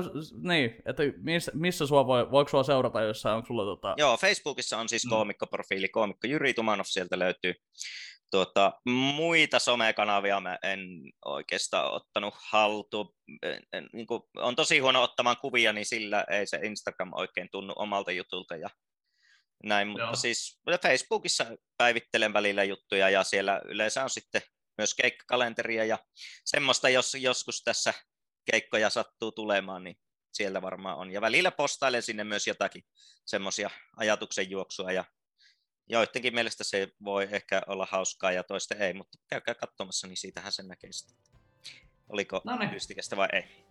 niin, 0.43 0.76
että 0.87 1.03
missä, 1.22 1.53
missä 1.55 1.87
sua 1.87 2.07
voi, 2.07 2.30
voiko 2.30 2.49
sua 2.49 2.62
seurata 2.62 3.01
jossain, 3.03 3.37
onko 3.37 3.47
sulla 3.47 3.64
tota... 3.64 3.95
Joo, 3.99 4.16
Facebookissa 4.16 4.78
on 4.78 4.89
siis 4.89 5.05
Mm. 5.05 5.09
koomikkoprofiili, 5.11 5.89
koomikko 5.89 6.26
Jyri 6.26 6.55
Tumanov, 6.55 6.84
sieltä 6.89 7.18
löytyy. 7.18 7.55
Tuota, 8.30 8.72
muita 9.16 9.59
somekanavia 9.59 10.41
mä 10.41 10.59
en 10.62 10.80
oikeastaan 11.24 11.93
ottanut 11.93 12.34
haltuun. 12.51 13.14
En- 13.43 13.62
en- 13.72 13.89
Niin 13.93 14.07
kuin, 14.07 14.22
on 14.37 14.57
tosi 14.57 14.78
huono 14.78 15.03
ottamaan 15.03 15.37
kuvia, 15.41 15.72
niin 15.72 15.87
sillä 15.87 16.24
ei 16.30 16.47
se 16.47 16.57
Instagram 16.62 17.11
oikein 17.14 17.49
tunnu 17.53 17.72
omalta 17.76 18.12
jutulta 18.12 18.57
ja 18.57 18.68
näin, 19.64 19.89
mutta 19.89 20.05
Joo. 20.05 20.14
siis 20.14 20.61
Facebookissa 20.82 21.47
päivittelen 21.76 22.32
välillä 22.32 22.64
juttuja 22.64 23.11
ja 23.11 23.24
siellä 23.24 23.61
yleensä 23.64 24.03
on 24.05 24.11
sitten 24.11 24.43
myös 24.78 24.94
keikkakalenteria 24.94 25.84
ja 25.84 25.98
semmoista, 26.44 26.88
jos 26.88 27.14
joskus 27.14 27.62
tässä 27.64 27.94
keikkoja 28.50 28.90
sattuu 28.90 29.32
tulemaan, 29.32 29.84
niin 29.84 29.96
siellä 30.32 30.62
varmaan 30.62 30.96
on. 30.96 31.10
Ja 31.10 31.20
välillä 31.20 31.50
postailen 31.50 32.02
sinne 32.02 32.24
myös 32.24 32.46
jotakin 32.46 32.82
semmoisia 33.26 33.70
ajatuksen 33.96 34.50
juoksua 34.50 34.92
ja 34.92 35.04
joidenkin 35.88 36.34
mielestä 36.34 36.64
se 36.64 36.88
voi 37.04 37.28
ehkä 37.30 37.62
olla 37.66 37.86
hauskaa 37.90 38.32
ja 38.32 38.42
toisten 38.44 38.82
ei, 38.82 38.94
mutta 38.94 39.18
käykää 39.26 39.54
katsomassa, 39.54 40.06
niin 40.06 40.16
siitähän 40.16 40.52
sen 40.52 40.68
näkee 40.68 40.92
sitten. 40.92 41.16
Oliko 42.08 42.40
No 42.44 42.56
niin. 42.56 42.70
vai 43.16 43.28
ei? 43.32 43.66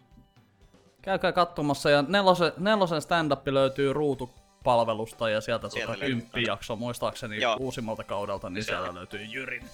Käykää 1.02 1.32
katsomassa 1.32 1.90
ja 1.90 2.02
nelosen, 2.02 2.52
nelosen 2.58 3.02
stand-up 3.02 3.48
löytyy 3.48 3.94
ruutupalvelusta 3.94 5.30
ja 5.30 5.42
sieltä 5.42 5.70
Sieltä 5.70 5.94
tuota 5.94 6.06
kymppijakso 6.06 6.76
muistaakseni 6.76 7.42
Joo. 7.42 7.58
uusimmalta 7.60 8.04
kaudelta, 8.04 8.50
niin 8.50 8.64
Siellä. 8.64 8.86
siellä 8.86 9.00
löytyy 9.00 9.24
Jyrin 9.24 9.70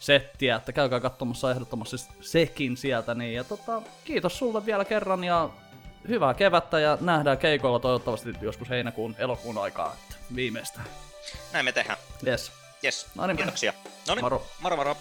settiä, 0.00 0.56
että 0.56 0.72
käykää 0.72 1.00
katsomassa 1.00 1.50
ehdottomasti 1.50 1.96
sekin 2.20 2.76
sieltä. 2.76 3.14
Niin, 3.14 3.34
ja 3.34 3.44
tota, 3.44 3.82
kiitos 4.04 4.38
sulle 4.38 4.66
vielä 4.66 4.84
kerran 4.84 5.24
ja 5.24 5.50
hyvää 6.08 6.34
kevättä 6.34 6.80
ja 6.80 6.98
nähdään 7.00 7.38
keikoilla 7.38 7.78
toivottavasti 7.78 8.34
joskus 8.40 8.70
heinäkuun, 8.70 9.14
elokuun 9.18 9.58
aikaa, 9.58 9.96
että 10.02 10.16
viimeistään. 10.34 10.86
Näin 11.52 11.64
me 11.64 11.72
tehdään. 11.72 11.98
Yes. 12.26 12.52
Yes, 12.84 13.06
No 13.14 13.26
niin. 13.26 13.36
kiitoksia. 13.36 13.72
No 14.08 14.14
niin, 14.14 14.24
Moro. 14.24 14.46
moro 14.60 14.76
moro. 14.76 14.96